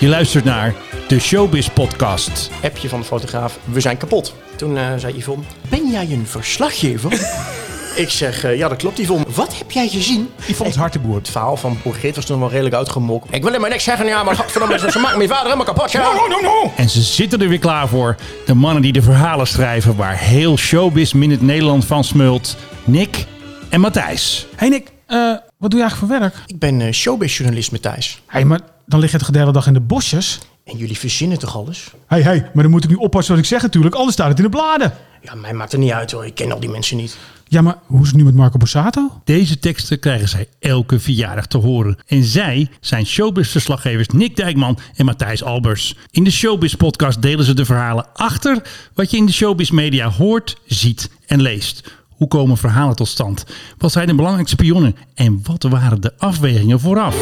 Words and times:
Je 0.00 0.08
luistert 0.08 0.44
naar 0.44 0.74
de 1.08 1.18
Showbiz 1.18 1.68
Podcast. 1.68 2.50
appje 2.62 2.88
van 2.88 3.00
de 3.00 3.06
fotograaf, 3.06 3.58
we 3.64 3.80
zijn 3.80 3.96
kapot. 3.96 4.34
Toen 4.56 4.76
eh, 4.76 4.96
zei 4.96 5.16
Yvonne, 5.16 5.44
ben 5.68 5.90
jij 5.90 6.10
een 6.10 6.26
verslaggever? 6.26 7.12
ik 8.04 8.10
zeg, 8.10 8.44
eh, 8.44 8.56
ja 8.56 8.68
dat 8.68 8.78
klopt 8.78 8.98
Yvonne. 8.98 9.24
Wat 9.34 9.58
heb 9.58 9.70
jij 9.70 9.88
gezien? 9.88 10.28
Yvonne 10.46 10.72
is 10.72 10.78
harteboer. 10.78 11.16
Het 11.16 11.30
verhaal 11.30 11.56
van 11.56 11.78
Boer 11.82 11.94
Geert 11.94 12.16
was 12.16 12.24
toen 12.24 12.40
wel 12.40 12.50
redelijk 12.50 12.74
uitgemokt. 12.74 13.34
Ik 13.34 13.40
wil 13.40 13.50
helemaal 13.50 13.70
niks 13.70 13.84
zeggen, 13.84 14.06
ja, 14.06 14.22
maar 14.22 14.36
godverdomme, 14.36 14.78
ze 14.90 14.98
maken 14.98 15.16
mijn 15.16 15.28
vader 15.28 15.44
helemaal 15.44 15.74
kapot, 15.74 15.92
ja. 15.92 16.12
En 16.76 16.88
ze 16.88 17.02
zitten 17.02 17.40
er 17.40 17.48
weer 17.48 17.58
klaar 17.58 17.88
voor. 17.88 18.16
De 18.46 18.54
mannen 18.54 18.82
die 18.82 18.92
de 18.92 19.02
verhalen 19.02 19.46
schrijven 19.46 19.96
waar 19.96 20.18
heel 20.18 20.56
Showbiz 20.56 21.12
Minute 21.12 21.44
Nederland 21.44 21.84
van 21.84 22.04
smult. 22.04 22.56
Nick 22.84 23.26
en 23.68 23.80
Matthijs. 23.80 24.46
Hey 24.56 24.68
Nick, 24.68 24.92
eh, 25.06 25.34
wat 25.58 25.70
doe 25.70 25.80
je 25.80 25.86
eigenlijk 25.86 26.12
voor 26.12 26.20
werk? 26.20 26.34
Ik 26.46 26.58
ben 26.58 26.80
uh, 26.80 26.92
showbizjournalist 26.92 27.72
Matthijs. 27.72 28.22
Hey, 28.26 28.44
maar 28.44 28.60
dan 28.90 29.00
lig 29.00 29.10
je 29.10 29.18
toch 29.18 29.30
de 29.30 29.38
hele 29.38 29.52
dag 29.52 29.66
in 29.66 29.72
de 29.72 29.80
bosjes? 29.80 30.38
En 30.64 30.76
jullie 30.76 30.98
verzinnen 30.98 31.38
toch 31.38 31.56
alles? 31.56 31.90
Hey, 32.06 32.22
hey, 32.22 32.50
maar 32.54 32.62
dan 32.62 32.72
moet 32.72 32.84
ik 32.84 32.90
nu 32.90 32.96
oppassen 32.96 33.34
wat 33.34 33.42
ik 33.42 33.48
zeg 33.48 33.62
natuurlijk, 33.62 33.94
anders 33.94 34.12
staat 34.12 34.28
het 34.28 34.38
in 34.38 34.44
de 34.44 34.50
bladen. 34.50 34.92
Ja, 35.22 35.34
mij 35.34 35.52
maakt 35.52 35.72
het 35.72 35.80
niet 35.80 35.90
uit 35.90 36.10
hoor, 36.10 36.26
ik 36.26 36.34
ken 36.34 36.52
al 36.52 36.60
die 36.60 36.70
mensen 36.70 36.96
niet. 36.96 37.16
Ja, 37.48 37.62
maar 37.62 37.78
hoe 37.86 38.00
is 38.00 38.06
het 38.06 38.16
nu 38.16 38.24
met 38.24 38.34
Marco 38.34 38.58
Borsato? 38.58 39.20
Deze 39.24 39.58
teksten 39.58 39.98
krijgen 39.98 40.28
zij 40.28 40.48
elke 40.58 41.00
verjaardag 41.00 41.46
te 41.46 41.58
horen. 41.58 41.98
En 42.06 42.24
zij 42.24 42.68
zijn 42.80 43.06
Showbiz-verslaggevers 43.06 44.08
Nick 44.08 44.36
Dijkman 44.36 44.78
en 44.94 45.04
Matthijs 45.04 45.42
Albers. 45.42 45.96
In 46.10 46.24
de 46.24 46.30
Showbiz-podcast 46.30 47.22
delen 47.22 47.44
ze 47.44 47.54
de 47.54 47.64
verhalen 47.64 48.06
achter 48.14 48.62
wat 48.94 49.10
je 49.10 49.16
in 49.16 49.26
de 49.26 49.32
Showbiz-media 49.32 50.10
hoort, 50.10 50.56
ziet 50.66 51.10
en 51.26 51.42
leest. 51.42 51.92
Hoe 52.08 52.28
komen 52.28 52.56
verhalen 52.56 52.96
tot 52.96 53.08
stand? 53.08 53.44
Wat 53.78 53.92
zijn 53.92 54.06
de 54.06 54.14
belangrijkste 54.14 54.56
spionnen? 54.56 54.96
En 55.14 55.40
wat 55.42 55.62
waren 55.62 56.00
de 56.00 56.12
afwegingen 56.18 56.80
vooraf? 56.80 57.16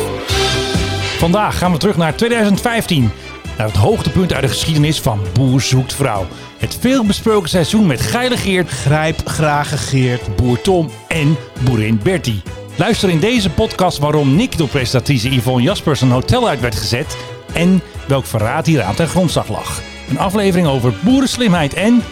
Vandaag 1.18 1.58
gaan 1.58 1.72
we 1.72 1.78
terug 1.78 1.96
naar 1.96 2.14
2015. 2.16 3.10
Naar 3.56 3.66
het 3.66 3.76
hoogtepunt 3.76 4.32
uit 4.32 4.42
de 4.42 4.48
geschiedenis 4.48 5.00
van 5.00 5.20
Boer 5.32 5.60
zoekt 5.60 5.94
vrouw. 5.94 6.26
Het 6.58 6.76
veelbesproken 6.80 7.48
seizoen 7.48 7.86
met 7.86 8.00
Geile 8.00 8.36
Geert, 8.36 8.70
Grijp 8.70 9.20
graag 9.24 9.88
Geert. 9.88 10.36
Boer 10.36 10.60
Tom 10.60 10.90
en 11.08 11.36
boerin 11.64 12.00
Bertie. 12.02 12.42
Luister 12.76 13.08
in 13.08 13.20
deze 13.20 13.50
podcast 13.50 13.98
waarom 13.98 14.36
Nick 14.36 14.58
door 14.58 14.68
presentatrice 14.68 15.34
Yvonne 15.34 15.62
Jaspers 15.62 16.00
een 16.00 16.10
hotel 16.10 16.48
uit 16.48 16.60
werd 16.60 16.76
gezet 16.76 17.16
en 17.52 17.82
welk 18.06 18.26
verraad 18.26 18.66
hieraan 18.66 18.94
ten 18.94 19.08
grondslag 19.08 19.48
lag. 19.48 19.82
Een 20.08 20.18
aflevering 20.18 20.68
over 20.68 20.92
boerenslimheid 21.00 21.74
en 21.74 22.02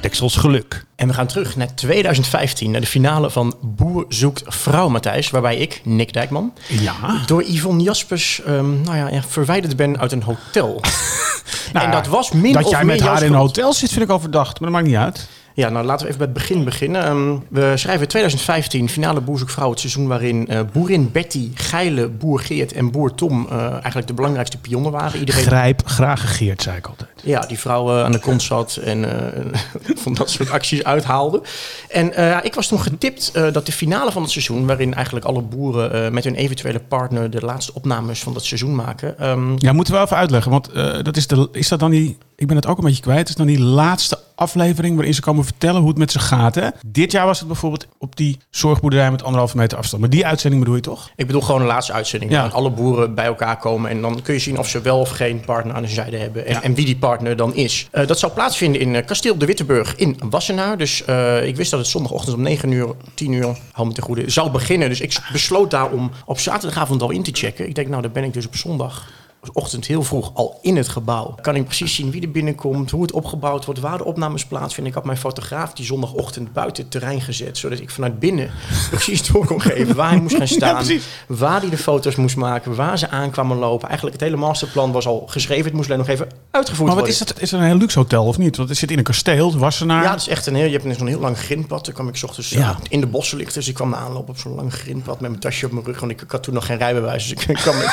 Deksels 0.00 0.36
geluk. 0.36 0.84
En 0.96 1.08
we 1.08 1.14
gaan 1.14 1.26
terug 1.26 1.56
naar 1.56 1.74
2015, 1.74 2.70
naar 2.70 2.80
de 2.80 2.86
finale 2.86 3.30
van 3.30 3.54
Boer 3.60 4.04
zoekt 4.08 4.42
vrouw, 4.46 4.88
Matthijs. 4.88 5.30
Waarbij 5.30 5.56
ik, 5.56 5.80
Nick 5.84 6.12
Dijkman, 6.12 6.52
Ja. 6.68 6.94
door 7.26 7.42
Yvonne 7.42 7.82
Jaspers 7.82 8.42
ehm, 8.42 8.80
nou 8.82 8.96
ja, 8.96 9.08
ja, 9.08 9.22
verwijderd 9.28 9.76
ben 9.76 9.98
uit 9.98 10.12
een 10.12 10.22
hotel. 10.22 10.80
en 11.72 11.90
dat 11.90 12.06
was 12.06 12.30
min 12.32 12.52
Dat 12.52 12.64
of 12.64 12.70
jij 12.70 12.84
met 12.84 13.00
haar 13.00 13.22
in 13.22 13.32
een 13.32 13.38
hotel 13.38 13.72
zit, 13.72 13.90
vind 13.90 14.02
ik 14.04 14.10
overdacht. 14.10 14.60
Maar 14.60 14.70
dat 14.70 14.78
maakt 14.80 14.86
niet 14.92 15.02
uit. 15.04 15.28
Ja, 15.56 15.68
nou 15.68 15.86
laten 15.86 16.06
we 16.06 16.12
even 16.12 16.18
bij 16.18 16.34
het 16.34 16.48
begin 16.48 16.64
beginnen. 16.64 17.04
Ehm, 17.04 17.36
we 17.48 17.72
schrijven 17.76 18.08
2015, 18.08 18.88
finale 18.88 19.20
Boer 19.20 19.38
zoekt 19.38 19.52
vrouw. 19.52 19.70
Het 19.70 19.80
seizoen 19.80 20.06
waarin 20.06 20.48
eh, 20.48 20.60
boerin 20.72 21.12
Betty, 21.12 21.50
Geile, 21.54 22.08
boer 22.08 22.40
Geert 22.40 22.72
en 22.72 22.90
boer 22.90 23.14
Tom 23.14 23.46
eh, 23.50 23.70
eigenlijk 23.72 24.06
de 24.06 24.14
belangrijkste 24.14 24.58
pionnen 24.58 24.92
waren. 24.92 25.18
Iedereen 25.18 25.42
Grijp 25.42 25.82
graag 25.84 26.36
Geert, 26.36 26.62
zei 26.62 26.76
ik 26.76 26.86
altijd. 26.86 27.10
Ja, 27.22 27.40
die 27.40 27.58
vrouw 27.58 27.96
eh, 27.96 28.04
aan 28.04 28.12
de 28.12 28.18
kont 28.18 28.42
zat 28.42 28.76
en 28.76 29.04
van 30.04 30.14
dat 30.14 30.30
soort 30.30 30.50
acties 30.50 30.84
uithaalde. 30.84 31.42
En 31.88 32.44
ik 32.44 32.54
was 32.54 32.68
toen 32.68 32.80
getipt 32.80 33.32
dat 33.52 33.66
de 33.66 33.72
finale 33.72 34.12
van 34.12 34.22
het 34.22 34.30
seizoen, 34.30 34.66
waarin 34.66 34.94
eigenlijk 34.94 35.26
alle 35.26 35.42
boeren 35.42 36.14
met 36.14 36.24
hun 36.24 36.34
eventuele 36.34 36.80
partner 36.80 37.30
de 37.30 37.40
laatste 37.40 37.74
opnames 37.74 38.22
van 38.22 38.32
dat 38.32 38.44
seizoen 38.44 38.74
maken. 38.74 39.18
ehm, 39.18 39.54
Ja, 39.56 39.72
moeten 39.72 39.92
we 39.92 39.98
wel 39.98 40.06
even 40.06 40.16
uitleggen. 40.16 40.50
Want 40.50 40.74
dat 41.04 41.16
is, 41.16 41.26
de, 41.26 41.48
is 41.52 41.68
dat 41.68 41.80
dan 41.80 41.90
die... 41.90 42.18
Ik 42.38 42.46
ben 42.46 42.56
het 42.56 42.66
ook 42.66 42.78
een 42.78 42.84
beetje 42.84 43.02
kwijt. 43.02 43.28
Is 43.28 43.34
dan 43.34 43.46
die 43.46 43.60
laatste 43.60 44.18
aflevering 44.34 44.94
waarin 44.96 45.14
ze 45.14 45.20
komen 45.20 45.44
vertellen 45.44 45.80
hoe 45.80 45.88
het 45.88 45.98
met 45.98 46.12
ze 46.12 46.18
gaat, 46.18 46.54
hè? 46.54 46.68
Dit 46.86 47.12
jaar 47.12 47.26
was 47.26 47.38
het 47.38 47.48
bijvoorbeeld 47.48 47.86
op 47.98 48.16
die 48.16 48.38
zorgboerderij 48.50 49.10
met 49.10 49.22
anderhalve 49.22 49.56
meter 49.56 49.78
afstand. 49.78 50.00
Maar 50.00 50.10
die 50.10 50.26
uitzending 50.26 50.62
bedoel 50.62 50.76
je 50.78 50.84
toch? 50.84 51.10
ik 51.16 51.26
bedoel 51.26 51.40
gewoon 51.40 51.60
een 51.60 51.66
laatste 51.66 51.92
uitzending. 51.92 52.30
Ja. 52.30 52.36
Waarin 52.36 52.56
alle 52.56 52.70
boeren 52.70 53.14
bij 53.14 53.24
elkaar 53.24 53.56
komen. 53.58 53.90
En 53.90 54.00
dan 54.00 54.22
kun 54.22 54.34
je 54.34 54.40
zien 54.40 54.58
of 54.58 54.68
ze 54.68 54.80
wel 54.80 54.98
of 55.00 55.10
geen 55.10 55.40
partner 55.40 55.74
aan 55.74 55.82
hun 55.82 55.92
zijde 55.92 56.16
hebben. 56.16 56.46
En, 56.46 56.52
Ja. 56.52 56.62
en 56.62 56.74
wie 56.74 56.84
die 56.84 56.96
partner 56.96 57.36
dan 57.36 57.54
is. 57.54 57.88
Eh, 57.90 58.06
dat 58.06 58.18
zou 58.18 58.32
plaatsvinden 58.32 58.80
in 58.80 58.94
eh, 58.94 59.06
Kasteel 59.06 59.38
de 59.38 59.46
Witteburg 59.46 59.96
in 59.96 60.16
Wassenaar. 60.30 60.78
Dus 60.78 61.04
eh, 61.04 61.46
ik 61.46 61.56
wist 61.56 61.70
dat 61.70 61.80
het 61.80 61.88
zondagochtend 61.88 62.36
om 62.36 62.42
9 62.42 62.70
uur, 62.70 62.94
10 63.14 63.32
uur, 63.32 63.56
hou 63.72 63.88
me 63.88 63.94
ten 63.94 64.02
goede, 64.02 64.30
zou 64.30 64.50
beginnen. 64.50 64.88
Dus 64.88 65.00
ik 65.00 65.18
besloot 65.32 65.70
daarom 65.70 66.10
op 66.24 66.38
zaterdagavond 66.38 67.02
al 67.02 67.10
in 67.10 67.22
te 67.22 67.30
checken. 67.32 67.68
Ik 67.68 67.74
denk, 67.74 67.88
nou, 67.88 68.02
dan 68.02 68.12
ben 68.12 68.24
ik 68.24 68.32
dus 68.32 68.46
op 68.46 68.56
zondag. 68.56 69.08
Ochtend 69.52 69.86
heel 69.86 70.02
vroeg 70.02 70.30
al 70.34 70.58
in 70.62 70.76
het 70.76 70.88
gebouw. 70.88 71.34
Kan 71.42 71.54
ik 71.56 71.64
precies 71.64 71.94
zien 71.94 72.10
wie 72.10 72.22
er 72.22 72.30
binnenkomt, 72.30 72.90
hoe 72.90 73.02
het 73.02 73.12
opgebouwd 73.12 73.64
wordt, 73.64 73.80
waar 73.80 73.98
de 73.98 74.04
opnames 74.04 74.44
plaatsvinden. 74.44 74.86
Ik 74.92 74.98
had 74.98 75.04
mijn 75.06 75.18
fotograaf 75.18 75.72
die 75.72 75.84
zondagochtend 75.84 76.52
buiten 76.52 76.82
het 76.82 76.92
terrein 76.92 77.20
gezet, 77.20 77.58
zodat 77.58 77.78
ik 77.80 77.90
vanuit 77.90 78.18
binnen 78.18 78.50
precies 78.90 79.26
door 79.26 79.46
kon 79.46 79.60
geven 79.60 79.94
waar 79.94 80.10
hij 80.10 80.20
moest 80.20 80.36
gaan 80.36 80.48
staan, 80.58 80.84
waar 81.26 81.60
hij 81.60 81.70
de 81.70 81.78
foto's 81.78 82.16
moest 82.16 82.36
maken, 82.36 82.74
waar 82.74 82.98
ze 82.98 83.08
aankwamen 83.08 83.56
lopen. 83.56 83.86
Eigenlijk 83.88 84.20
het 84.20 84.28
hele 84.28 84.40
masterplan 84.40 84.92
was 84.92 85.06
al 85.06 85.24
geschreven, 85.26 85.64
het 85.64 85.72
moest 85.74 85.86
alleen 85.86 86.00
nog 86.00 86.08
even 86.08 86.28
uitgevoerd 86.50 86.86
Maar 86.88 86.96
wat 86.96 87.06
worden. 87.06 87.12
is 87.12 87.18
dat? 87.34 87.40
Is 87.42 87.50
het 87.50 87.60
een 87.60 87.66
heel 87.66 87.76
luxe 87.76 87.98
hotel 87.98 88.24
of 88.24 88.38
niet? 88.38 88.56
Want 88.56 88.68
het 88.68 88.78
zit 88.78 88.90
in 88.90 88.98
een 88.98 89.04
kasteel, 89.04 89.58
Wassenaar. 89.58 90.02
Ja, 90.02 90.10
het 90.10 90.20
is 90.20 90.28
echt 90.28 90.46
een 90.46 90.54
heel. 90.54 90.64
Je 90.68 90.78
hebt 90.78 90.98
zo'n 90.98 91.06
heel 91.06 91.20
lang 91.20 91.38
grindpad. 91.38 91.84
Toen 91.84 91.94
kwam 91.94 92.08
ik 92.08 92.16
's 92.16 92.22
ochtends 92.22 92.50
Ja. 92.50 92.58
ja. 92.60 92.76
in 92.88 93.00
de 93.00 93.06
bossen 93.06 93.36
liggen. 93.36 93.54
Dus 93.54 93.68
ik 93.68 93.74
kwam 93.74 93.94
aanlopen 93.94 94.28
op 94.28 94.38
zo'n 94.38 94.54
lang 94.54 94.72
grindpad 94.72 95.20
met 95.20 95.30
mijn 95.30 95.40
tasje 95.42 95.66
op 95.66 95.72
mijn 95.72 95.84
rug. 95.84 96.00
Want 96.00 96.12
ik, 96.12 96.20
ik 96.22 96.30
had 96.30 96.42
toen 96.42 96.54
nog 96.54 96.66
geen 96.66 96.78
rijbewijs. 96.78 97.28
Dus 97.28 97.46
ik 97.46 97.54
kwam 97.64 97.76
met, 97.76 97.90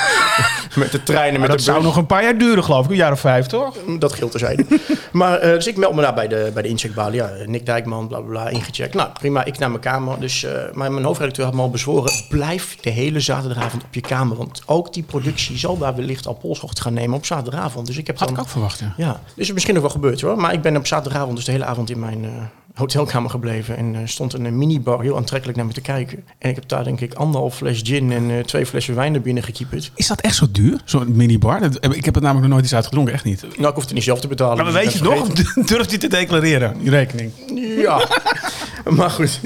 met 0.75 0.91
de 0.91 1.03
treinen, 1.03 1.39
met 1.47 1.57
dat 1.57 1.65
de 1.65 1.71
zou 1.71 1.83
nog 1.83 1.95
een 1.95 2.05
paar 2.05 2.23
jaar 2.23 2.37
duren, 2.37 2.63
geloof 2.63 2.85
ik. 2.85 2.91
Een 2.91 2.97
jaar 2.97 3.11
of 3.11 3.19
vijf, 3.19 3.45
toch? 3.45 3.75
Dat 3.99 4.13
geldt 4.13 4.31
terzijde. 4.31 4.65
maar 5.11 5.39
eh, 5.39 5.51
dus 5.51 5.67
ik 5.67 5.77
meld 5.77 5.95
me 5.95 6.01
daar 6.01 6.13
bij 6.13 6.27
de, 6.27 6.51
bij 6.53 6.61
de 6.61 6.69
incheckbalie. 6.69 7.21
Ja, 7.21 7.29
Nick 7.45 7.65
Dijkman, 7.65 8.07
bla 8.07 8.19
bla 8.19 8.29
bla, 8.29 8.49
ingecheckt. 8.49 8.93
Nou, 8.93 9.09
prima. 9.09 9.43
Ik 9.43 9.57
naar 9.59 9.69
mijn 9.69 9.81
kamer. 9.81 10.19
Dus, 10.19 10.43
eh, 10.43 10.51
maar 10.73 10.91
mijn 10.91 11.05
hoofdredacteur 11.05 11.45
had 11.45 11.53
me 11.53 11.61
al 11.61 11.69
bezworen. 11.69 12.11
Blijf 12.29 12.77
de 12.81 12.89
hele 12.89 13.19
zaterdagavond 13.19 13.83
op 13.83 13.93
je 13.93 14.01
kamer. 14.01 14.37
Want 14.37 14.61
ook 14.65 14.93
die 14.93 15.03
productie 15.03 15.57
zal 15.57 15.77
daar 15.77 15.95
wellicht 15.95 16.27
al 16.27 16.33
polshoogte 16.33 16.81
gaan 16.81 16.93
nemen 16.93 17.17
op 17.17 17.25
zaterdagavond. 17.25 17.87
Dus 17.87 17.97
ik 17.97 18.07
heb 18.07 18.19
Had 18.19 18.27
dan... 18.27 18.37
ik 18.37 18.43
ook 18.43 18.49
verwacht, 18.49 18.79
ja. 18.79 18.93
Ja, 18.97 19.19
dus 19.35 19.45
het 19.45 19.53
misschien 19.53 19.73
nog 19.73 19.83
wel 19.83 19.91
gebeurd 19.91 20.21
hoor. 20.21 20.37
Maar 20.37 20.53
ik 20.53 20.61
ben 20.61 20.77
op 20.77 20.87
zaterdagavond 20.87 21.35
dus 21.35 21.45
de 21.45 21.51
hele 21.51 21.65
avond 21.65 21.89
in 21.89 21.99
mijn 21.99 22.23
eh, 22.23 22.31
hotelkamer 22.73 23.29
gebleven. 23.29 23.78
En 23.78 23.95
er 23.95 24.09
stond 24.09 24.34
een 24.34 24.45
eh, 24.45 24.51
minibar 24.51 25.01
heel 25.01 25.16
aantrekkelijk 25.17 25.57
naar 25.57 25.67
me 25.67 25.73
te 25.73 25.81
kijken. 25.81 26.23
En 26.38 26.50
ik 26.50 26.56
heb 26.56 26.67
daar 26.67 26.84
denk 26.84 27.01
ik 27.01 27.13
anderhalf 27.13 27.56
fles 27.56 27.81
gin 27.84 28.11
en 28.11 28.31
eh, 28.31 28.39
twee 28.44 28.66
flessen 28.66 28.95
wijn 28.95 29.11
naar 29.11 29.22
binnen 29.22 29.44
gekieperd. 29.44 29.91
Is 29.95 30.07
dat 30.07 30.22
echt 30.22 30.35
zo 30.35 30.45
duur, 30.51 30.81
zo'n 30.85 31.16
minibar? 31.16 31.59
Dat- 31.59 31.85
Ik 31.95 32.06
heb 32.06 32.13
het 32.13 32.23
namelijk 32.23 32.41
nog 32.41 32.50
nooit 32.50 32.63
eens 32.63 32.75
uitgedronken, 32.75 33.13
echt 33.13 33.23
niet. 33.23 33.41
Nou, 33.41 33.67
ik 33.67 33.73
hoef 33.75 33.83
het 33.83 33.94
niet 33.94 34.03
zelf 34.03 34.19
te 34.19 34.28
betalen. 34.28 34.56
Maar 34.63 34.73
dus 34.73 34.83
weet 34.83 34.94
je 34.94 35.03
nog? 35.03 35.28
Durft 35.67 35.91
je 35.91 35.97
te 35.97 36.07
declareren, 36.07 36.78
die 36.79 36.89
rekening? 36.89 37.31
Ja, 37.78 38.07
maar 38.97 39.09
goed. 39.09 39.39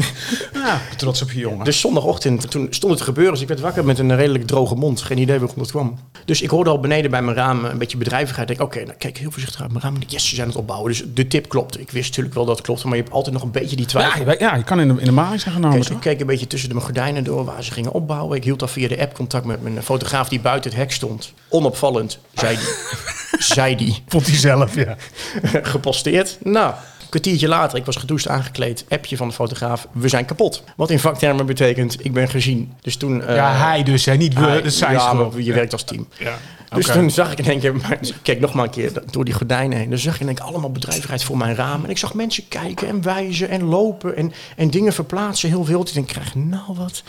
Ja, 0.54 0.82
trots 0.98 1.22
op 1.22 1.32
je 1.32 1.40
jongen. 1.40 1.66
Dus 1.66 1.80
zondagochtend, 1.80 2.52
toen 2.52 2.68
stond 2.70 2.92
het 2.92 2.98
te 3.02 3.08
gebeuren. 3.08 3.34
Dus 3.34 3.42
ik 3.42 3.48
werd 3.48 3.60
wakker 3.60 3.86
met 3.86 4.00
een 4.00 4.16
redelijk 4.16 4.48
droge 4.48 4.76
mond. 4.76 5.02
Geen 5.02 5.18
idee 5.18 5.40
waarom 5.40 5.58
dat 5.58 5.72
kwam. 5.72 6.00
Dus 6.26 6.42
ik 6.42 6.50
hoorde 6.50 6.70
al 6.70 6.80
beneden 6.80 7.12
bij 7.12 7.22
mijn 7.22 7.36
raam 7.38 7.66
een 7.66 7.78
beetje 7.78 7.98
bedrijvigheid. 7.98 8.50
Ik 8.50 8.58
denk, 8.58 8.70
oké, 8.70 8.84
nou 8.84 8.98
kijk 8.98 9.18
heel 9.18 9.32
voorzichtig 9.32 9.62
uit 9.62 9.72
mijn 9.72 9.84
raam. 9.84 9.96
Yes, 10.08 10.30
ze 10.30 10.36
zijn 10.36 10.48
het 10.48 10.58
opbouwen. 10.58 10.90
Dus 10.92 11.04
de 11.14 11.28
tip 11.28 11.50
klopt. 11.50 11.80
Ik 11.80 11.92
wist 11.92 12.08
natuurlijk 12.08 12.36
wel 12.36 12.46
dat 12.46 12.58
het 12.58 12.66
klopte. 12.66 12.88
Maar 12.88 12.96
je 12.98 13.02
hebt 13.04 13.14
altijd 13.18 13.34
nog 13.36 13.44
een 13.44 13.52
beetje 13.52 13.76
die 13.76 13.86
twijfel. 13.86 14.12
ja, 14.14 14.20
je 14.20 14.26
weet- 14.26 14.40
ja, 14.40 14.56
je 14.56 14.64
kan 14.64 14.80
in 14.80 14.88
de, 14.88 15.02
in 15.02 15.16
de 15.16 15.24
zijn 15.38 15.56
genomen, 15.56 15.78
Dus 15.78 15.90
ik 15.90 16.00
keek 16.00 16.20
een 16.20 16.26
beetje 16.28 16.48
tussen 16.48 16.70
de 16.70 16.80
gordijnen 16.80 17.24
door 17.24 17.46
waar 17.46 17.64
ze 17.64 17.72
gingen 17.72 17.92
opbouwen. 17.92 18.38
Ik 18.38 18.44
hield 18.44 18.62
al 18.62 18.68
via 18.68 18.88
de 18.88 19.00
app 19.02 19.14
contact 19.14 19.46
met 19.46 19.62
mijn 19.62 19.84
fotograaf 19.84 20.30
die 20.30 20.40
buiten 20.40 20.70
het 20.72 20.80
hek 20.80 20.92
stond. 20.92 21.34
Onopvallend, 21.50 22.20
zei 22.34 22.56
die. 22.58 22.68
zei 23.56 23.76
die. 23.76 24.04
Vond 24.08 24.28
hij 24.28 24.36
zelf, 24.36 24.76
ja. 24.76 24.96
Geposteerd. 25.62 26.38
Nou, 26.44 26.68
een 26.74 27.10
kwartiertje 27.10 27.48
later, 27.48 27.78
ik 27.78 27.86
was 27.86 27.96
gedoucht 27.96 28.28
aangekleed. 28.28 28.86
Appje 28.90 29.18
van 29.18 29.28
de 29.28 29.34
fotograaf, 29.34 29.88
we 29.92 30.08
zijn 30.08 30.26
kapot. 30.26 30.64
Wat 30.76 30.90
in 30.90 31.00
vaktermen 31.00 31.46
betekent, 31.46 32.06
ik 32.06 32.14
ben 32.14 32.30
gezien. 32.30 32.74
Dus 32.82 32.96
toen... 32.98 33.24
eh, 33.24 33.36
Ja, 33.36 33.54
hij 33.56 33.84
dus, 33.84 34.06
hè, 34.06 34.14
niet 34.16 34.34
we, 34.34 34.40
hij- 34.40 34.62
dat 34.62 34.74
zijn 34.74 34.92
ja, 34.94 35.14
maar 35.14 35.40
je 35.42 35.54
werkt 35.54 35.74
als 35.74 35.84
team. 35.84 36.08
Ja. 36.20 36.34
Dus 36.76 36.86
toen 37.02 37.12
zag 37.12 37.32
ik 37.32 37.38
in 37.40 37.46
één 37.46 37.60
keer, 37.60 37.75
maar 37.75 37.98
ik 38.02 38.16
keek 38.22 38.40
nog 38.40 38.54
maar 38.54 38.64
een 38.66 38.69
keer 38.72 38.92
door 39.12 39.25
die 39.25 39.34
gordijnen 39.34 39.78
heen. 39.78 39.90
Dus 39.90 40.04
zag 40.04 40.14
ik 40.16 40.19
in 40.22 40.28
één 40.28 40.36
keer 40.36 40.46
allemaal 40.46 40.72
bedrijvigheid 40.72 41.24
voor 41.24 41.38
mijn 41.38 41.56
raam. 41.56 41.84
En 41.84 41.90
ik 41.90 41.98
zag 41.98 42.14
mensen 42.14 42.48
kijken 42.48 42.88
en 42.88 43.02
wijzen 43.02 43.50
en 43.50 43.64
lopen 43.64 44.16
en, 44.16 44.31
en 44.56 44.69
dingen 44.69 44.94
verplaatsen 44.94 45.50
heel 45.50 45.66
wild. 45.66 45.88
Ik 45.88 45.94
denk, 45.94 46.08
krijg 46.08 46.36
nou 46.36 46.62
wat. 46.75 47.04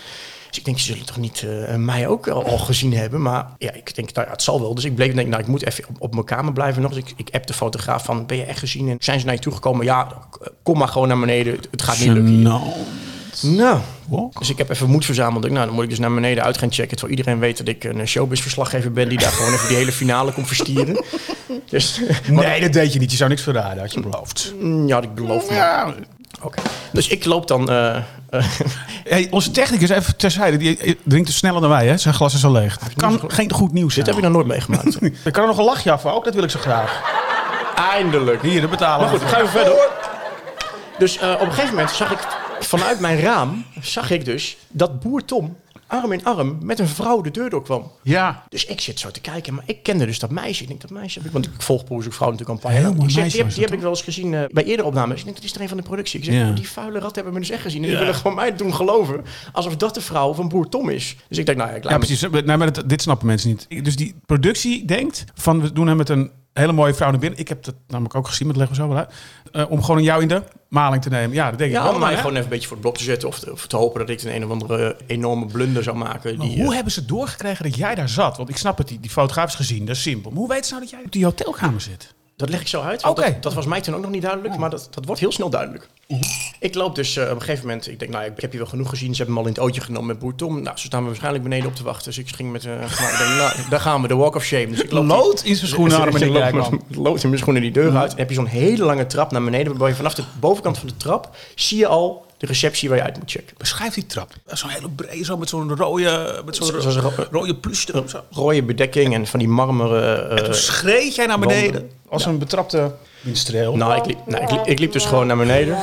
Dus 0.49 0.59
ik 0.59 0.65
denk, 0.65 0.79
ze 0.79 0.85
zullen 0.85 1.07
toch 1.07 1.17
niet 1.17 1.45
eh, 1.67 1.75
mij 1.75 2.09
ook 2.09 2.29
al, 2.29 2.45
al 2.45 2.59
gezien 2.59 2.93
hebben. 2.95 3.23
Maar 3.23 3.47
ja, 3.59 3.73
ik 3.73 3.95
denk, 3.95 4.13
nou 4.13 4.27
ja, 4.27 4.33
het 4.33 4.43
zal 4.43 4.61
wel. 4.61 4.75
Dus 4.75 4.85
ik 4.85 4.95
bleef 4.95 5.13
denken, 5.13 5.29
nou, 5.31 5.43
ik 5.43 5.49
moet 5.49 5.67
even 5.67 5.85
op, 5.89 5.97
op 6.01 6.13
mijn 6.13 6.25
kamer 6.25 6.53
blijven 6.53 6.83
nog. 6.83 6.93
Dus 6.93 7.03
ik, 7.03 7.13
ik 7.17 7.29
app 7.35 7.47
de 7.47 7.53
fotograaf 7.53 8.05
van, 8.05 8.27
ben 8.27 8.37
je 8.37 8.45
echt 8.45 8.59
gezien? 8.59 8.89
En 8.89 8.97
zijn 9.01 9.21
ze 9.21 9.27
naar 9.27 9.35
je 9.35 9.41
toegekomen? 9.41 9.85
Ja, 9.85 10.09
kom 10.63 10.79
maar 10.79 10.89
gewoon 10.89 11.09
naar 11.09 11.19
beneden. 11.19 11.53
Het- 11.55 11.69
Het 11.71 11.83
gaat 11.83 11.99
niet 11.99 12.09
lukken 12.15 12.33
hier. 12.35 12.43
Nou, 13.43 13.81
Wow. 14.09 14.39
dus 14.39 14.51
ik 14.51 14.59
heb 14.59 14.71
even 14.71 14.89
moed 14.91 15.05
verzameld. 15.05 15.51
Nou, 15.51 15.67
dan 15.67 15.75
moet 15.75 15.85
ik 15.85 15.91
dus 15.91 15.99
naar 15.99 16.15
beneden 16.15 16.45
uit 16.45 16.59
gaan 16.59 16.73
checken. 16.73 16.97
Terwijl 16.97 17.19
iedereen 17.19 17.39
weet 17.39 17.59
dat 17.59 17.69
ik 17.69 17.85
een 17.85 18.09
showbiz-verslaggever 18.09 18.93
ben... 18.93 19.09
die 19.09 19.19
daar 19.19 19.31
gewoon 19.33 19.53
even 19.53 19.69
die 19.69 19.77
hele 19.77 19.93
finale 19.93 20.33
komt 20.33 20.47
verstieren. 20.47 21.05
Dus 21.71 22.01
Nee, 22.27 22.61
dat 22.61 22.73
deed 22.73 22.93
je 22.93 22.99
niet. 22.99 23.11
Je 23.11 23.17
zou 23.17 23.31
niks 23.31 23.43
verraden, 23.43 23.79
had 23.79 23.93
je 23.93 24.01
beloofd. 24.01 24.53
mm, 24.61 24.89
ja, 24.89 25.01
ik 25.03 25.15
beloof 25.15 25.49
me. 25.49 25.55
Ja, 25.55 25.95
Oké. 26.43 26.63
Dus 26.93 27.09
ik 27.09 27.25
loop 27.25 27.49
dan... 27.49 27.71
eh, 27.71 27.97
eh, 28.31 28.45
Hey, 29.05 29.27
onze 29.31 29.51
technicus, 29.51 29.89
even 29.89 30.17
terzijde, 30.17 30.57
die 30.57 30.99
drinkt 31.05 31.27
dus 31.27 31.37
sneller 31.37 31.61
dan 31.61 31.71
wij, 31.71 31.87
hè? 31.87 31.97
Zijn 31.97 32.15
glas 32.15 32.35
is 32.35 32.45
al 32.45 32.53
leeg. 32.53 32.79
Kan 32.97 33.21
geen 33.27 33.53
goed 33.53 33.73
nieuws 33.73 33.95
dit 33.95 34.07
heb 34.07 34.17
ik 34.17 34.23
nog 34.23 34.33
nooit 34.33 34.47
meegemaakt. 34.47 34.99
Ik 35.03 35.33
kan 35.33 35.43
er 35.43 35.49
nog 35.49 35.59
een 35.59 35.65
lachje 35.65 35.91
af, 35.93 36.07
ook 36.07 36.25
dat 36.25 36.35
wil 36.35 36.43
ik 36.43 36.51
zo 36.51 36.59
graag. 36.59 37.01
Eindelijk. 37.75 38.43
Hier, 38.43 38.61
dat 38.61 38.71
betalen 38.71 39.11
Maar 39.11 39.19
goed, 39.19 39.29
gaan 39.29 39.43
we 39.43 39.49
verder. 39.49 39.89
Dus 40.99 41.19
eh, 41.19 41.31
op 41.31 41.41
een 41.41 41.53
gegeven 41.53 41.75
moment 41.75 41.91
zag 41.91 42.11
ik 42.13 42.19
vanuit 42.61 43.01
mijn 43.01 43.21
raam... 43.21 43.65
zag 43.81 44.11
ik 44.11 44.25
dus 44.25 44.57
dat 44.69 45.01
boer 45.01 45.25
Tom 45.25 45.57
arm 45.87 46.13
in 46.13 46.25
arm 46.25 46.59
met 46.63 46.79
een 46.79 46.89
vrouw 46.89 47.21
de 47.21 47.31
deur 47.31 47.51
door 47.51 47.63
kwam. 47.63 47.91
Ja. 48.03 48.45
Dus 48.49 48.65
ik 48.67 48.81
zit 48.81 48.99
zo 49.01 49.11
te 49.11 49.21
kijken, 49.21 49.55
maar 49.55 49.65
ik 49.67 49.83
kende 49.83 50.07
dus 50.07 50.19
dat 50.19 50.31
meisje. 50.31 50.63
Ik 50.63 50.69
denk, 50.69 50.81
dat 50.81 50.91
meisje 50.91 51.19
heb 51.19 51.27
ik, 51.27 51.33
want 51.33 51.47
ik 51.47 51.63
volg 51.63 51.85
Boer 51.85 52.03
Zoekt 52.03 52.15
Vrouw 52.15 52.31
natuurlijk 52.31 52.65
al 52.65 52.71
een 52.71 52.75
paar 52.75 52.83
jaar. 52.83 53.05
Ik 53.05 53.11
zeg, 53.11 53.31
die 53.33 53.41
heb, 53.43 53.51
die 53.55 53.65
heb 53.65 53.73
ik 53.73 53.81
wel 53.81 53.91
eens 53.91 54.03
gezien 54.03 54.35
eh, 54.35 54.41
bij 54.49 54.65
eerdere 54.65 54.89
opnames. 54.89 55.19
Ik 55.19 55.25
denk, 55.25 55.37
dat 55.37 55.45
is 55.45 55.55
er 55.55 55.61
een 55.61 55.69
van 55.69 55.77
de 55.77 55.83
productie. 55.83 56.19
Ik 56.19 56.25
zeg, 56.25 56.35
Ja. 56.35 56.49
oh, 56.49 56.57
die 56.57 56.69
vuile 56.69 56.99
rat 56.99 57.15
hebben 57.15 57.33
we 57.33 57.39
dus 57.39 57.51
echt 57.51 57.63
gezien. 57.63 57.83
En 57.83 57.89
die 57.89 57.99
willen 57.99 58.15
gewoon 58.15 58.35
mij 58.35 58.57
doen 58.57 58.75
geloven 58.75 59.25
alsof 59.53 59.77
dat 59.77 59.95
de 59.95 60.01
vrouw 60.01 60.35
van 60.35 60.49
boer 60.49 60.69
Tom 60.69 60.89
is. 60.89 61.17
Dus 61.29 61.39
ik 61.39 61.47
denk, 61.47 61.59
nou 61.59 61.71
ja, 61.71 61.77
ik 61.77 61.85
laat 61.85 61.93
Ja, 61.93 61.99
precies. 61.99 62.45
Nee, 62.45 62.57
maar 62.57 62.73
dat- 62.73 62.89
dit 62.89 63.03
snappen 63.03 63.27
mensen 63.27 63.49
niet. 63.49 63.85
Dus 63.85 63.97
die 63.97 64.15
productie 64.27 64.85
denkt 64.85 65.25
van 65.35 65.61
we 65.61 65.73
doen 65.73 65.87
hem 65.87 65.97
met 65.97 66.09
een 66.09 66.31
hele 66.59 66.73
mooie 66.73 66.95
vrouw 66.95 67.11
naar 67.11 67.19
binnen. 67.21 67.39
Ik 67.39 67.49
heb 67.49 67.65
dat 67.65 67.75
namelijk 67.89 68.15
ook 68.15 68.27
gezien, 68.29 68.47
maar 68.47 68.57
dat 68.57 68.69
leggen 68.69 68.87
we 68.87 68.93
zo 68.93 68.97
wel 68.97 69.07
uit. 69.07 69.15
Eh, 69.53 69.71
om 69.71 69.83
gewoon 69.83 70.03
jou 70.03 70.23
in 70.23 70.29
de 70.29 70.43
maling 70.69 71.03
te 71.03 71.09
nemen. 71.09 71.37
Ja, 71.37 71.49
dat 71.51 71.59
denk 71.59 71.71
ik 71.71 71.77
Ja, 71.77 71.83
wel. 71.83 71.93
om 71.93 72.01
mij 72.01 72.11
hè? 72.11 72.17
gewoon 72.17 72.33
even 72.33 72.43
een 72.45 72.49
beetje 72.51 72.67
voor 72.67 72.77
het 72.77 72.85
blok 72.87 72.97
te 72.97 73.03
zetten. 73.05 73.29
Of 73.29 73.39
te, 73.39 73.53
of 73.53 73.67
te 73.67 73.77
hopen 73.77 74.01
dat 74.01 74.09
ik 74.09 74.23
een, 74.23 74.35
een 74.35 74.45
of 74.45 74.51
andere 74.51 74.97
enorme 75.07 75.47
blunder 75.47 75.83
zou 75.83 75.97
maken. 75.97 76.39
Die, 76.39 76.57
hoe 76.59 76.69
eh, 76.69 76.75
hebben 76.75 76.93
ze 76.93 77.05
doorgekregen 77.05 77.65
dat 77.65 77.77
jij 77.77 77.95
daar 77.95 78.09
zat? 78.09 78.37
Want 78.37 78.49
ik 78.49 78.57
snap 78.57 78.79
het, 78.79 78.89
die, 78.89 79.01
die 79.01 79.11
fotograaf 79.11 79.49
is 79.49 79.55
gezien, 79.55 79.87
dat 79.87 79.97
is 79.97 80.03
simpel. 80.03 80.31
Maar 80.31 80.39
hoe 80.41 80.49
weten 80.49 80.65
ze 80.65 80.71
nou 80.71 80.83
dat 80.85 80.93
jij 80.93 81.03
op 81.05 81.13
die 81.13 81.25
hotelkamer 81.25 81.81
zit? 81.81 82.15
Dat 82.39 82.49
leg 82.49 82.61
ik 82.61 82.69
zo 82.69 82.81
uit. 82.81 83.03
want. 83.03 83.17
Dat, 83.17 83.43
dat 83.43 83.55
was 83.55 83.67
mij 83.67 83.81
toen 83.81 83.95
ook 83.95 84.01
nog 84.01 84.11
niet 84.11 84.23
duidelijk, 84.23 84.57
maar 84.57 84.71
dat, 84.71 84.89
dat 84.91 85.05
wordt 85.05 85.21
heel 85.21 85.33
snel 85.33 85.51
duidelijk. 85.51 85.89
Ik 86.61 86.75
loop 86.75 86.95
dus 86.95 87.17
eh, 87.17 87.25
op 87.25 87.31
een 87.31 87.41
gegeven 87.41 87.67
moment, 87.67 87.89
ik 87.89 87.99
denk, 87.99 88.11
nou, 88.11 88.25
ik 88.25 88.41
heb 88.41 88.51
hier 88.51 88.61
wel 88.61 88.71
genoeg 88.71 88.89
gezien. 88.89 89.15
Ze 89.15 89.17
hebben 89.17 89.35
hem 89.35 89.45
al 89.45 89.51
in 89.51 89.55
het 89.55 89.63
ootje 89.63 89.81
genomen 89.81 90.07
met 90.07 90.19
Boer 90.19 90.35
Tom. 90.35 90.63
Nou, 90.63 90.79
ze 90.79 90.87
staan 90.87 91.01
me 91.01 91.07
waarschijnlijk 91.07 91.45
beneden 91.45 91.69
op 91.69 91.75
te 91.75 91.83
wachten. 91.83 92.05
Dus 92.05 92.19
ik 92.19 92.29
ging 92.29 92.53
met, 92.53 92.65
ik 92.65 92.71
denk, 92.71 93.37
nou, 93.37 93.53
daar 93.71 93.81
gaan 93.81 94.03
we, 94.03 94.09
de 94.09 94.15
walk 94.15 94.35
of 94.35 94.45
shame. 94.45 94.67
Dus 94.67 94.83
ik 94.83 94.91
loop 94.91 95.07
Lood 95.07 95.43
in 95.43 95.57
zijn 95.57 95.69
schoenen, 95.69 96.07
Ik 96.07 96.21
loop 96.21 96.33
Dijkman. 96.33 96.83
met 96.89 96.97
Lood 97.07 97.23
in 97.23 97.29
mijn 97.29 97.41
schoenen 97.41 97.63
die 97.63 97.71
deur 97.71 97.97
uit. 97.97 98.11
Dan 98.11 98.19
heb 98.19 98.29
je 98.29 98.35
zo'n 98.35 98.47
hele 98.47 98.85
lange 98.85 99.07
trap 99.07 99.31
naar 99.31 99.45
beneden. 99.45 99.69
Waarbij 99.69 99.89
je 99.89 99.95
vanaf 99.95 100.15
de 100.15 100.25
bovenkant 100.41 100.79
van 100.79 100.89
de 100.89 100.97
trap 100.97 101.37
zie 101.55 101.79
je 101.79 101.87
al 101.87 102.27
de 102.39 102.47
receptie 102.47 102.89
waar 102.89 102.99
je 102.99 103.05
uit 103.05 103.19
moet 103.19 103.31
checken. 103.31 103.55
Beschrijf 103.59 103.95
die 103.95 104.07
trap. 104.07 104.33
Zo'n 104.47 104.71
hele 104.71 104.89
brede, 104.89 105.25
zo 105.25 105.37
met 105.37 105.49
zo'n 105.49 105.77
rode, 105.77 106.43
met 106.45 106.57
zo'n 106.57 106.67
Zo- 106.67 107.01
ro- 107.01 107.27
rode. 107.31 107.57
Zo. 107.73 108.05
Rode 108.31 108.63
bedekking 108.63 109.15
en 109.15 109.27
van 109.27 109.39
die 109.39 109.49
marmeren... 109.49 110.31
eh, 110.39 110.45
Toen 110.45 110.55
schreed 110.55 111.15
jij 111.15 111.27
naar 111.27 111.39
beneden 111.39 111.91
als 112.09 112.25
een 112.25 112.39
betrapte 112.39 112.95
minstreel. 113.21 113.77
Nou, 113.77 113.97
ik 113.97 114.07
liep, 114.07 114.19
nou, 114.27 114.43
ik, 114.43 114.51
liep, 114.51 114.67
ik 114.67 114.79
liep 114.79 114.93
dus 114.93 115.05
gewoon 115.05 115.27
naar 115.27 115.37
beneden. 115.37 115.77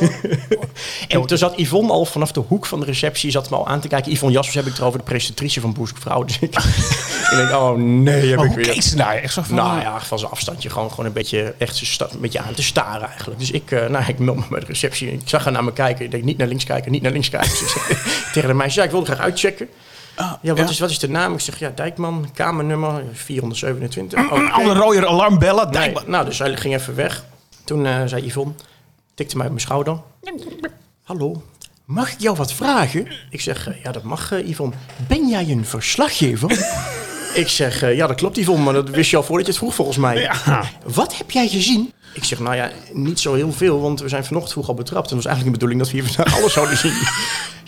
en 1.08 1.26
toen 1.26 1.38
zat 1.38 1.56
Yvonne 1.56 1.92
al 1.92 2.04
vanaf 2.04 2.32
de 2.32 2.40
hoek 2.40 2.66
van 2.66 2.80
de 2.80 2.86
receptie 2.86 3.30
zat 3.30 3.50
me 3.50 3.56
al 3.56 3.66
aan 3.66 3.80
te 3.80 3.88
kijken. 3.88 4.12
Yvonne 4.12 4.34
Jaspers 4.34 4.56
heb 4.56 4.66
ik 4.66 4.72
het 4.72 4.82
over, 4.82 4.98
de 4.98 5.04
presentatrice 5.04 5.60
van 5.60 5.72
Boezek 5.72 5.96
Vrouw. 5.96 6.24
Dus 6.30 6.38
ik, 6.38 6.54
ik 6.54 7.36
denk, 7.36 7.50
oh 7.50 7.76
nee, 7.76 8.28
heb 8.28 8.36
Maar 8.36 8.46
ik 8.46 8.54
weer... 8.54 8.82
ze 8.82 8.96
je? 8.96 9.02
Echt 9.02 9.32
zo 9.32 9.42
van... 9.42 9.54
Nou 9.54 9.80
ja, 9.80 10.00
van 10.00 10.18
zijn 10.18 10.30
afstandje 10.30 10.70
gewoon, 10.70 10.90
gewoon 10.90 11.06
een 11.06 11.12
beetje, 11.12 11.54
echt 11.58 11.98
een 11.98 12.20
beetje 12.20 12.40
aan 12.40 12.54
te 12.54 12.62
staren 12.62 13.08
eigenlijk. 13.08 13.38
Dus 13.38 13.50
ik, 13.50 13.70
eh, 13.70 13.86
nou, 13.88 14.04
ik 14.06 14.18
meld 14.18 14.36
me 14.36 14.44
bij 14.50 14.60
de 14.60 14.66
receptie. 14.66 15.12
Ik 15.12 15.20
zag 15.24 15.44
haar 15.44 15.52
naar 15.52 15.64
me 15.64 15.72
kijken. 15.72 16.04
Ik 16.04 16.10
denk, 16.10 16.24
niet 16.24 16.38
naar 16.38 16.46
links 16.46 16.64
kijken, 16.64 16.92
niet 16.92 17.02
naar 17.02 17.12
links 17.12 17.28
kijken. 17.28 17.50
Dus 17.50 17.76
tegen 18.32 18.48
de 18.48 18.54
meisje, 18.54 18.78
ja, 18.78 18.84
ik 18.84 18.90
wilde 18.90 19.06
graag 19.06 19.18
uitchecken. 19.18 19.68
Ah, 20.14 20.32
Ja, 20.42 20.54
wat, 20.54 20.58
ja. 20.58 20.70
Is, 20.70 20.78
wat 20.78 20.90
is 20.90 20.98
de 20.98 21.08
naam? 21.08 21.32
Ik 21.32 21.40
zeg, 21.40 21.58
ja, 21.58 21.72
Dijkman, 21.74 22.28
kamernummer 22.34 23.02
427. 23.12 24.18
Oh, 24.18 24.32
oké. 24.32 24.50
Alle 24.50 24.74
rode 24.74 25.06
alarmbellen. 25.06 25.64
Nee, 25.64 25.72
Dijkman. 25.72 26.04
nou, 26.06 26.24
dus 26.24 26.38
hij 26.38 26.56
ging 26.56 26.74
even 26.74 26.94
weg. 26.94 27.24
Toen 27.64 27.86
eh, 27.86 28.02
zei 28.04 28.26
Yvonne, 28.26 28.52
tikte 29.20 29.36
mij 29.36 29.46
op 29.46 29.52
mijn 29.52 29.64
schouder. 29.64 30.00
Hallo, 31.02 31.42
mag 31.84 32.12
ik 32.12 32.20
jou 32.20 32.36
wat 32.36 32.52
vragen? 32.52 33.08
Ik 33.30 33.40
zeg, 33.40 33.68
eh, 33.68 33.82
ja, 33.82 33.92
dat 33.92 34.02
mag, 34.02 34.32
eh, 34.32 34.48
Yvonne. 34.48 34.74
Ben 35.08 35.28
jij 35.28 35.48
een 35.48 35.64
verslaggever? 35.64 36.50
ik 37.42 37.48
zeg, 37.48 37.82
eh, 37.82 37.96
ja, 37.96 38.06
dat 38.06 38.16
klopt, 38.16 38.36
Yvonne, 38.36 38.64
maar 38.64 38.74
dat 38.74 38.90
wist 38.90 39.10
je 39.10 39.16
al 39.16 39.22
voordat 39.22 39.46
je 39.46 39.52
het 39.52 39.60
vroeg, 39.60 39.74
volgens 39.74 39.96
mij. 39.96 40.20
Ja. 40.20 40.64
Wat 40.86 41.16
heb 41.16 41.30
jij 41.30 41.48
gezien? 41.48 41.92
Ik 42.12 42.24
zeg, 42.24 42.38
nou 42.38 42.56
ja, 42.56 42.70
niet 42.92 43.20
zo 43.20 43.34
heel 43.34 43.52
veel, 43.52 43.80
want 43.80 44.00
we 44.00 44.08
zijn 44.08 44.24
vanochtend 44.24 44.52
vroeg 44.52 44.68
al 44.68 44.74
betrapt. 44.74 45.10
En 45.10 45.16
het 45.16 45.24
was 45.24 45.32
eigenlijk 45.32 45.44
de 45.44 45.66
bedoeling 45.66 45.80
dat 45.80 45.90
we 45.90 46.00
hier 46.00 46.14
vandaag 46.14 46.38
alles 46.38 46.52
zouden 46.52 46.76
zien. 46.76 46.92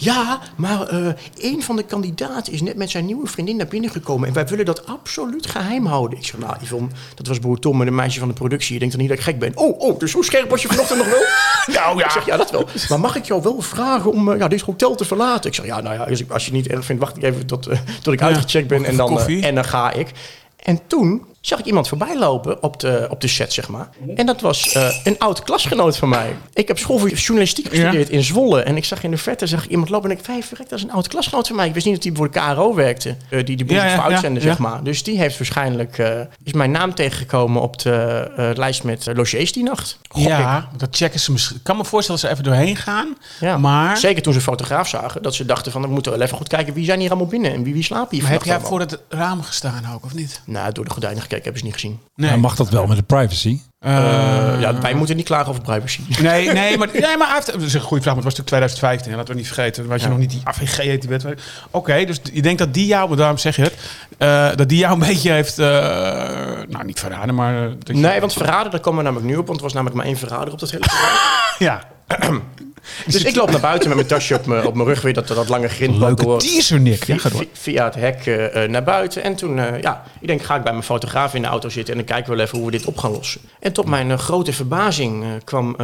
Ja, 0.03 0.41
maar 0.57 0.89
eh, 0.89 1.07
een 1.39 1.63
van 1.63 1.77
de 1.77 1.83
kandidaten 1.83 2.53
is 2.53 2.63
net 2.63 2.77
met 2.77 2.91
zijn 2.91 3.07
nieuwe 3.07 3.27
vriendin 3.27 3.57
naar 3.57 3.67
binnen 3.67 3.91
gekomen. 3.91 4.29
En 4.29 4.35
wij 4.35 4.47
willen 4.47 4.65
dat 4.65 4.87
absoluut 4.87 5.47
geheim 5.47 5.87
houden. 5.87 6.19
Ik 6.19 6.25
zeg, 6.25 6.39
nou 6.39 6.57
Yvonne, 6.61 6.89
dat 7.15 7.27
was 7.27 7.39
broer 7.39 7.59
Tom 7.59 7.81
en 7.81 7.87
een 7.87 7.95
meisje 7.95 8.19
van 8.19 8.29
de 8.29 8.35
productie. 8.35 8.73
Je 8.73 8.79
denkt 8.79 8.95
dan 8.95 9.03
niet 9.03 9.11
dat 9.11 9.19
ik 9.19 9.25
gek 9.25 9.39
ben. 9.39 9.57
Oh, 9.57 9.81
oh, 9.81 9.99
dus 9.99 10.11
zo 10.11 10.23
scherp 10.23 10.51
was 10.51 10.63
je 10.63 10.69
vanochtend 10.69 10.99
nog 10.99 11.09
wel? 11.09 11.23
Nou 11.75 11.99
ja. 11.99 12.05
Ik 12.05 12.11
zeg, 12.11 12.27
ja, 12.27 12.37
dat 12.37 12.51
wel. 12.51 12.69
Maar 12.89 13.01
mag 13.01 13.17
ik 13.17 13.25
jou 13.25 13.43
wel 13.43 13.61
vragen 13.61 14.13
om 14.13 14.33
eh, 14.33 14.39
ja, 14.39 14.49
dit 14.49 14.61
hotel 14.61 14.95
te 14.95 15.05
verlaten? 15.05 15.51
Ik 15.51 15.57
zeg, 15.57 15.67
ja, 15.67 15.81
nou 15.81 15.95
ja, 15.95 16.03
als, 16.03 16.19
je 16.19 16.51
het 16.51 16.53
niet 16.53 16.69
erg 16.69 16.85
vindt, 16.85 17.03
wacht 17.03 17.17
ik 17.17 17.23
even 17.23 17.47
tot, 17.47 17.67
eh, 17.67 17.79
tot 18.03 18.13
ik 18.13 18.23
uitgecheckt 18.23 18.69
ben. 18.69 18.85
En 18.85 18.97
dan, 18.97 19.19
en 19.19 19.55
dan 19.55 19.65
ga 19.65 19.93
ik. 19.93 20.11
En 20.57 20.81
toen 20.87 21.25
zag 21.43 21.59
ik 21.59 21.65
iemand 21.65 21.89
voorbij 21.89 22.19
lopen 22.19 22.63
op 22.63 22.81
de, 22.81 23.07
op 23.11 23.21
de 23.21 23.29
set, 23.29 23.53
zeg 23.53 23.69
maar. 23.69 23.89
En 24.15 24.27
dat 24.27 24.41
was 24.41 24.73
eh, 24.73 24.89
een 25.05 25.19
oud 25.19 25.43
klasgenoot 25.43 25.97
van 25.97 26.09
mij. 26.09 26.37
Ik 26.55 26.69
heb 26.69 26.79
school 26.79 26.99
voor 26.99 27.09
journalistiek 27.11 27.69
gestudeerd 27.69 28.09
in 28.09 28.23
Zwolle. 28.23 28.63
En 28.63 28.77
ik 28.77 28.85
zag 28.85 29.03
in 29.03 29.11
de 29.11 29.17
verte 29.17 29.47
zag 29.47 29.65
ik 29.65 29.71
iemand 29.71 29.89
lopen 29.89 30.11
en 30.11 30.17
ik 30.17 30.25
vijf 30.25 30.47
verrekt, 30.47 30.71
dat 30.71 30.79
is 30.79 30.85
een 30.85 30.93
oud 30.93 31.09
klasgenoot 31.09 31.47
van 31.47 31.57
mij. 31.57 31.67
Ik 31.67 31.75
wist 31.75 31.87
niet 31.87 31.95
dat 31.95 32.05
hij 32.05 32.13
voor 32.15 32.31
de 32.31 32.41
KRO 32.41 32.75
werkte, 32.75 33.17
eh, 33.29 33.45
die 33.45 33.57
die 33.57 33.67
boel 33.67 33.77
Ja, 33.77 34.09
ja, 34.09 34.41
zeg 34.41 34.59
maar. 34.59 34.83
Dus 34.83 35.03
die 35.03 35.19
heeft 35.19 35.39
waarschijnlijk, 35.39 35.99
eh, 35.99 36.21
is 36.43 36.53
mijn 36.53 36.71
naam 36.71 36.95
tegengekomen 36.95 37.63
op 37.63 37.79
de 37.79 38.53
lijst 38.57 38.85
met 38.85 39.07
uh, 39.07 39.15
logiers 39.15 39.53
die 39.53 39.63
nacht. 39.63 39.99
Gok 40.09 40.23
ik. 40.23 40.29
Ja, 40.29 40.69
dat 40.77 40.97
checken 40.97 41.21
ze 41.21 41.33
misschien. 41.33 41.57
Ik 41.57 41.63
kan 41.63 41.77
me 41.77 41.85
voorstellen 41.85 42.21
dat 42.21 42.31
ze 42.31 42.37
even 42.37 42.51
doorheen 42.51 42.77
gaan. 42.77 43.17
Ja. 43.41 43.59
Maar, 43.59 43.97
Zeker 43.97 44.23
toen 44.23 44.33
ze 44.33 44.39
een 44.39 44.45
fotograaf 44.45 44.89
zagen, 44.89 45.23
dat 45.23 45.35
ze 45.35 45.45
dachten 45.45 45.73
van, 45.73 45.83
we 45.83 45.89
moeten 45.89 46.13
wel 46.13 46.21
even 46.21 46.37
goed 46.37 46.49
kijken 46.49 46.75
wie 46.75 46.85
zijn 46.85 47.01
hier 47.01 47.11
allemaal 47.11 47.27
binnen 47.27 47.53
en 47.53 47.63
wie, 47.63 47.73
wie 47.73 47.83
slapen 47.83 48.09
hier 48.11 48.23
maar 48.23 48.33
heb 48.33 48.45
jij 48.45 48.61
voor 48.61 48.81
het 48.81 48.99
raam 49.09 49.43
gestaan 49.43 49.95
ook, 49.95 50.05
of 50.05 50.15
niet? 50.15 50.41
Nou, 50.45 50.73
door 50.73 50.85
de 50.85 50.91
gordijnen 50.91 51.23
gekeken 51.33 51.43
hebben 51.43 51.59
ze 51.61 51.65
niet 51.65 51.75
gezien. 51.75 52.01
Nee. 52.15 52.31
Ja, 52.31 52.37
mag 52.37 52.57
dat 52.57 52.69
wel 52.71 52.87
met 52.87 52.97
de 52.97 53.03
privacy? 53.03 53.61
Eh, 53.79 53.91
ja, 54.61 54.81
wij 54.81 54.95
moeten 54.95 55.17
niet 55.17 55.25
klagen 55.25 55.49
over 55.49 55.63
privacy. 55.63 56.01
Nee, 56.21 56.53
nee, 56.53 56.77
maar, 56.79 56.89
nee, 56.93 57.17
maar 57.17 57.27
hij 57.27 57.35
heeft, 57.35 57.53
dat 57.53 57.63
is 57.63 57.75
een 57.75 57.81
goede 57.81 58.03
vraag, 58.03 58.15
maar 58.15 58.25
het 58.25 58.37
was 58.37 58.47
natuurlijk 58.47 58.49
2015. 58.49 59.11
hè, 59.11 59.17
Laten 59.17 59.35
we 59.35 59.41
niet 59.41 59.49
vergeten. 59.49 59.91
Had 59.91 60.01
je 60.01 60.09
nog 60.09 60.19
niet 60.19 60.31
die 60.31 60.41
AVG 60.45 60.77
heet 60.77 61.01
die 61.01 61.11
wet. 61.11 61.25
Oké, 61.71 62.05
dus 62.05 62.21
je 62.33 62.43
denkt 62.43 62.59
dat 62.59 62.75
die 62.75 62.87
jou, 62.87 63.09
maar 63.09 63.17
daarom 63.17 63.39
zeg 63.39 63.57
je 63.57 63.63
het, 63.63 63.75
eh, 64.19 64.57
dat 64.57 64.69
die 64.69 64.79
jou 64.79 64.93
een 64.93 65.07
beetje 65.09 65.33
heeft, 65.33 65.59
eh, 65.59 65.67
nou 66.69 66.85
niet 66.85 67.01
verraden, 67.01 67.35
maar... 67.35 67.67
eh, 67.87 67.95
Nee, 67.95 68.21
want 68.21 68.33
verraden, 68.33 68.71
daar 68.71 68.81
komen 68.81 68.99
we 68.99 69.05
namelijk 69.05 69.31
nu 69.31 69.37
op. 69.37 69.47
Want 69.47 69.59
er 69.59 69.65
was 69.65 69.73
namelijk 69.73 69.97
maar 69.97 70.07
één 70.07 70.17
verrader 70.17 70.53
op 70.53 70.59
dat 70.59 70.71
hele. 70.71 70.85
Ja. 71.59 71.83
Dus 73.07 73.25
ik 73.25 73.37
loop 73.37 73.51
naar 73.57 73.61
buiten 73.61 73.89
met 73.89 73.97
mijn 73.97 74.09
tasje 74.09 74.35
op 74.35 74.47
mijn, 74.47 74.67
op 74.67 74.75
mijn 74.75 74.89
rug 74.89 75.03
weer. 75.03 75.15
Dat, 75.15 75.29
dat 75.29 75.49
lange 75.49 75.69
grindpad 75.69 76.19
door. 76.19 76.39
teaser, 76.39 76.81
Nick. 76.81 77.05
Ja, 77.05 77.19
Via, 77.19 77.31
door. 77.31 77.45
via- 77.53 77.85
het 77.85 77.95
hek 77.95 78.27
eh, 78.27 78.65
eh, 78.65 78.71
naar 78.71 78.85
buiten. 78.85 79.23
En 79.23 79.35
toen, 79.37 79.59
eh, 79.59 79.81
ja, 79.81 80.03
ik 80.21 80.27
denk, 80.27 80.43
ga 80.43 80.57
ik 80.57 80.63
bij 80.63 80.73
mijn 80.73 80.85
fotograaf 80.85 81.35
in 81.35 81.43
de 81.43 81.49
auto 81.49 81.69
zitten... 81.69 81.93
en 81.95 81.99
dan 81.99 82.09
kijken 82.09 82.31
we 82.31 82.37
wel 82.37 82.47
even 82.47 82.59
hoe 82.59 82.67
we 82.67 82.73
dit 82.77 82.85
op 82.85 82.99
gaan 82.99 83.11
lossen. 83.13 83.41
En 83.61 83.73
tot 83.73 83.87
mijn 83.87 84.19
grote 84.19 84.53
verbazing 84.53 85.25
kwam 85.45 85.77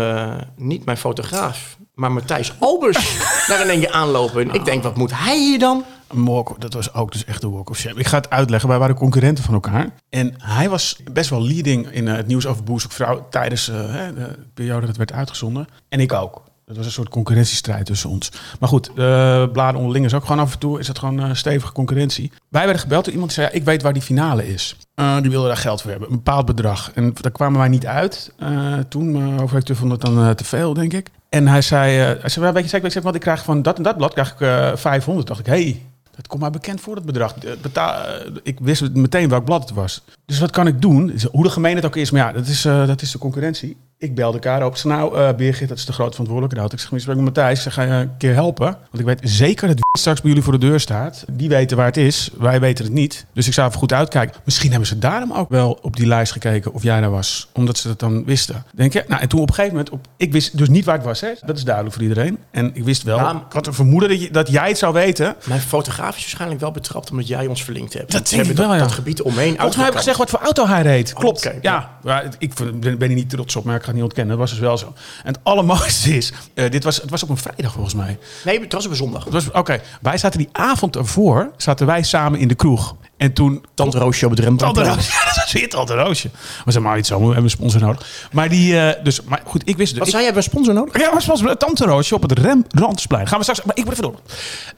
niet 0.56 0.84
mijn 0.84 0.96
fotograaf... 0.96 1.76
maar 1.94 2.12
Matthijs 2.12 2.52
Albers 2.58 3.16
daar 3.48 3.60
in 3.62 3.68
één 3.70 3.80
keer 3.80 3.90
aanlopen. 3.90 4.48
En 4.48 4.54
ik 4.54 4.64
denk, 4.64 4.82
wat 4.82 4.96
moet 4.96 5.12
hij 5.14 5.38
hier 5.38 5.58
dan? 5.58 5.84
Een 6.08 6.24
walk, 6.24 6.60
dat 6.60 6.72
was 6.72 6.94
ook 6.94 7.12
dus 7.12 7.24
echt 7.24 7.42
een 7.42 7.50
walk 7.52 7.70
of 7.70 7.76
shame. 7.78 7.98
Ik 8.00 8.06
ga 8.06 8.16
het 8.16 8.30
uitleggen. 8.30 8.68
Wij 8.68 8.78
waren 8.78 8.94
concurrenten 8.94 9.44
van 9.44 9.54
elkaar. 9.54 9.88
En 10.10 10.34
hij 10.38 10.68
was 10.68 10.96
best 11.12 11.30
wel 11.30 11.42
leading 11.42 11.90
in 11.90 12.06
het 12.06 12.26
nieuws 12.26 12.46
over 12.46 12.64
Boer 12.64 12.80
Zoekt 12.80 12.94
Vrouw 12.94 13.26
tijdens 13.30 13.64
de 13.64 14.34
periode 14.54 14.78
dat 14.80 14.88
het 14.88 14.96
werd 14.96 15.12
uitgezonden. 15.12 15.68
En 15.88 16.00
ik 16.00 16.12
ook. 16.12 16.42
Dat 16.68 16.76
was 16.76 16.86
een 16.86 16.92
soort 16.92 17.08
concurrentiestrijd 17.08 17.86
tussen 17.86 18.10
ons. 18.10 18.32
Maar 18.60 18.68
goed, 18.68 18.90
de 18.94 19.48
bladen 19.52 19.80
onderling 19.80 20.04
is 20.04 20.14
ook 20.14 20.24
gewoon 20.24 20.38
af 20.38 20.52
en 20.52 20.58
toe 20.58 20.78
is 20.78 20.86
dat 20.86 20.98
gewoon 20.98 21.20
eh, 21.20 21.34
stevige 21.34 21.72
concurrentie. 21.72 22.32
Wij 22.48 22.62
werden 22.62 22.82
gebeld 22.82 23.04
door 23.04 23.12
iemand 23.12 23.34
die 23.34 23.40
zei, 23.40 23.52
ja, 23.52 23.60
ik 23.60 23.66
weet 23.66 23.82
waar 23.82 23.92
die 23.92 24.02
finale 24.02 24.48
is. 24.48 24.76
Eh, 24.94 25.20
die 25.20 25.30
wilde 25.30 25.46
daar 25.46 25.56
geld 25.56 25.80
voor 25.80 25.90
hebben, 25.90 26.08
een 26.08 26.14
bepaald 26.16 26.46
bedrag. 26.46 26.90
En 26.94 27.14
daar 27.20 27.32
kwamen 27.32 27.58
wij 27.58 27.68
niet 27.68 27.86
uit. 27.86 28.32
Eh, 28.38 28.74
toen, 28.88 29.16
uh, 29.16 29.36
hoofdredacteur 29.36 29.76
vond 29.76 29.92
het 29.92 30.00
dan 30.00 30.18
eh, 30.18 30.30
te 30.30 30.44
veel, 30.44 30.74
denk 30.74 30.92
ik. 30.92 31.10
En 31.28 31.46
hij 31.46 31.62
zei, 31.62 31.98
eh, 31.98 32.20
hij 32.20 32.28
zei 32.28 32.44
wel, 32.44 32.54
weet 32.54 32.70
je 32.70 32.76
ik 32.76 32.92
zeg, 32.92 33.02
want 33.02 33.14
ik 33.14 33.20
krijg 33.20 33.44
van 33.44 33.62
dat 33.62 33.76
en 33.76 33.82
dat 33.82 33.96
blad 33.96 34.12
krijg 34.12 34.32
ik 34.32 34.40
eh 34.40 34.76
500. 34.76 35.26
dacht 35.26 35.40
ik, 35.40 35.46
hey, 35.46 35.82
dat 36.18 36.26
komt 36.26 36.42
mij 36.42 36.50
bekend 36.50 36.80
voor, 36.80 36.94
dat 36.94 37.04
bedrag. 37.04 37.34
Eh, 37.36 37.52
eh, 37.74 38.32
ik 38.42 38.58
wist 38.60 38.94
meteen 38.94 39.28
welk 39.28 39.44
blad 39.44 39.60
het 39.60 39.70
was. 39.70 40.02
Dus 40.26 40.38
wat 40.38 40.50
kan 40.50 40.66
ik 40.66 40.80
doen? 40.80 41.12
Hoe 41.30 41.42
de 41.42 41.50
gemeen 41.50 41.76
het 41.76 41.84
ook 41.84 41.96
is, 41.96 42.10
maar 42.10 42.26
ja, 42.26 42.32
dat 42.32 42.46
is, 42.46 42.64
eh, 42.64 42.86
dat 42.86 43.02
is 43.02 43.10
de 43.10 43.18
concurrentie. 43.18 43.76
Ik 44.00 44.14
belde 44.14 44.32
elkaar 44.32 44.66
op. 44.66 44.76
Ik 44.76 44.84
nou, 44.84 45.18
eh 45.18 45.34
Birgit, 45.34 45.68
dat 45.68 45.78
is 45.78 45.84
de 45.84 45.92
grote 45.92 46.10
verantwoordelijkheid. 46.10 46.72
Ik 46.72 46.78
zeg, 46.78 46.92
ik 46.92 47.00
spreek 47.00 47.16
met 47.16 47.24
Matthijs. 47.24 47.56
Ik 47.56 47.62
zeg, 47.62 47.74
ga 47.74 47.82
je 47.82 47.90
een 47.90 48.16
keer 48.16 48.34
helpen? 48.34 48.66
Want 48.66 48.98
ik 48.98 49.04
weet 49.04 49.20
zeker 49.22 49.68
dat 49.68 49.78
straks 49.98 50.20
bij 50.20 50.28
jullie 50.28 50.44
voor 50.44 50.58
de 50.58 50.66
deur 50.66 50.80
staat. 50.80 51.24
Die 51.30 51.48
weten 51.48 51.76
waar 51.76 51.86
het 51.86 51.96
is. 51.96 52.30
Wij 52.38 52.60
weten 52.60 52.84
het 52.84 52.94
niet. 52.94 53.26
Dus 53.32 53.46
ik 53.46 53.52
zou 53.52 53.66
even 53.66 53.78
goed 53.78 53.92
uitkijken. 53.92 54.40
Misschien 54.44 54.70
hebben 54.70 54.88
ze 54.88 54.98
daarom 54.98 55.32
ook 55.32 55.48
wel 55.48 55.78
op 55.82 55.96
die 55.96 56.06
lijst 56.06 56.32
gekeken 56.32 56.72
of 56.72 56.82
jij 56.82 57.00
daar 57.00 57.10
was. 57.10 57.48
Omdat 57.52 57.78
ze 57.78 57.88
dat 57.88 57.98
dan 57.98 58.24
wisten. 58.24 58.64
Denk 58.74 58.92
je? 58.92 59.04
Nou, 59.08 59.22
en 59.22 59.28
toen 59.28 59.40
op 59.40 59.48
een 59.48 59.54
gegeven 59.54 59.76
moment... 59.76 59.94
Op, 59.94 60.06
ik 60.16 60.32
wist 60.32 60.58
dus 60.58 60.68
niet 60.68 60.84
waar 60.84 60.96
het 60.96 61.04
was. 61.04 61.20
Hè? 61.20 61.30
Dat 61.44 61.56
is 61.56 61.64
duidelijk 61.64 61.94
voor 61.94 62.04
iedereen. 62.04 62.38
En 62.50 62.70
ik 62.74 62.84
wist 62.84 63.02
wel... 63.02 63.18
Ik 63.18 63.52
had 63.52 63.66
een 63.66 63.74
vermoeden 63.74 64.08
dat, 64.08 64.22
je, 64.22 64.30
dat 64.30 64.48
jij 64.48 64.68
het 64.68 64.78
zou 64.78 64.92
weten. 64.92 65.36
Mijn 65.44 65.60
fotograaf 65.60 66.16
is 66.16 66.22
waarschijnlijk 66.22 66.60
wel 66.60 66.70
betrapt 66.70 67.10
omdat 67.10 67.28
jij 67.28 67.46
ons 67.46 67.64
verlinkt 67.64 67.92
hebt. 67.92 68.12
Dat 68.12 68.28
Ze 68.28 68.34
ik 68.34 68.46
hebben 68.46 68.56
wel, 68.56 68.68
dat, 68.68 68.76
ja. 68.76 68.82
dat 68.82 68.92
gebied 68.92 69.22
omheen 69.22 69.54
Volgens 69.54 69.76
mij 69.76 69.84
heb 69.84 69.94
ik 69.94 70.00
gezegd 70.00 70.18
wat 70.18 70.30
voor 70.30 70.40
auto 70.40 70.66
hij 70.66 70.82
reed. 70.82 71.12
Klopt. 71.12 71.46
oké. 71.46 71.58
ja, 71.62 71.98
ik 72.38 72.54
ben 72.54 72.98
ben 72.98 73.08
er 73.08 73.14
niet 73.14 73.30
trots 73.30 73.56
op. 73.56 73.64
Maar 73.64 73.80
het 73.88 73.94
niet 73.94 74.04
ontkennen, 74.04 74.30
dat 74.38 74.48
was 74.48 74.50
dus 74.50 74.60
wel 74.66 74.78
zo. 74.78 74.86
En 75.24 75.32
het 75.32 75.38
allermooiste 75.42 76.16
is, 76.16 76.32
eh, 76.54 76.70
dit 76.70 76.84
was, 76.84 76.96
het 77.00 77.10
was 77.10 77.22
op 77.22 77.28
een 77.28 77.36
vrijdag 77.36 77.72
volgens 77.72 77.94
mij. 77.94 78.18
Nee, 78.44 78.60
het 78.60 78.72
was 78.72 78.84
op 78.84 78.90
een 78.90 78.96
zondag. 78.96 79.26
Oké, 79.52 79.80
wij 80.00 80.18
zaten 80.18 80.38
die 80.38 80.48
avond 80.52 80.96
ervoor, 80.96 81.50
zaten 81.56 81.86
wij 81.86 82.02
samen 82.02 82.38
in 82.40 82.48
de 82.48 82.54
kroeg. 82.54 82.96
En 83.16 83.32
toen... 83.32 83.64
Tante 83.74 83.98
Roosje 83.98 84.24
op 84.24 84.30
het 84.30 84.40
Rembrandt. 84.40 84.74
Tante 84.76 84.90
Roosje. 84.94 85.10
Ja, 85.26 85.34
dat 85.34 85.52
weer 85.52 85.68
Tante 85.68 85.94
Roosje. 85.94 86.30
We 86.64 86.70
zijn 86.70 86.84
maar 86.84 86.96
niet 86.96 87.06
zo, 87.06 87.18
we 87.18 87.24
hebben 87.24 87.42
een 87.44 87.50
sponsor 87.50 87.80
nodig. 87.80 88.28
Maar 88.32 88.48
die, 88.48 88.80
eh, 88.80 89.04
dus, 89.04 89.22
maar 89.22 89.42
goed, 89.44 89.62
ik 89.68 89.76
wist 89.76 89.88
het. 89.90 89.98
Wat 89.98 90.06
Ik- 90.06 90.12
zei 90.14 90.24
je, 90.24 90.32
hebben 90.32 90.50
we 90.50 90.56
een 90.58 90.62
sponsor 90.64 90.74
nodig? 90.84 91.02
ja, 91.02 91.12
maar 91.12 91.22
sponsor, 91.22 91.56
Tante 91.56 91.84
Roosje 91.84 92.14
op 92.14 92.22
het 92.22 92.38
Rembrandtsplein. 92.38 93.26
Gaan 93.26 93.36
we 93.38 93.42
straks, 93.44 93.62
maar 93.64 93.76
ik 93.76 93.84
moet 93.84 93.92
even 93.92 94.04
door. 94.04 94.20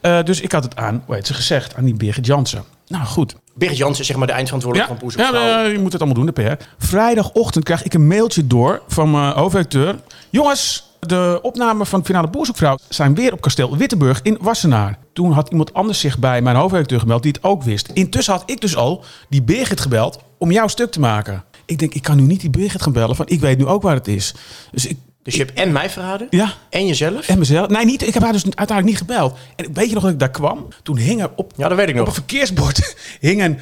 Eh, 0.01 0.23
dus 0.23 0.41
ik 0.41 0.51
had 0.51 0.63
het 0.63 0.75
aan, 0.75 1.03
hoe 1.05 1.15
heet 1.15 1.27
ze 1.27 1.33
gezegd, 1.33 1.75
aan 1.75 1.83
die 1.85 1.93
Birgit 1.93 2.25
Jansen. 2.25 2.63
Nou 2.91 3.05
goed, 3.05 3.35
Birgit 3.53 3.77
Jansen, 3.77 4.05
zeg 4.05 4.15
maar 4.15 4.27
de 4.27 4.33
eindverantwoordelijke 4.33 4.93
van 4.93 5.03
Poes 5.03 5.15
ja, 5.15 5.63
eh, 5.63 5.71
je 5.71 5.79
moet 5.79 5.93
het 5.93 6.01
allemaal 6.01 6.23
doen, 6.23 6.33
de 6.33 6.55
PR. 6.57 6.63
Vrijdagochtend 6.77 7.63
krijg 7.63 7.83
ik 7.83 7.93
een 7.93 8.07
mailtje 8.07 8.47
door 8.47 8.81
van 8.87 9.11
mijn 9.11 9.33
hoofdredacteur. 9.33 9.95
Jongens, 10.29 10.89
de 10.99 11.39
opnamen 11.41 11.85
van 11.85 12.05
Finale 12.05 12.29
Boerzoekvrouw 12.29 12.77
zijn 12.89 13.15
weer 13.15 13.33
op 13.33 13.41
kasteel 13.41 13.77
Wittenburg 13.77 14.19
in 14.21 14.37
Wassenaar. 14.41 14.97
Toen 15.13 15.31
had 15.31 15.49
iemand 15.49 15.73
anders 15.73 15.99
zich 15.99 16.19
bij 16.19 16.41
mijn 16.41 16.55
hoofdredacteur 16.55 16.99
gemeld 16.99 17.23
die 17.23 17.31
het 17.31 17.43
ook 17.43 17.63
wist. 17.63 17.89
Intussen 17.93 18.33
had 18.33 18.43
ik 18.45 18.61
dus 18.61 18.75
al 18.75 19.03
die 19.29 19.41
Birgit 19.41 19.79
gebeld 19.79 20.19
om 20.37 20.51
jouw 20.51 20.67
stuk 20.67 20.91
te 20.91 20.99
maken. 20.99 21.43
Ik 21.65 21.79
denk, 21.79 21.93
ik 21.93 22.01
kan 22.01 22.15
nu 22.15 22.23
niet 22.23 22.41
die 22.41 22.49
Birgit 22.49 22.81
gaan 22.81 22.93
bellen, 22.93 23.15
van 23.15 23.27
ik 23.27 23.39
weet 23.39 23.57
nu 23.57 23.65
ook 23.65 23.81
waar 23.81 23.95
het 23.95 24.07
is. 24.07 24.35
Dus 24.71 24.85
ik, 24.85 24.97
Dus 25.23 25.35
je 25.35 25.43
hebt 25.43 25.53
en 25.59 25.71
mij 25.71 25.89
verraden, 25.89 26.27
ja, 26.29 26.53
en 26.69 26.87
jezelf. 26.87 27.27
en 27.27 27.39
mezelf. 27.39 27.67
Nee, 27.69 27.85
niet, 27.85 28.07
ik 28.07 28.13
heb 28.13 28.23
haar 28.23 28.31
dus 28.31 28.43
uiteindelijk 28.43 28.87
niet 28.87 28.97
gebeld. 28.97 29.37
En 29.55 29.73
weet 29.73 29.87
je 29.87 29.93
nog 29.93 30.03
dat 30.03 30.11
ik 30.11 30.19
daar 30.19 30.31
kwam? 30.31 30.67
Toen 30.83 30.97
hing 30.97 31.21
er 31.21 31.29
op 31.35 31.53
Ja, 31.55 31.67
dat 31.67 31.77
weet 31.77 31.87
ik 31.87 31.93
op 31.93 31.99
een 31.99 32.05
nog. 32.05 32.13
verkeersbord 32.13 32.95
hing 33.19 33.41
een, 33.43 33.59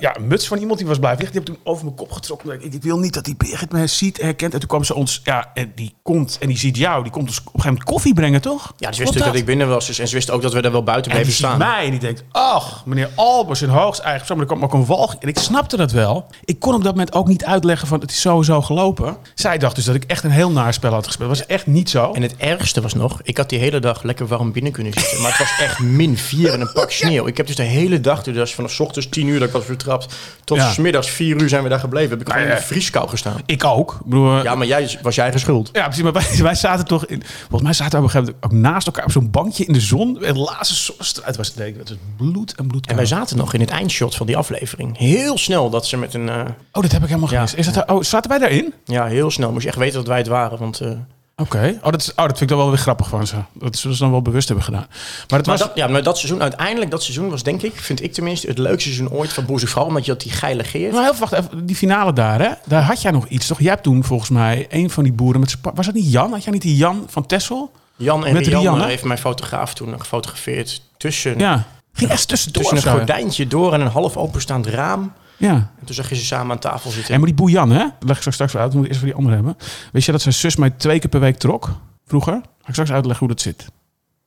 ja, 0.00 0.16
een 0.16 0.26
muts 0.26 0.46
van 0.46 0.58
iemand 0.58 0.78
die 0.78 0.88
was 0.88 0.98
blijven 0.98 1.24
liggen. 1.24 1.40
Die 1.42 1.52
heb 1.52 1.62
toen 1.62 1.72
over 1.72 1.84
mijn 1.84 1.96
kop 1.96 2.12
getrokken. 2.12 2.52
Ik, 2.52 2.74
ik 2.74 2.82
wil 2.82 2.98
niet 2.98 3.14
dat 3.14 3.24
die 3.24 3.36
Birgit 3.36 3.72
me 3.72 3.86
ziet, 3.86 4.20
herkent. 4.20 4.52
En 4.52 4.58
toen 4.58 4.68
kwam 4.68 4.84
ze 4.84 4.94
ons, 4.94 5.20
ja, 5.24 5.50
en 5.54 5.72
die 5.74 5.94
komt 6.02 6.38
en 6.40 6.48
die 6.48 6.58
ziet 6.58 6.76
jou. 6.76 7.02
Die 7.02 7.12
komt 7.12 7.28
ons 7.28 7.38
op 7.38 7.44
een 7.44 7.50
gegeven 7.50 7.70
moment 7.70 7.90
koffie 7.90 8.14
brengen, 8.14 8.40
toch? 8.40 8.72
Ja, 8.76 8.92
ze 8.92 8.98
wist 8.98 8.98
natuurlijk 8.98 9.24
dat 9.24 9.34
ik 9.34 9.46
binnen 9.46 9.68
was. 9.68 9.86
Dus, 9.86 9.98
en 9.98 10.08
ze 10.08 10.14
wist 10.14 10.30
ook 10.30 10.42
dat 10.42 10.52
we 10.52 10.62
daar 10.62 10.72
wel 10.72 10.82
buiten 10.82 11.12
en 11.12 11.16
die 11.16 11.26
bleven 11.26 11.48
ziet 11.48 11.56
staan. 11.56 11.74
mij 11.74 11.84
en 11.84 11.90
die 11.90 12.00
denkt, 12.00 12.24
ach, 12.30 12.86
meneer 12.86 13.10
Albers 13.14 13.62
in 13.62 13.68
hoogst 13.68 14.00
eigen. 14.00 14.26
Maar 14.28 14.38
er 14.38 14.46
kwam 14.46 14.64
ook 14.64 14.72
een 14.72 14.86
walg. 14.86 15.16
En 15.18 15.28
ik 15.28 15.38
snapte 15.38 15.76
dat 15.76 15.92
wel. 15.92 16.26
Ik 16.44 16.60
kon 16.60 16.74
op 16.74 16.82
dat 16.82 16.92
moment 16.92 17.12
ook 17.12 17.28
niet 17.28 17.44
uitleggen 17.44 17.88
van, 17.88 18.00
het 18.00 18.10
is 18.10 18.20
sowieso 18.20 18.62
gelopen. 18.62 19.16
Zij 19.34 19.58
dacht 19.58 19.74
dus 19.74 19.84
dat 19.84 19.94
ik 19.94 20.04
echt 20.04 20.24
een 20.24 20.30
heel 20.30 20.50
naar 20.50 20.74
spel 20.74 20.92
had 20.92 21.06
gespeeld. 21.06 21.28
Dat 21.28 21.38
was 21.38 21.46
echt 21.46 21.66
niet 21.66 21.90
zo. 21.90 22.12
En 22.12 22.22
het 22.22 22.36
ergste 22.36 22.80
was 22.80 22.94
nog, 22.94 23.20
ik 23.22 23.36
had 23.36 23.48
die 23.48 23.58
hele 23.58 23.80
dag 23.80 24.02
lekker 24.02 24.26
warm 24.26 24.52
binnen 24.52 24.72
kunnen 24.72 24.92
zitten. 24.92 25.20
Maar 25.20 25.30
het 25.30 25.38
was 25.38 25.58
echt 25.58 25.78
min 25.78 26.18
4 26.18 26.52
en 26.52 26.60
een 26.60 26.72
pak 26.72 26.90
sneeuw. 26.90 27.26
Ik 27.26 27.36
heb 27.36 27.46
dus 27.46 27.56
de 27.56 27.62
hele 27.62 28.00
dag, 28.00 28.22
dus 28.22 28.54
vanaf 28.54 28.80
ochtends 28.80 29.08
10 29.08 29.26
uur 29.26 29.42
dat 29.46 29.54
ik 29.62 29.66
was 29.66 29.76
vertrapt, 29.76 30.14
tot 30.44 30.56
Ja. 30.56 30.72
s 30.72 30.76
middags 30.78 31.10
4 31.10 31.40
uur 31.40 31.48
zijn 31.48 31.62
we 31.62 31.68
daar 31.68 31.78
gebleven. 31.78 32.10
Heb 32.10 32.20
ik 32.20 32.32
gewoon 32.32 32.48
in 32.48 32.54
de 32.54 32.62
vrieskou 32.62 33.08
gestaan. 33.08 33.40
ik 33.46 33.64
ook. 33.64 33.92
Ik 34.00 34.04
bedoel, 34.06 34.42
Ja, 34.42 34.54
maar 34.54 34.66
jij, 34.66 34.98
was 35.02 35.14
jij 35.14 35.32
geschuld? 35.32 35.68
Ja, 35.72 35.84
precies. 35.84 36.02
Maar 36.02 36.12
wij, 36.12 36.24
wij 36.42 36.54
zaten 36.54 36.84
toch... 36.84 37.06
In, 37.06 37.22
volgens 37.40 37.62
mij 37.62 37.72
zaten 37.72 37.90
we 37.92 37.96
op 37.98 38.02
een 38.04 38.10
gegeven 38.10 38.34
moment 38.42 38.54
ook 38.64 38.72
naast 38.72 38.86
elkaar 38.86 39.04
op 39.04 39.10
zo'n 39.12 39.30
bankje 39.30 39.64
in 39.64 39.72
de 39.72 39.80
zon. 39.80 40.22
En 40.24 40.34
de 40.34 40.40
laatste 40.40 40.74
zonnestrijd 40.74 41.36
was 41.36 41.46
het, 41.46 41.56
nee, 41.56 41.74
het 41.78 41.88
was 41.88 41.98
bloed 42.16 42.54
en 42.54 42.66
bloed. 42.66 42.86
En 42.86 42.96
wij 42.96 43.06
zaten 43.06 43.36
nog 43.36 43.54
in 43.54 43.60
het 43.60 43.70
eindshot 43.70 44.14
van 44.14 44.26
die 44.26 44.36
aflevering. 44.36 44.98
Heel 44.98 45.38
snel 45.38 45.70
dat 45.70 45.86
ze 45.86 45.96
met 45.96 46.14
een... 46.14 46.28
eh, 46.28 46.40
Oh, 46.72 46.82
dat 46.82 46.92
heb 46.92 47.02
ik 47.02 47.08
helemaal 47.08 47.30
Ja. 47.30 47.34
gemist. 47.36 47.54
Is 47.54 47.72
dat, 47.72 47.90
oh, 47.90 48.02
zaten 48.02 48.30
wij 48.30 48.38
daarin? 48.38 48.74
ja, 48.84 49.06
heel 49.06 49.30
snel. 49.30 49.50
Moest 49.50 49.62
je 49.62 49.68
echt 49.68 49.78
weten 49.78 49.96
dat 49.98 50.06
wij 50.06 50.18
het 50.18 50.26
waren. 50.26 50.58
Want, 50.58 50.80
eh, 50.80 50.88
Oké. 51.36 51.78
Oh, 51.82 51.90
dat 51.90 52.00
is, 52.00 52.10
oh, 52.10 52.16
dat 52.16 52.26
vind 52.26 52.40
ik 52.40 52.48
dan 52.48 52.58
wel 52.58 52.68
weer 52.68 52.78
grappig 52.78 53.08
van 53.08 53.26
ze. 53.26 53.36
Dat 53.52 53.76
ze 53.76 53.98
dan 53.98 54.10
wel 54.10 54.22
bewust 54.22 54.48
hebben 54.48 54.64
gedaan. 54.64 54.86
Maar 54.88 55.38
het 55.38 55.46
maar, 55.46 55.58
was... 55.58 55.66
dat, 55.66 55.70
ja, 55.74 55.86
maar 55.86 56.02
dat 56.02 56.18
seizoen, 56.18 56.42
uiteindelijk 56.42 56.90
dat 56.90 57.02
seizoen 57.02 57.30
was 57.30 57.42
denk 57.42 57.62
ik, 57.62 57.76
vind 57.76 58.02
ik 58.02 58.12
tenminste, 58.12 58.46
het 58.46 58.58
leukste 58.58 58.92
seizoen 58.92 59.10
ooit 59.10 59.32
van 59.32 59.58
Vrouw. 59.58 59.84
Omdat 59.84 60.04
je 60.04 60.10
had 60.10 60.20
die 60.20 60.32
geile 60.32 60.64
geert. 60.64 60.92
Maar 60.92 61.02
heel, 61.02 61.14
wacht 61.14 61.32
even, 61.32 61.66
die 61.66 61.76
finale 61.76 62.12
daar, 62.12 62.40
hè? 62.40 62.50
Daar 62.64 62.82
had 62.82 63.02
jij 63.02 63.10
nog 63.10 63.26
iets, 63.26 63.46
toch? 63.46 63.58
Jij 63.58 63.70
hebt 63.70 63.82
toen 63.82 64.04
volgens 64.04 64.30
mij 64.30 64.66
een 64.70 64.90
van 64.90 65.02
die 65.04 65.12
boeren 65.12 65.40
met 65.40 65.56
Was 65.74 65.86
dat 65.86 65.94
niet 65.94 66.12
Jan? 66.12 66.32
Had 66.32 66.44
jij 66.44 66.52
niet 66.52 66.62
die 66.62 66.76
Jan 66.76 67.04
van 67.08 67.26
Tessel? 67.26 67.72
Jan 67.96 68.26
en 68.26 68.32
Met 68.32 68.46
Rianne 68.46 68.68
Rianne? 68.68 68.86
heeft 68.86 69.04
mijn 69.04 69.18
fotograaf 69.18 69.74
toen 69.74 70.00
gefotografeerd 70.00 70.82
tussen, 70.96 71.38
Ja. 71.38 71.66
Ging 71.92 72.10
echt 72.10 72.28
tussendoor 72.28 72.62
tussen 72.62 72.90
een 72.90 72.96
gordijntje 72.96 73.46
door 73.46 73.72
en 73.72 73.80
een 73.80 73.86
half 73.86 74.16
openstaand 74.16 74.66
raam. 74.66 75.12
Ja. 75.36 75.52
En 75.52 75.86
toen 75.86 75.94
zag 75.94 76.08
je 76.08 76.14
ze 76.14 76.24
samen 76.24 76.50
aan 76.52 76.58
tafel 76.58 76.90
zitten. 76.90 77.12
En 77.14 77.18
maar 77.20 77.28
die 77.28 77.36
Boejan, 77.38 77.70
hè? 77.70 77.78
Dat 77.78 78.08
leg 78.08 78.16
ik 78.16 78.22
zo 78.22 78.30
straks 78.30 78.56
uit. 78.56 78.72
Moet 78.72 78.82
ik 78.82 78.88
eerst 78.88 78.98
voor 79.00 79.08
die 79.08 79.16
andere 79.18 79.34
hebben. 79.34 79.56
Weet 79.92 80.04
je 80.04 80.12
dat 80.12 80.22
zijn 80.22 80.34
zus 80.34 80.56
mij 80.56 80.70
twee 80.70 80.98
keer 80.98 81.10
per 81.10 81.20
week 81.20 81.36
trok? 81.38 81.70
Vroeger? 82.06 82.32
Ga 82.32 82.66
ik 82.66 82.72
straks 82.72 82.90
uitleggen 82.92 83.26
hoe 83.26 83.34
dat 83.34 83.44
zit. 83.44 83.66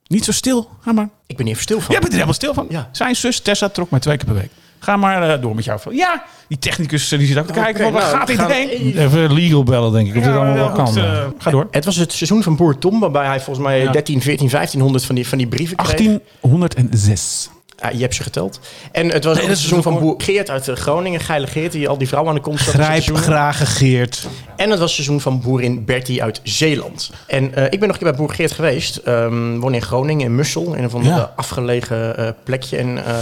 Niet 0.06 0.24
zo 0.24 0.32
stil. 0.32 0.68
Ga 0.80 0.92
maar. 0.92 1.08
Ik 1.26 1.36
ben 1.36 1.44
hier 1.46 1.54
even 1.54 1.62
stil 1.66 1.80
van. 1.80 1.86
Jij 1.90 1.98
bent 1.98 2.06
er 2.06 2.12
helemaal 2.12 2.34
stil 2.34 2.54
van. 2.54 2.66
Ja. 2.68 2.88
Zijn 2.92 3.16
zus 3.16 3.40
Tessa 3.40 3.68
trok 3.68 3.90
mij 3.90 4.00
twee 4.00 4.16
keer 4.16 4.26
per 4.26 4.34
week. 4.34 4.50
Ga 4.78 4.96
maar 4.96 5.30
eh, 5.34 5.40
door 5.42 5.54
met 5.54 5.64
jou. 5.64 5.80
Ja, 5.90 6.24
die 6.48 6.58
technicus 6.58 7.12
eh, 7.12 7.18
die 7.18 7.28
zit 7.28 7.38
ook 7.38 7.46
te 7.46 7.52
kijken. 7.52 7.82
van, 7.84 7.92
waar 7.92 8.02
nou, 8.02 8.16
gaat 8.16 8.26
dit 8.26 8.46
heen? 8.46 8.96
Even 8.98 9.32
legal 9.32 9.62
bellen, 9.62 9.92
denk 9.92 10.08
ik. 10.08 10.16
Of 10.16 10.22
dit 10.22 10.32
allemaal 10.32 10.54
wel 10.54 10.72
kan. 10.72 10.96
eh, 10.98 11.26
ga 11.38 11.50
door. 11.50 11.68
Het 11.70 11.84
was 11.84 11.96
het 11.96 12.12
seizoen 12.12 12.42
van 12.42 12.56
Boer 12.56 12.78
Tom, 12.78 13.00
waarbij 13.00 13.26
hij 13.26 13.40
volgens 13.40 13.66
mij 13.66 13.82
Ja. 13.82 13.90
13, 13.92 14.22
14, 14.22 14.48
1500 14.48 15.04
van 15.04 15.14
die, 15.14 15.28
van 15.28 15.38
die 15.38 15.46
brieven 15.46 15.76
kreeg. 15.76 15.96
1806. 16.40 17.50
Ja, 17.82 17.88
je 17.90 18.00
hebt 18.00 18.14
ze 18.14 18.22
geteld. 18.22 18.60
En 18.92 19.08
het 19.10 19.24
was 19.24 19.34
ook 19.34 19.40
dat 19.40 19.48
het 19.50 19.58
seizoen 19.58 19.82
van 19.82 19.98
Boer 19.98 20.14
Geert 20.18 20.50
uit 20.50 20.68
eh, 20.68 20.76
Groningen, 20.76 21.20
Geile 21.20 21.46
Geert, 21.46 21.72
die 21.72 21.88
al 21.88 21.98
die 21.98 22.08
vrouwen 22.08 22.30
aan 22.32 22.36
de 22.38 22.44
kont 22.44 22.60
Grijp 22.60 23.16
graag 23.16 23.76
Geert. 23.78 24.26
En 24.56 24.70
het 24.70 24.78
was 24.78 24.80
het 24.80 24.90
seizoen 24.90 25.20
van 25.20 25.40
boerin 25.40 25.84
Bertie 25.84 26.22
uit 26.22 26.40
Zeeland. 26.42 27.10
En 27.26 27.54
eh, 27.54 27.64
ik 27.64 27.70
ben 27.70 27.80
nog 27.80 27.90
een 27.90 28.02
keer 28.02 28.08
bij 28.10 28.18
Boer 28.18 28.30
Geert 28.34 28.52
geweest. 28.52 28.96
Ehm 28.96 29.58
woon 29.58 29.74
in 29.74 29.82
Groningen, 29.82 30.26
in 30.26 30.34
Mussel, 30.34 30.74
in 30.74 30.82
een 30.82 30.90
van 30.90 31.02
de 31.02 31.08
Ja. 31.08 31.32
afgelegen 31.36 32.16
eh, 32.16 32.28
plekje. 32.44 32.76
En 32.76 33.04
eh, 33.06 33.14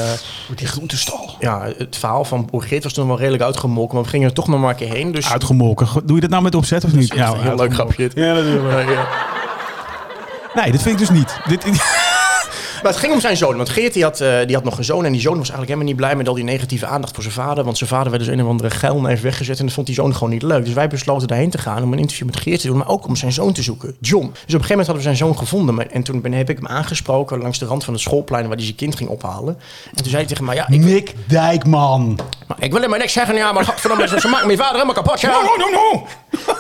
Die 0.56 0.66
groentestal. 0.66 1.36
ja, 1.40 1.68
het 1.78 1.96
verhaal 1.96 2.25
van 2.25 2.46
Boer 2.50 2.62
Geert 2.62 2.82
was 2.84 2.92
toen 2.92 3.06
wel 3.06 3.18
redelijk 3.18 3.42
uitgemolken, 3.42 3.94
maar 3.94 4.04
we 4.04 4.10
gingen 4.10 4.28
er 4.28 4.34
toch 4.34 4.48
nog 4.48 4.60
maar 4.60 4.70
een 4.70 4.76
keer 4.76 4.92
heen. 4.92 5.12
Dus 5.12 5.30
Uitgemolken. 5.30 5.86
Doe 6.04 6.14
je 6.14 6.20
dat 6.20 6.30
nou 6.30 6.42
met 6.42 6.54
opzet 6.54 6.84
of 6.84 6.92
niet? 6.92 7.14
Ja, 7.14 7.34
heel 7.36 7.56
leuk 7.56 7.75
grapje. 7.75 8.10
Ja, 8.14 8.34
dat 8.34 8.44
doen 8.44 8.66
we. 8.68 8.84
Nee, 10.54 10.72
dat 10.72 10.82
vind 10.82 11.00
ik 11.00 11.06
dus 11.08 11.16
niet. 11.18 11.36
Dit, 11.48 11.64
Maar 12.87 12.95
het 12.95 13.05
ging 13.05 13.14
om 13.14 13.21
zijn 13.21 13.37
zoon. 13.37 13.57
Want 13.57 13.69
Geert 13.69 13.93
die 13.93 14.02
had, 14.02 14.21
eh, 14.21 14.47
die 14.47 14.55
had 14.55 14.64
nog 14.64 14.78
een 14.78 14.85
zoon. 14.85 15.05
En 15.05 15.12
die 15.12 15.21
zoon 15.21 15.38
was 15.38 15.50
eigenlijk 15.50 15.69
helemaal 15.69 15.88
niet 15.88 15.97
blij 15.97 16.16
met 16.16 16.28
al 16.28 16.35
die 16.35 16.45
negatieve 16.45 16.87
aandacht 16.87 17.14
voor 17.14 17.23
zijn 17.23 17.35
vader. 17.35 17.64
Want 17.64 17.78
zijn 17.78 17.90
vader 17.90 18.11
werd 18.11 18.25
dus 18.25 18.33
een 18.35 18.43
of 18.43 18.49
andere 18.49 18.71
geilneef 18.71 19.21
weggezet. 19.21 19.59
En 19.59 19.64
dat 19.64 19.75
vond 19.75 19.87
die 19.87 19.95
zoon 19.95 20.14
gewoon 20.14 20.31
niet 20.31 20.43
leuk. 20.43 20.64
Dus 20.64 20.75
wij 20.75 20.88
besloten 20.88 21.28
daarheen 21.28 21.50
te 21.50 21.59
gaan 21.59 21.83
om 21.83 21.93
een 21.93 21.99
interview 21.99 22.26
met 22.26 22.37
Geert 22.37 22.61
te 22.61 22.66
doen. 22.66 22.76
Maar 22.76 22.88
ook 22.88 23.07
om 23.07 23.16
zijn 23.16 23.33
zoon 23.33 23.52
te 23.52 23.62
zoeken, 23.62 23.97
John. 24.00 24.23
Dus 24.25 24.31
op 24.31 24.38
een 24.40 24.47
gegeven 24.47 24.69
moment 24.69 24.87
hadden 24.87 24.97
we 24.97 25.02
zijn 25.16 25.16
zoon 25.28 25.38
gevonden. 25.38 25.75
Maar- 25.75 25.87
En 25.87 26.02
toen 26.02 26.21
ben, 26.21 26.33
heb 26.33 26.50
ik 26.50 26.57
hem 26.57 26.66
aangesproken 26.66 27.38
langs 27.40 27.59
de 27.59 27.66
rand 27.66 27.85
van 27.85 27.93
het 27.95 28.02
schoolplein 28.02 28.47
waar 28.47 28.57
hij 28.57 28.64
zijn 28.64 28.76
kind 28.76 28.97
ging 28.97 29.09
ophalen. 29.11 29.59
En 29.90 29.97
toen 29.97 30.05
zei 30.11 30.16
hij 30.16 30.26
tegen 30.26 30.45
mij, 30.45 30.55
ja, 30.55 30.69
ik, 30.69 30.81
Nick 30.81 31.14
Dijkman. 31.26 32.19
maar 32.47 32.57
ik 32.61 32.71
wil 32.71 32.76
helemaal 32.81 32.99
niks 32.99 33.12
zeggen. 33.12 33.35
Ja, 33.35 33.52
maar 33.52 33.64
godverdomme, 33.64 34.09
ze 34.21 34.28
maken 34.28 34.47
mijn 34.47 34.59
vader 34.59 34.73
helemaal 34.75 34.95
kapot. 34.95 35.21
Ja. 35.21 35.31
no, 35.59 35.71
no. 35.71 36.07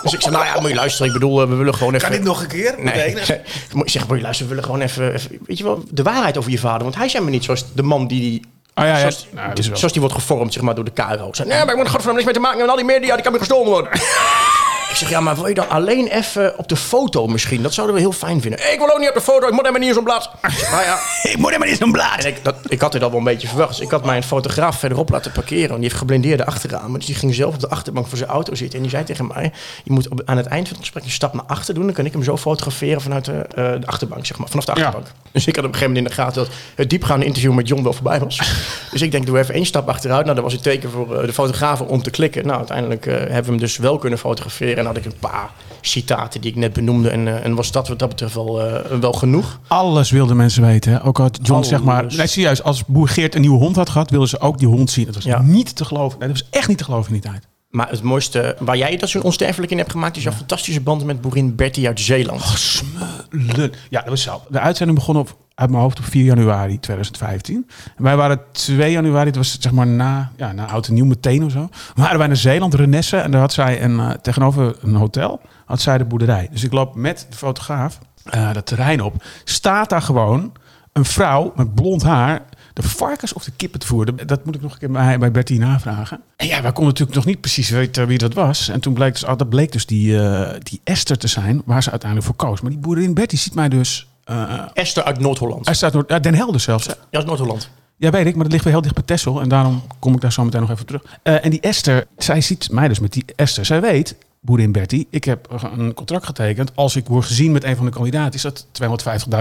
Dus 0.02 0.12
ik 0.12 0.20
zei, 0.20 0.34
nou 0.34 0.46
ja, 0.46 0.60
moet 0.60 0.68
je 0.68 0.74
luisteren. 0.74 1.06
Ik 1.06 1.12
bedoel, 1.12 1.42
eh, 1.42 1.48
we 1.48 1.54
willen 1.54 1.74
gewoon 1.74 1.94
even... 1.94 2.08
Kan 2.08 2.16
dit 2.16 2.26
nog 2.26 2.40
een 2.40 2.48
keer? 2.48 2.74
Nee, 2.78 3.10
ik 3.14 3.24
zeg, 3.24 3.38
ik 3.74 3.90
zeg, 3.90 4.08
moet 4.08 4.16
je 4.16 4.22
luisteren, 4.22 4.48
we 4.50 4.54
willen 4.54 4.64
gewoon 4.64 4.80
even, 4.80 5.14
even, 5.14 5.38
weet 5.46 5.58
je 5.58 5.64
wel, 5.64 5.84
de 5.90 6.02
waarheid 6.02 6.38
over 6.38 6.50
je 6.50 6.58
vader. 6.58 6.82
Want 6.82 6.94
hij 6.94 7.04
is 7.06 7.12
helemaal 7.12 7.34
niet 7.34 7.44
zoals 7.44 7.64
de 7.74 7.82
man 7.82 8.06
die, 8.06 8.20
die 8.20 8.42
Oh 8.74 8.84
ja, 8.84 8.90
ja. 8.90 8.98
zoals, 8.98 9.26
Nou, 9.30 9.92
die 9.92 10.00
wordt 10.00 10.14
gevormd, 10.14 10.52
zeg 10.52 10.62
maar, 10.62 10.74
door 10.74 10.84
de 10.84 10.90
KRO. 10.90 11.28
Ik 11.28 11.34
zeg, 11.34 11.46
nee, 11.46 11.58
maar 11.58 11.68
ik 11.68 11.76
moet 11.76 11.84
er 11.84 11.90
godverdomme 11.90 12.12
niks 12.12 12.24
mee 12.24 12.34
te 12.34 12.40
maken 12.40 12.58
hebben. 12.58 12.76
Al 12.76 12.86
die 12.86 12.98
media, 12.98 13.14
die 13.14 13.22
kan 13.22 13.32
weer 13.32 13.40
gestolen 13.40 13.70
worden. 13.70 13.90
ik 14.96 15.02
zeg, 15.02 15.10
ja, 15.10 15.20
maar 15.20 15.34
wil 15.34 15.46
je 15.46 15.54
dan 15.54 15.68
alleen 15.68 16.06
even 16.06 16.58
op 16.58 16.68
de 16.68 16.76
foto 16.76 17.26
misschien? 17.26 17.62
Dat 17.62 17.74
zouden 17.74 17.94
we 17.96 18.00
heel 18.02 18.12
fijn 18.12 18.40
vinden. 18.40 18.72
Ik 18.72 18.78
wil 18.78 18.92
ook 18.92 18.98
niet 18.98 19.08
op 19.08 19.14
de 19.14 19.20
foto, 19.20 19.46
ik 19.46 19.52
moet 19.52 19.60
helemaal 19.60 19.78
niet 19.80 19.88
in 19.88 19.94
zo'n 19.94 20.04
blad. 20.04 20.30
Nou 20.70 20.82
ja, 20.84 20.98
Ik 21.32 21.36
moet 21.36 21.46
helemaal 21.46 21.68
niet 21.68 21.78
zo'n 21.78 21.92
blaad. 21.92 22.18
en 22.24 22.26
ik, 22.26 22.44
dat, 22.44 22.54
ik 22.68 22.80
had 22.80 22.92
dit 22.92 23.02
al 23.02 23.08
wel 23.10 23.18
een 23.18 23.24
beetje 23.24 23.48
verwacht. 23.48 23.68
Dus 23.76 23.80
ik 23.80 23.90
had 23.90 24.04
mijn 24.04 24.22
fotograaf 24.22 24.78
verderop 24.78 25.10
laten 25.10 25.32
parkeren. 25.32 25.68
Want 25.68 25.80
die 25.80 25.88
heeft 25.88 26.00
geblindeerde 26.00 26.46
achterramen. 26.46 26.98
Dus 26.98 27.06
die 27.06 27.14
ging 27.14 27.34
zelf 27.34 27.54
op 27.54 27.60
de 27.60 27.68
achterbank 27.68 28.06
van 28.06 28.18
zijn 28.18 28.30
auto 28.30 28.54
zitten. 28.54 28.76
En 28.76 28.82
die 28.82 28.90
zei 28.90 29.04
tegen 29.04 29.26
mij... 29.26 29.52
Je 29.84 29.92
moet 29.92 30.08
op, 30.08 30.22
aan 30.24 30.36
het 30.36 30.46
eind 30.46 30.66
van 30.68 30.76
het 30.76 30.84
gesprek 30.86 31.04
een 31.04 31.10
stap 31.10 31.34
naar 31.34 31.44
achter 31.46 31.74
doen. 31.74 31.84
Dan 31.84 31.94
kan 31.94 32.04
ik 32.06 32.12
hem 32.12 32.22
zo 32.22 32.36
fotograferen 32.36 33.00
vanuit 33.00 33.24
de, 33.24 33.32
eh, 33.32 33.54
de 33.80 33.86
achterbank, 33.86 34.26
zeg 34.26 34.38
maar. 34.38 34.48
Vanaf 34.48 34.64
de 34.64 34.72
Ja. 34.74 34.84
achterbank. 34.84 35.12
Dus 35.32 35.46
ik 35.46 35.56
had 35.56 35.64
op 35.64 35.72
een 35.72 35.78
gegeven 35.78 35.94
moment 35.94 36.16
in 36.16 36.16
de 36.16 36.22
gaten... 36.22 36.42
dat 36.44 36.52
het 36.74 36.90
diepgaande 36.90 37.24
interview 37.26 37.52
met 37.52 37.68
John 37.68 37.82
wel 37.82 37.92
voorbij 37.92 38.18
was. 38.20 38.40
dus 38.92 39.02
ik 39.02 39.10
denk, 39.10 39.26
doe 39.26 39.38
even 39.38 39.54
één 39.54 39.66
stap 39.66 39.88
achteruit. 39.88 40.22
Nou, 40.24 40.34
dat 40.34 40.44
was 40.44 40.52
het 40.52 40.62
teken 40.62 40.90
voor 40.90 41.16
eh, 41.20 41.26
de 41.26 41.32
fotografen 41.32 41.86
om 41.86 42.02
te 42.02 42.10
klikken. 42.10 42.46
Nou, 42.46 42.58
uiteindelijk 42.58 43.06
eh, 43.06 43.14
hebben 43.14 43.42
we 43.44 43.50
hem 43.50 43.58
dus 43.58 43.76
wel 43.76 43.98
kunnen 43.98 44.18
fotograferen. 44.18 44.85
En 44.86 44.94
had 44.94 45.04
ik 45.04 45.12
een 45.12 45.18
paar 45.18 45.50
citaten 45.80 46.40
die 46.40 46.50
ik 46.50 46.56
net 46.56 46.72
benoemde. 46.72 47.08
En, 47.10 47.28
eh, 47.28 47.44
en 47.44 47.54
was 47.54 47.72
dat 47.72 47.88
wat 47.88 47.98
dat 47.98 48.08
betreft 48.08 48.34
wel, 48.34 48.62
eh, 48.62 48.98
wel 48.98 49.12
genoeg. 49.12 49.60
Alles 49.66 50.10
wilden 50.10 50.36
mensen 50.36 50.62
weten. 50.62 50.92
Hè? 50.92 51.04
Ook 51.04 51.18
had 51.18 51.38
John, 51.42 51.62
zeg 51.62 51.82
maar... 51.82 52.04
Nee, 52.16 52.26
serieus. 52.26 52.62
Als 52.62 52.84
boer 52.84 53.08
Geert 53.08 53.34
een 53.34 53.40
nieuwe 53.40 53.58
hond 53.58 53.76
had 53.76 53.88
gehad, 53.90 54.10
wilden 54.10 54.28
ze 54.28 54.40
ook 54.40 54.58
die 54.58 54.68
hond 54.68 54.90
zien. 54.90 55.04
Dat 55.06 55.14
was 55.14 55.24
Ja. 55.24 55.42
niet 55.42 55.76
te 55.76 55.84
geloven. 55.84 56.18
Nee, 56.18 56.28
dat 56.28 56.38
was 56.40 56.48
echt 56.50 56.68
niet 56.68 56.78
te 56.78 56.84
geloven 56.84 57.14
in 57.14 57.20
die 57.20 57.30
tijd. 57.30 57.46
Maar 57.70 57.90
het 57.90 58.02
mooiste 58.02 58.56
waar 58.60 58.76
jij 58.76 58.96
dat 58.96 59.08
zo'n 59.08 59.22
onsterfelijk 59.22 59.72
in 59.72 59.78
hebt 59.78 59.90
gemaakt... 59.90 60.16
is 60.16 60.22
jouw 60.22 60.32
fantastische 60.32 60.80
band 60.80 61.04
met 61.04 61.20
boerin 61.20 61.54
Bertie 61.56 61.86
uit 61.86 62.00
Zeeland. 62.00 62.82
Le- 63.30 63.70
Ja, 63.90 64.00
dat 64.00 64.08
was 64.08 64.22
zo. 64.22 64.42
De 64.48 64.60
uitzending 64.60 64.98
begon 64.98 65.16
op, 65.16 65.36
uit 65.56 65.70
mijn 65.70 65.82
hoofd 65.82 65.98
op 65.98 66.04
4 66.04 66.24
januari 66.24 66.80
2015. 66.80 67.66
En 67.96 68.04
wij 68.04 68.16
waren 68.16 68.40
2 68.52 68.92
januari, 68.92 69.24
dat 69.24 69.36
was 69.36 69.56
zeg 69.60 69.72
maar 69.72 69.86
na, 69.86 70.32
ja, 70.36 70.52
na 70.52 70.66
oud 70.66 70.88
en 70.88 70.94
nieuw 70.94 71.04
meteen 71.04 71.44
of 71.44 71.52
zo. 71.52 71.68
Waren 71.94 72.18
wij 72.18 72.26
naar 72.26 72.36
Zeeland, 72.36 72.74
Renesse. 72.74 73.16
En 73.16 73.30
daar 73.30 73.40
had 73.40 73.52
zij 73.52 73.82
een, 73.82 74.00
eh, 74.00 74.10
tegenover 74.10 74.76
een 74.80 74.94
hotel, 74.94 75.40
had 75.64 75.80
zij 75.80 75.98
de 75.98 76.04
boerderij. 76.04 76.48
Dus 76.50 76.64
ik 76.64 76.72
loop 76.72 76.94
met 76.94 77.26
de 77.30 77.36
fotograaf 77.36 77.98
eh 78.24 78.52
dat 78.52 78.66
terrein 78.66 79.02
op. 79.02 79.24
Staat 79.44 79.88
daar 79.88 80.02
gewoon 80.02 80.52
een 80.92 81.04
vrouw 81.04 81.52
met 81.56 81.74
blond 81.74 82.02
haar 82.02 82.42
de 82.72 82.82
varkens 82.82 83.32
of 83.32 83.44
de 83.44 83.50
kippen 83.56 83.80
te 83.80 83.86
voeren. 83.86 84.26
Dat 84.26 84.44
moet 84.44 84.54
ik 84.54 84.60
nog 84.62 84.72
een 84.72 84.78
keer 84.78 84.90
bij, 84.90 85.18
bij 85.18 85.30
Bertie 85.30 85.58
navragen. 85.58 86.20
En 86.36 86.46
ja, 86.46 86.62
wij 86.62 86.72
konden 86.72 86.92
natuurlijk 86.92 87.16
nog 87.16 87.24
niet 87.24 87.40
precies 87.40 87.70
weten 87.70 88.06
wie 88.06 88.18
dat 88.18 88.34
was. 88.34 88.68
En 88.68 88.80
toen 88.80 88.94
bleek 88.94 89.12
dus, 89.12 89.24
oh, 89.24 89.36
dat 89.36 89.48
bleek 89.48 89.72
dus 89.72 89.86
die, 89.86 90.20
eh, 90.20 90.60
die 90.62 90.80
Esther 90.84 91.18
te 91.18 91.26
zijn, 91.26 91.62
waar 91.64 91.82
ze 91.82 91.90
uiteindelijk 91.90 92.30
voor 92.30 92.46
koos. 92.46 92.60
Maar 92.60 92.70
die 92.70 92.80
boerin 92.80 93.14
Bertie 93.14 93.38
ziet 93.38 93.54
mij 93.54 93.68
dus... 93.68 94.08
eh 94.26 94.62
Esther 94.74 95.04
uit 95.04 95.18
Noord-Holland. 95.18 95.90
Noord, 95.92 96.10
ja, 96.10 96.18
Den 96.18 96.34
Helder 96.34 96.60
zelfs. 96.60 96.86
hè? 96.86 96.92
Ja, 97.10 97.18
uit 97.18 97.26
Noord-Holland. 97.26 97.70
Ja, 97.96 98.10
weet 98.10 98.26
ik, 98.26 98.34
maar 98.34 98.42
dat 98.42 98.52
ligt 98.52 98.64
weer 98.64 98.72
heel 98.72 98.82
dicht 98.82 98.94
bij 98.94 99.04
Texel. 99.04 99.40
En 99.40 99.48
daarom 99.48 99.82
kom 99.98 100.14
ik 100.14 100.20
daar 100.20 100.32
zo 100.32 100.44
meteen 100.44 100.60
nog 100.60 100.70
even 100.70 100.86
terug. 100.86 101.02
Eh, 101.22 101.44
en 101.44 101.50
die 101.50 101.60
Esther, 101.60 102.06
zij 102.16 102.40
ziet 102.40 102.70
mij 102.70 102.88
dus 102.88 102.98
met 102.98 103.12
die 103.12 103.24
Esther. 103.36 103.64
Zij 103.64 103.80
weet, 103.80 104.16
boerin 104.46 104.72
Bertie, 104.72 105.06
ik 105.10 105.24
heb 105.24 105.48
een 105.76 105.94
contract 105.94 106.26
getekend. 106.26 106.70
Als 106.74 106.96
ik 106.96 107.06
word 107.06 107.24
gezien 107.24 107.52
met 107.52 107.64
een 107.64 107.76
van 107.76 107.84
de 107.84 107.90
kandidaten, 107.90 108.34
is 108.34 108.42
dat 108.42 108.66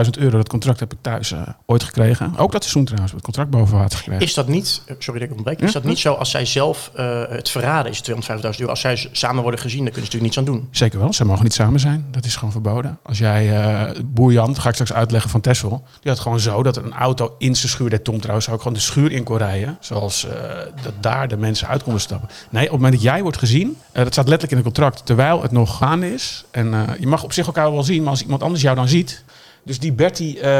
250.000 0.05 0.09
euro. 0.19 0.37
Dat 0.37 0.49
contract 0.49 0.79
heb 0.79 0.93
ik 0.93 0.99
thuis 1.01 1.31
eh, 1.31 1.41
ooit 1.65 1.83
gekregen. 1.83 2.33
Ook 2.37 2.51
dat 2.51 2.61
seizoen 2.61 2.85
trouwens, 2.85 3.13
het 3.13 3.21
contract 3.21 3.49
boven 3.49 3.77
water 3.77 3.97
gekregen. 3.97 4.23
Is 4.23 4.33
dat 4.33 4.47
niet, 4.47 4.81
eh, 4.85 4.95
sorry 4.99 5.19
dat 5.19 5.29
ik 5.29 5.35
ontbreek, 5.35 5.61
is 5.61 5.71
dat 5.71 5.83
niet 5.83 5.99
zo 5.99 6.13
als 6.13 6.29
zij 6.29 6.45
zelf 6.45 6.91
eh, 6.95 7.21
het 7.29 7.49
verraden 7.49 7.91
is, 7.91 8.01
250.000 8.01 8.59
euro. 8.59 8.71
Als 8.71 8.79
zij 8.79 9.09
samen 9.11 9.41
worden 9.41 9.59
gezien, 9.59 9.83
dan 9.83 9.93
kunnen 9.93 10.11
ze 10.11 10.17
natuurlijk 10.17 10.37
niets 10.37 10.37
aan 10.37 10.59
doen. 10.59 10.67
Zeker 10.71 10.99
wel, 10.99 11.13
ze 11.13 11.25
mogen 11.25 11.43
niet 11.43 11.53
samen 11.53 11.79
zijn. 11.79 12.05
Dat 12.11 12.25
is 12.25 12.35
gewoon 12.35 12.51
verboden. 12.51 12.99
Als 13.03 13.17
jij, 13.17 13.61
eh 13.61 14.01
boer 14.05 14.31
Jan, 14.31 14.47
dat 14.47 14.59
ga 14.59 14.67
ik 14.67 14.73
straks 14.73 14.93
uitleggen 14.93 15.29
van 15.29 15.41
Tessel. 15.41 15.83
Die 16.01 16.11
had 16.11 16.19
gewoon 16.19 16.39
zo 16.39 16.63
dat 16.63 16.77
een 16.77 16.93
auto 16.93 17.35
in 17.37 17.55
zijn 17.55 17.69
schuur, 17.69 17.89
dat 17.89 18.03
Tom 18.03 18.19
trouwens 18.19 18.49
ook 18.49 18.57
gewoon 18.57 18.73
de 18.73 18.79
schuur 18.79 19.11
in 19.11 19.23
kon 19.23 19.37
rijden. 19.37 19.77
Zoals 19.79 20.27
dat 20.83 20.93
daar 20.99 21.27
de 21.27 21.37
mensen 21.37 21.67
uit 21.67 21.83
konden 21.83 22.01
stappen. 22.01 22.29
Nee, 22.49 22.63
op 22.63 22.71
het 22.71 22.79
moment 22.81 22.93
dat 22.93 23.01
jij 23.01 23.21
wordt 23.21 23.37
gezien, 23.37 23.77
dat 23.91 24.13
staat 24.13 24.27
letterlijk 24.27 24.51
in 24.51 24.57
het 24.57 24.65
contract, 24.65 24.94
terwijl 25.03 25.41
het 25.41 25.51
nog 25.51 25.77
gaande 25.77 26.13
is. 26.13 26.45
En 26.51 26.73
eh, 26.73 26.81
je 26.99 27.07
mag 27.07 27.23
op 27.23 27.33
zich 27.33 27.45
elkaar 27.45 27.71
wel 27.71 27.83
zien, 27.83 28.01
maar 28.01 28.11
als 28.11 28.21
iemand 28.21 28.43
anders 28.43 28.61
jou 28.61 28.75
dan 28.75 28.87
ziet. 28.87 29.23
Dus 29.63 29.79
die 29.79 29.93
Bertie, 29.93 30.39
eh, 30.39 30.51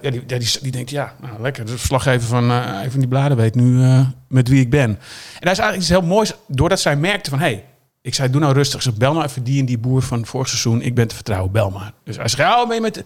ja, 0.00 0.10
die, 0.10 0.26
die, 0.26 0.58
die 0.62 0.72
denkt, 0.72 0.90
ja, 0.90 1.14
nou, 1.20 1.40
lekker. 1.40 1.64
De 1.64 1.70
verslaggever 1.70 2.28
van 2.28 2.50
een 2.50 2.90
van 2.90 3.00
die 3.00 3.08
bladen 3.08 3.36
weet 3.36 3.54
nu 3.54 4.04
met 4.28 4.48
wie 4.48 4.60
ik 4.60 4.70
ben. 4.70 4.88
En 4.90 4.98
dat 5.40 5.52
is 5.52 5.58
eigenlijk 5.58 5.76
iets 5.76 5.88
heel 5.88 6.02
moois, 6.02 6.32
doordat 6.46 6.80
zij 6.80 6.96
merkte 6.96 7.30
van, 7.30 7.38
hé, 7.38 7.44
hey, 7.44 7.64
ik 8.04 8.14
zei, 8.14 8.30
doe 8.30 8.40
nou 8.40 8.52
rustig. 8.54 8.82
Ze 8.82 8.92
bel 8.92 9.12
nou 9.12 9.24
even 9.24 9.44
die 9.44 9.60
en 9.60 9.66
die 9.66 9.78
boer 9.78 10.02
van 10.02 10.26
vorig 10.26 10.48
seizoen. 10.48 10.82
Ik 10.82 10.94
ben 10.94 11.08
te 11.08 11.14
vertrouwen, 11.14 11.52
bel 11.52 11.70
maar. 11.70 11.92
Dus 12.04 12.16
hij 12.16 12.28
zegt, 12.28 12.50
oh, 12.50 12.66
ben 12.66 12.74
je 12.74 12.80
met... 12.80 12.96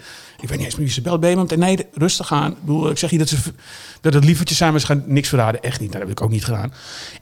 Ik 0.41 0.49
weet 0.49 0.51
niet 0.59 0.67
eens 0.67 0.75
meer 0.77 0.85
wie 0.85 0.95
ze 0.95 1.01
belt. 1.01 1.21
Ben 1.21 1.31
je 1.31 1.37
met... 1.37 1.57
Nee, 1.57 1.87
rustig 1.95 2.33
aan. 2.33 2.51
Ik, 2.51 2.61
bedoel, 2.61 2.91
ik 2.91 2.99
zeg 2.99 3.11
niet 3.11 3.21
dat, 3.21 3.29
ze, 3.29 3.37
dat 4.01 4.15
het 4.15 4.25
lievertjes 4.25 4.59
zijn, 4.59 4.71
maar 4.71 4.81
ze 4.81 4.87
gaan 4.87 5.03
niks 5.07 5.29
verraden. 5.29 5.63
Echt 5.63 5.81
niet, 5.81 5.93
dat 5.93 6.01
heb 6.01 6.11
ik 6.11 6.21
ook 6.21 6.31
niet 6.31 6.45
gedaan. 6.45 6.73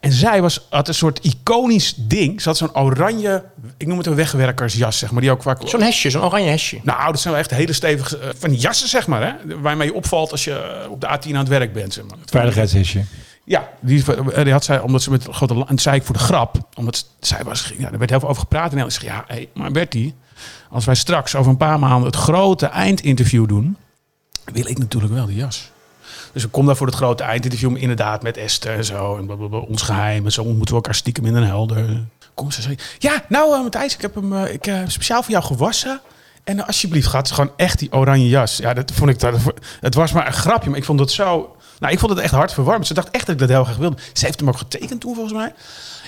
En 0.01 0.13
zij 0.13 0.43
was, 0.43 0.67
had 0.71 0.89
een 0.89 0.95
soort 0.95 1.19
iconisch 1.25 1.95
ding. 1.97 2.43
Ze 2.43 2.49
had 2.49 2.57
zo'n 2.57 2.77
oranje, 2.77 3.45
ik 3.77 3.87
noem 3.87 3.99
het 3.99 4.07
een 4.07 4.15
wegwerkersjas, 4.15 4.99
zeg 4.99 5.11
maar. 5.11 5.21
Die 5.21 5.31
ook 5.31 5.43
vaak... 5.43 5.69
Zo'n 5.69 5.83
hesje, 5.83 6.11
zo'n 6.11 6.23
oranje 6.23 6.51
hesje. 6.51 6.81
Nou, 6.83 7.13
dat 7.13 7.21
zijn 7.21 7.35
wel 7.35 7.43
echt 7.43 7.51
hele 7.51 7.73
stevige... 7.73 8.19
eh, 8.19 8.29
van 8.39 8.51
die 8.51 8.59
jassen, 8.59 8.89
zeg 8.89 9.07
maar, 9.07 9.23
hè. 9.23 9.61
Waarmee 9.61 9.87
je 9.89 9.95
opvalt 9.95 10.33
als 10.33 10.45
je 10.45 10.53
eh, 10.53 10.91
op 10.91 11.01
de 11.01 11.07
A10 11.07 11.31
aan 11.31 11.37
het 11.37 11.49
werk 11.49 11.73
bent, 11.73 11.93
zeg 11.93 12.05
maar. 12.05 12.19
Veiligheidshesje. 12.25 13.05
Ja, 13.49 13.69
die, 13.81 14.05
eh, 14.33 14.43
die 14.45 14.53
had 14.53 14.65
zij, 14.65 14.81
omdat 14.81 15.03
ze 15.03 15.11
met 15.11 15.27
grote... 15.31 15.55
la- 15.55 15.61
En 15.61 15.75
dat 15.75 15.81
zei 15.81 15.97
ik 15.97 16.03
voor 16.05 16.15
de 16.15 16.21
grap, 16.23 16.57
omdat 16.75 17.07
zij 17.21 17.45
was... 17.45 17.73
Ja, 17.79 17.93
er 17.93 17.99
werd 17.99 18.11
heel 18.11 18.21
veel 18.21 18.29
over 18.29 18.43
gepraat. 18.43 18.73
En 18.73 18.79
ik 18.79 18.91
zeg, 18.91 19.03
ja, 19.03 19.25
hey, 19.27 19.49
maar 19.55 19.71
Bertie... 19.71 20.15
Als 20.71 20.85
wij 20.85 20.95
straks 20.95 21.35
over 21.35 21.51
een 21.51 21.57
paar 21.57 21.79
maanden 21.79 22.07
het 22.07 22.17
grote 22.17 22.67
eindinterview 22.67 23.49
doen... 23.49 23.77
wil 24.45 24.67
ik 24.67 24.79
natuurlijk 24.79 25.13
wel 25.13 25.27
die 25.27 25.37
jas. 25.37 25.71
Dus 26.33 26.45
ik 26.45 26.53
kom 26.53 26.67
daar 26.67 26.77
voor 26.77 26.87
het 26.87 26.97
grote 26.97 27.23
eindinterview, 27.23 27.77
inderdaad 27.77 28.23
met 28.23 28.37
Esther 28.37 28.75
en 28.77 28.85
zo. 28.85 29.17
En 29.17 29.27
blablabla, 29.27 29.59
ons 29.59 29.83
geheim 29.83 30.25
en 30.25 30.33
zo 30.33 30.41
ontmoeten 30.41 30.69
we 30.69 30.75
elkaar 30.75 30.95
stiekem 30.95 31.27
in 31.27 31.35
een 31.35 31.47
helder. 31.47 32.05
Kom 32.35 32.51
ze 32.51 32.63
zei, 32.63 32.77
ja, 32.99 33.25
nou 33.29 33.55
eh, 33.57 33.63
Matthijs, 33.63 33.95
ik 33.95 34.01
heb 34.01 34.15
hem 34.15 34.33
eh, 34.45 34.53
ik, 34.53 34.71
speciaal 34.87 35.23
voor 35.23 35.31
jou 35.33 35.45
gewassen. 35.45 36.01
En 36.45 36.67
alsjeblieft, 36.67 37.07
gaat 37.09 37.29
ze 37.29 37.35
gewoon 37.35 37.53
echt 37.57 37.79
die 37.79 37.93
oranje 37.93 38.29
jas. 38.29 38.57
Ja, 38.57 38.75
dat 38.75 38.93
vond 38.93 39.11
ik, 39.11 39.19
dat, 39.21 39.35
het 39.81 39.95
was 39.95 40.13
maar 40.13 40.27
een 40.27 40.33
grapje, 40.33 40.69
maar 40.71 40.79
ik 40.79 40.85
vond 40.85 41.01
het 41.01 41.11
zo... 41.11 41.56
Nou, 41.79 41.93
ik 41.93 41.99
vond 41.99 42.13
het 42.13 42.21
echt 42.21 42.33
hartverwarmend. 42.33 42.87
Ze 42.87 42.95
dacht 42.95 43.11
echt 43.11 43.27
dat 43.27 43.35
ik 43.35 43.41
dat 43.41 43.49
heel 43.49 43.65
graag 43.65 43.77
wilde. 43.77 43.97
Ze 44.13 44.25
heeft 44.27 44.39
hem 44.41 44.49
ook 44.49 44.57
getekend 44.59 45.01
toen, 45.01 45.15
volgens 45.15 45.35
mij. 45.35 45.55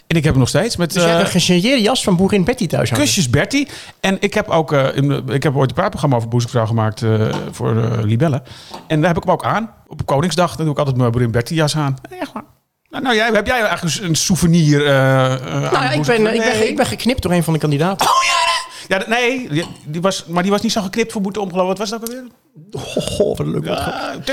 En 0.06 0.16
ik 0.16 0.22
heb 0.22 0.32
hem 0.32 0.38
nog 0.38 0.48
steeds 0.48 0.76
met... 0.76 0.92
Dus 0.92 1.02
jij 1.02 1.10
hebt 1.12 1.20
eh, 1.28 1.34
een 1.34 1.40
gesigneerde 1.40 1.82
jas 1.82 2.02
van 2.02 2.16
boerin 2.16 2.44
Betty 2.44 2.66
thuis 2.66 2.90
hangen. 2.90 3.04
Kusjes 3.04 3.30
Bertie. 3.30 3.68
En 4.00 4.16
ik 4.20 4.34
heb 4.34 4.48
ook 4.48 4.72
eh, 4.72 4.96
in- 4.96 5.28
ik 5.28 5.42
heb 5.42 5.56
ooit 5.56 5.68
een 5.68 5.74
praatprogramma 5.74 6.16
over 6.16 6.28
Boezemvrouw 6.28 6.66
gemaakt 6.66 7.02
eh, 7.02 7.28
voor 7.50 7.82
eh, 7.82 8.02
Libelle. 8.02 8.42
En 8.86 8.98
daar 9.00 9.08
heb 9.08 9.16
ik 9.16 9.22
hem 9.22 9.32
ook 9.32 9.44
aan. 9.44 9.70
Op 9.86 10.06
Koningsdag 10.06 10.48
dan 10.56 10.64
doe 10.64 10.72
ik 10.72 10.78
altijd 10.78 10.96
mijn 10.96 11.10
Boerin 11.10 11.30
Bertie 11.30 11.56
jas 11.56 11.76
aan. 11.76 11.96
Echt 12.20 12.32
waar. 12.32 12.44
Nou, 12.90 13.02
nou 13.02 13.16
jij, 13.16 13.30
heb 13.32 13.46
jij 13.46 13.60
eigenlijk 13.62 13.96
een 14.02 14.14
souvenir? 14.16 14.86
eh, 14.86 14.92
Nou 14.92 15.72
ja, 15.72 15.90
ik 15.90 16.02
ben, 16.02 16.34
ik, 16.34 16.40
ben, 16.42 16.68
ik 16.68 16.76
ben 16.76 16.86
geknipt 16.86 17.22
door 17.22 17.32
een 17.32 17.42
van 17.44 17.52
de 17.52 17.58
kandidaten. 17.58 18.06
Oh 18.06 18.14
ja, 18.24 18.98
ja, 18.98 19.04
nee, 19.08 19.48
die, 19.86 20.00
was, 20.00 20.24
maar 20.26 20.42
die 20.42 20.52
was 20.52 20.60
niet 20.60 20.72
zo 20.72 20.82
geknipt 20.82 21.12
voor 21.12 21.20
boete 21.20 21.40
omgelopen. 21.40 21.68
Wat 21.68 21.78
was 21.78 21.90
dat 21.90 22.02
alweer? 22.02 22.24
Goh, 22.72 23.28
wat 23.28 23.38
een 23.38 23.50
leuk 23.50 23.66
woord. 23.66 24.26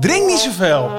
Drink 0.00 0.26
niet 0.26 0.38
zoveel. 0.38 0.90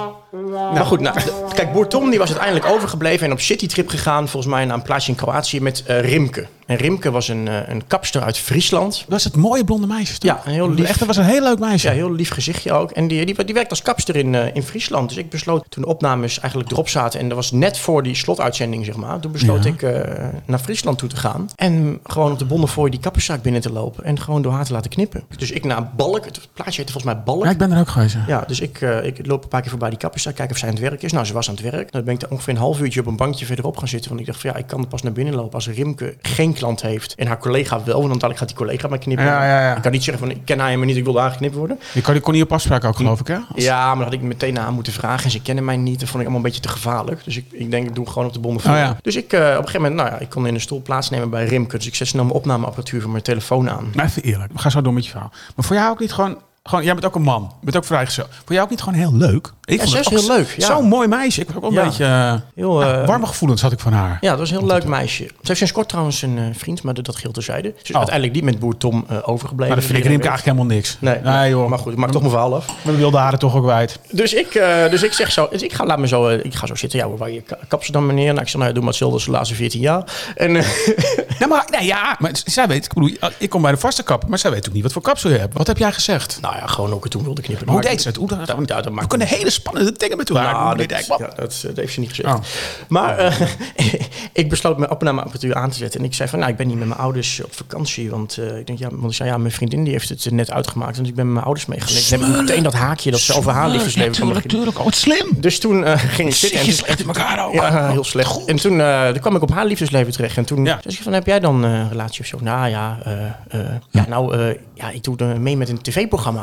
Maar 0.52 0.86
goed, 0.86 1.00
nou, 1.00 1.17
kijk, 1.54 1.74
Boer 1.74 1.88
Tom 1.88 2.10
die 2.10 2.20
was 2.20 2.30
uiteindelijk 2.30 2.65
overgebleven 2.65 3.26
en 3.26 3.32
op 3.32 3.39
citytrip 3.39 3.89
gegaan, 3.89 4.28
volgens 4.28 4.54
mij 4.54 4.65
naar 4.65 4.76
een 4.76 4.82
plaatsje 4.82 5.12
in 5.12 5.17
Kroatië 5.17 5.62
met 5.62 5.84
eh, 5.86 6.02
Rimke. 6.02 6.48
En 6.71 6.77
Rimke 6.77 7.12
was 7.12 7.27
een, 7.27 7.47
eh, 7.47 7.67
een 7.67 7.88
kapster 7.88 8.21
uit 8.21 8.38
Friesland. 8.38 8.97
Dat 8.99 9.05
was 9.07 9.23
het 9.23 9.36
mooie 9.36 9.63
blonde 9.63 9.88
meisje. 9.88 10.17
toch? 10.17 10.31
Ja, 10.31 10.41
een 10.45 10.51
heel 10.51 10.69
lief. 10.71 10.88
Echt, 10.88 10.99
dat 10.99 11.07
was 11.07 11.17
een 11.17 11.23
heel 11.23 11.43
leuk 11.43 11.60
meisje. 11.60 11.88
Ja, 11.88 11.93
heel 11.93 12.12
lief 12.12 12.29
gezichtje 12.31 12.71
ook. 12.71 12.91
En 12.91 13.07
die, 13.07 13.25
die, 13.25 13.45
die 13.45 13.53
werkt 13.53 13.69
als 13.69 13.81
kapster 13.81 14.15
in, 14.15 14.36
eh, 14.36 14.55
in 14.55 14.63
Friesland. 14.63 15.10
Dus 15.10 15.17
ik 15.17 15.29
besloot, 15.29 15.65
toen 15.69 15.84
de 15.84 15.89
opnames 15.89 16.39
eigenlijk 16.39 16.71
erop 16.71 16.89
zaten... 16.89 17.19
en 17.19 17.27
dat 17.27 17.38
was 17.38 17.51
net 17.51 17.77
voor 17.77 18.03
die 18.03 18.15
slotuitzending, 18.15 18.86
zeg 18.86 18.95
maar... 18.95 19.19
toen 19.19 19.31
besloot 19.31 19.63
Ja. 19.63 19.69
ik 19.69 19.81
eh, 19.81 20.27
naar 20.45 20.60
Friesland 20.60 20.97
toe 20.97 21.10
te 21.10 21.15
gaan. 21.15 21.49
En 21.55 21.99
gewoon 22.03 22.31
op 22.31 22.39
de 22.39 22.45
Bonnefoy 22.45 22.89
die 22.89 22.99
kapperszaak 22.99 23.41
binnen 23.41 23.62
te 23.62 23.71
lopen... 23.71 24.03
en 24.03 24.19
gewoon 24.19 24.41
door 24.41 24.51
haar 24.51 24.65
te 24.65 24.73
laten 24.73 24.89
knippen. 24.89 25.23
Dus 25.38 25.51
ik 25.51 25.63
naar 25.65 25.89
Balk, 25.95 26.25
het 26.25 26.47
plaatsje 26.53 26.77
heette 26.77 26.91
volgens 26.93 27.13
mij 27.13 27.23
Balk. 27.23 27.43
Ja, 27.43 27.49
ik 27.49 27.57
ben 27.57 27.71
er 27.71 27.79
ook 27.79 27.89
geweest. 27.89 28.13
ja. 28.13 28.23
Ja, 28.27 28.43
dus 28.47 28.60
ik, 28.60 28.81
ik 29.03 29.25
loop 29.25 29.43
een 29.43 29.49
paar 29.49 29.62
keer 29.62 29.69
voorbij 29.69 29.89
die 29.89 29.97
kapperszaak, 29.99 30.36
kijken 30.36 30.53
of 30.53 30.60
zij 30.60 30.69
aan 30.69 30.75
het 30.75 30.84
werk 30.84 31.01
is. 31.03 31.12
Nou, 31.12 31.25
ze 31.25 31.34
was 31.34 31.49
aan 31.49 31.55
het 31.55 31.71
werk. 31.71 31.91
Dan 31.91 32.03
ben 32.03 32.13
ik 32.13 32.19
daar 32.19 32.29
ongeveer 32.29 32.53
een 32.53 32.60
half 32.60 32.79
uurtje 32.79 32.99
op 32.99 33.05
een 33.05 33.15
bankje 33.15 33.45
verderop 33.45 33.77
gaan 33.77 33.88
zitten. 33.88 34.10
Want 34.10 34.21
ik 34.21 34.27
dacht 34.27 34.41
van 34.41 34.49
ja, 34.49 34.55
ik 34.55 34.67
kan 34.67 34.88
pas 34.88 35.01
naar 35.01 35.12
binnen 35.12 35.36
lopen 35.36 35.53
als 35.53 35.67
Rimke 35.67 36.15
geen 36.21 36.53
klant 36.62 36.82
heeft. 36.82 37.15
En 37.15 37.28
haar 37.28 37.38
collega 37.38 37.76
wel, 37.84 37.95
want 37.95 38.02
dan 38.08 38.13
dadelijk 38.13 38.38
gaat 38.39 38.47
die 38.47 38.58
collega 38.58 38.88
mij 38.88 38.97
knippen. 38.97 39.26
Ja, 39.26 39.45
ja, 39.45 39.62
ja. 39.62 39.76
Ik 39.76 39.82
kan 39.82 39.91
niet 39.91 40.04
zeggen 40.04 40.28
van 40.28 40.36
ik 40.36 40.41
ken 40.45 40.58
haar 40.58 40.65
helemaal 40.67 40.88
niet, 40.88 40.97
ik 40.97 41.04
wil 41.04 41.13
daar 41.13 41.32
geknipt 41.32 41.56
worden. 41.56 41.80
Je 41.93 42.02
kon, 42.02 42.13
je 42.13 42.19
kon 42.19 42.34
niet 42.34 42.43
op 42.43 42.52
afspraak 42.52 42.84
ook, 42.84 42.95
geloof 42.95 43.19
ik, 43.19 43.28
hè? 43.28 43.36
Als- 43.36 43.63
Ja, 43.63 43.86
maar 43.88 43.95
dat 43.95 44.13
had 44.13 44.13
ik 44.13 44.21
meteen 44.21 44.60
aan 44.60 44.74
moeten 44.74 44.93
vragen. 44.93 45.24
En 45.26 45.32
ze 45.32 45.41
kennen 45.41 45.65
mij 45.65 45.78
niet. 45.78 46.00
Dat 46.00 46.10
vond 46.10 46.21
ik 46.24 46.30
allemaal 46.30 46.36
een 46.38 46.41
beetje 46.52 46.62
te 46.62 46.69
gevaarlijk. 46.69 47.24
Dus 47.24 47.38
ik, 47.38 47.45
ik 47.52 47.71
denk, 47.71 47.88
ik 47.88 47.95
doe 47.95 48.08
gewoon 48.08 48.28
op 48.28 48.34
de 48.34 48.39
bonden 48.39 48.71
Oh 48.71 48.78
ja. 48.78 48.97
Dus 49.02 49.15
ik, 49.15 49.34
eh, 49.34 49.39
op 49.39 49.45
een 49.47 49.56
gegeven 49.56 49.82
moment, 49.82 49.95
nou 49.95 50.10
ja, 50.10 50.19
ik 50.19 50.30
kon 50.30 50.47
in 50.47 50.54
een 50.54 50.62
stoel 50.62 50.82
plaatsnemen 50.82 51.30
bij 51.30 51.45
Rimke. 51.45 51.78
Dus 51.78 51.88
ik 51.88 51.95
zet 51.95 52.08
snel 52.08 52.24
mijn 52.24 52.36
opnameapparatuur 52.36 53.02
van 53.02 53.12
mijn 53.12 53.24
telefoon 53.24 53.69
aan. 53.69 53.91
Maar 53.95 54.06
even 54.06 54.21
eerlijk, 54.24 54.52
we 54.54 54.60
gaan 54.60 54.71
zo 54.71 54.82
door 54.82 54.93
met 54.93 55.04
je 55.06 55.12
verhaal. 55.12 55.32
Maar 55.56 55.65
voor 55.65 55.76
jou 55.76 55.91
ook 55.91 56.00
niet 56.00 56.13
gewoon... 56.13 56.38
gewoon 56.63 56.84
jij 56.86 56.93
bent 56.93 57.06
ook 57.06 57.15
een 57.15 57.21
man, 57.21 57.52
bent 57.62 57.78
ook 57.78 57.86
vrijgezel. 57.86 58.26
Voor 58.30 58.43
jou 58.52 58.62
ook 58.63 58.69
niet 58.69 58.82
gewoon 58.82 59.00
heel 59.00 59.13
leuk? 59.13 59.52
Ik 59.63 59.74
Ja, 59.74 59.78
vond 59.78 59.89
ze 59.89 59.97
het 59.97 60.06
is 60.12 60.13
ook 60.13 60.19
heel 60.19 60.36
leuk, 60.38 60.54
ja. 60.58 60.65
Zo'n 60.65 60.86
mooi 60.88 61.08
meisje. 61.08 61.41
Ik 61.41 61.47
was 61.47 61.56
ook 61.56 61.62
wel 61.62 61.69
een 61.71 61.76
Ja. 61.78 61.84
beetje... 61.86 62.06
eh, 62.06 62.34
Heel, 62.56 62.82
eh, 62.84 63.06
warme 63.08 63.26
gevoelens 63.26 63.62
had 63.62 63.71
ik 63.71 63.80
van 63.80 63.93
haar. 63.93 64.17
Ja, 64.21 64.30
dat 64.30 64.39
was 64.39 64.52
een 64.52 64.58
heel 64.58 64.67
leuk 64.67 64.86
meisje. 64.86 65.24
Ze 65.24 65.32
heeft 65.43 65.58
sinds 65.58 65.74
kort 65.74 65.89
trouwens 65.89 66.21
een 66.21 66.38
eh, 66.38 66.43
vriend, 66.54 66.84
maar 66.84 66.93
dat, 66.93 67.06
dat 67.06 67.15
geldt 67.15 67.36
terzijde. 67.36 67.74
Ze 67.78 67.84
is 67.84 67.89
Oh. 67.89 67.95
uiteindelijk 67.95 68.36
niet 68.36 68.43
met 68.43 68.60
boer 68.60 68.78
Tom 68.78 69.06
overgebleven. 69.24 69.58
Maar 69.58 69.76
dat 69.76 69.86
vind 69.86 69.97
ik 69.97 70.06
eigenlijk 70.06 70.43
helemaal 70.43 70.65
niks. 70.65 70.97
Nee, 71.00 71.19
nee 71.19 71.50
joh. 71.50 71.69
maar 71.69 71.80
goed, 71.80 71.91
ik 71.91 71.97
maak 71.97 72.12
toch 72.12 72.21
mijn 72.21 72.34
verhaal 72.34 72.56
af. 72.56 72.65
We 72.82 72.95
wilden 72.95 73.19
haren 73.19 73.39
toch 73.39 73.56
ook 73.56 73.63
kwijt. 73.63 74.00
Dus 74.12 74.34
ik, 74.34 74.52
dus 74.89 75.04
ik 75.04 75.13
zeg 75.13 75.32
zo, 75.32 75.47
dus 75.52 75.62
ik 75.62 75.74
ga, 75.74 75.86
laat 75.86 76.00
me 76.00 76.08
zo, 76.08 76.30
ik 76.30 76.54
ga 76.56 76.65
zo 76.67 76.76
zitten. 76.76 77.00
Ja, 77.00 77.10
waar 77.10 77.32
je 77.32 77.41
ka- 77.41 77.58
kap 77.67 77.84
ze 77.84 77.91
dan 77.91 78.06
meneer? 78.06 78.28
Nou, 78.30 78.39
ik 78.41 78.47
zeg, 78.47 78.56
nou, 78.56 78.65
ja, 78.67 78.71
doe 78.71 78.80
maar 78.84 78.89
hetzelfde 78.91 79.15
als 79.17 79.26
de 79.26 79.32
laatste 79.32 79.56
14 79.56 79.80
jaar. 79.80 80.04
En 80.36 80.52
Nee, 81.39 81.50
maar, 81.50 81.67
nee, 81.71 81.86
ja, 81.86 82.15
maar 82.19 82.32
zij 82.45 82.67
weet, 82.67 82.86
ik 82.86 82.93
bedoel, 82.93 83.15
ik 83.38 83.50
kom 83.50 83.62
bij 83.62 83.71
de 83.71 83.78
vaste 83.78 84.04
kapper, 84.04 84.30
maar 84.30 84.39
zij 84.39 84.52
weet 84.52 84.67
ook 84.67 84.74
niet 84.74 84.84
wat 84.84 84.93
voor 84.93 85.02
kapsel 85.02 85.30
je 85.30 85.38
hebt. 85.38 85.58
Wat 85.58 85.67
heb 85.67 85.78
jij 85.78 85.91
gezegd? 85.91 86.38
nou 86.41 86.51
ja, 86.58 86.66
gewoon 86.68 86.94
ook 86.94 87.04
het 87.04 87.12
toen 87.12 87.24
wilde 87.24 87.42
knippen. 87.42 87.70
Hoe 87.70 87.82
deed 87.82 88.02
ze 88.02 88.08
het? 88.08 88.18
Hoe, 88.18 88.28
dat, 88.28 88.38
Ja, 88.48 88.56
ja, 88.66 88.82
dat 88.82 88.94
we 88.94 89.08
kunnen 89.08 89.28
hele 89.28 89.50
spannende 89.50 89.92
dingen 89.98 90.18
met 90.18 90.30
elkaar 90.30 90.54
Nou, 90.54 90.78
doen. 90.78 90.88
dat, 90.88 91.06
ja, 91.06 91.18
dat, 91.18 91.62
dat 91.66 91.76
heeft 91.76 91.94
ze 91.94 92.00
niet 92.00 92.10
gezegd. 92.10 92.28
Oh. 92.36 92.40
Maar 92.88 93.18
eh, 93.18 93.42
ik 94.34 94.50
besloot 94.50 94.78
mijn 94.78 94.92
opnameapparatuur 94.92 95.56
aan 95.56 95.70
te 95.70 95.78
zetten. 95.78 96.00
En 96.00 96.06
ik 96.06 96.14
zei 96.14 96.30
van, 96.30 96.40
nou, 96.40 96.52
ik 96.52 96.58
ben 96.58 96.68
niet 96.68 96.78
met 96.78 96.88
mijn 96.88 97.00
ouders 97.00 97.42
op 97.44 97.54
vakantie. 97.56 98.10
Want 98.10 98.38
eh, 98.38 98.58
ik 98.58 98.68
denk, 98.68 98.80
ja, 98.80 98.90
want 98.92 99.04
ik 99.12 99.14
zei, 99.18 99.30
ja, 99.30 99.38
mijn 99.38 99.52
vriendin 99.52 99.84
die 99.84 99.94
heeft 99.94 100.10
het 100.10 100.32
net 100.32 100.52
uitgemaakt. 100.52 100.98
Dus 100.98 101.08
ik 101.08 101.16
ben 101.16 101.26
met 101.26 101.34
mijn 101.34 101.46
ouders 101.46 101.66
meegelegd. 101.66 102.10
Dan 102.10 102.20
heb 102.20 102.30
ik 102.30 102.36
meteen 102.36 102.64
dat 102.64 102.74
haakje 102.74 103.12
dat 103.12 103.20
ze 103.20 103.34
over 103.34 103.52
haar 103.52 103.70
liefdesleven 103.70 104.12
kan 104.12 104.28
Natuurlijk, 104.28 104.44
beginnen. 104.48 104.68
natuurlijk. 104.68 104.78
Oh, 104.78 104.84
wat 105.18 105.28
slim. 105.30 105.42
Dus 105.42 105.60
toen 105.60 105.84
eh, 105.86 106.00
ging 106.00 106.28
ik 106.30 106.36
zitten. 106.36 106.60
Zit 106.60 106.66
je 106.68 106.72
en- 106.72 106.78
slecht 106.78 107.00
in 107.00 107.08
elkaar 107.08 107.46
ook? 107.48 107.54
Ja, 107.54 107.90
heel 107.90 108.04
slecht. 108.04 108.46
En 108.46 108.56
toen, 108.56 108.82
eh, 108.82 109.08
toen 109.10 109.20
kwam 109.20 109.36
ik 109.36 109.42
op 109.42 109.52
haar 109.52 109.66
liefdesleven 109.66 110.12
terecht. 110.14 110.38
En 110.38 110.46
toen 110.46 110.66
Ja. 110.66 110.80
zei 110.82 110.96
ze 110.96 111.04
van, 111.04 111.14
heb 111.14 111.26
jij 111.26 111.40
dan 111.40 111.66
eh, 111.66 111.72
een 111.72 111.90
relatie 111.90 112.22
of 112.22 112.26
zo? 112.28 112.38
Nou 112.42 112.68
ja, 112.70 112.98
eh, 113.04 113.26
eh, 113.26 113.76
ja 113.90 114.06
nou, 114.10 114.38
eh, 114.38 114.56
ja, 114.74 114.90
ik 114.90 115.04
doe 115.04 115.38
mee 115.40 115.58
met 115.58 115.70
een 115.70 115.82
tv-programma. 115.82 116.40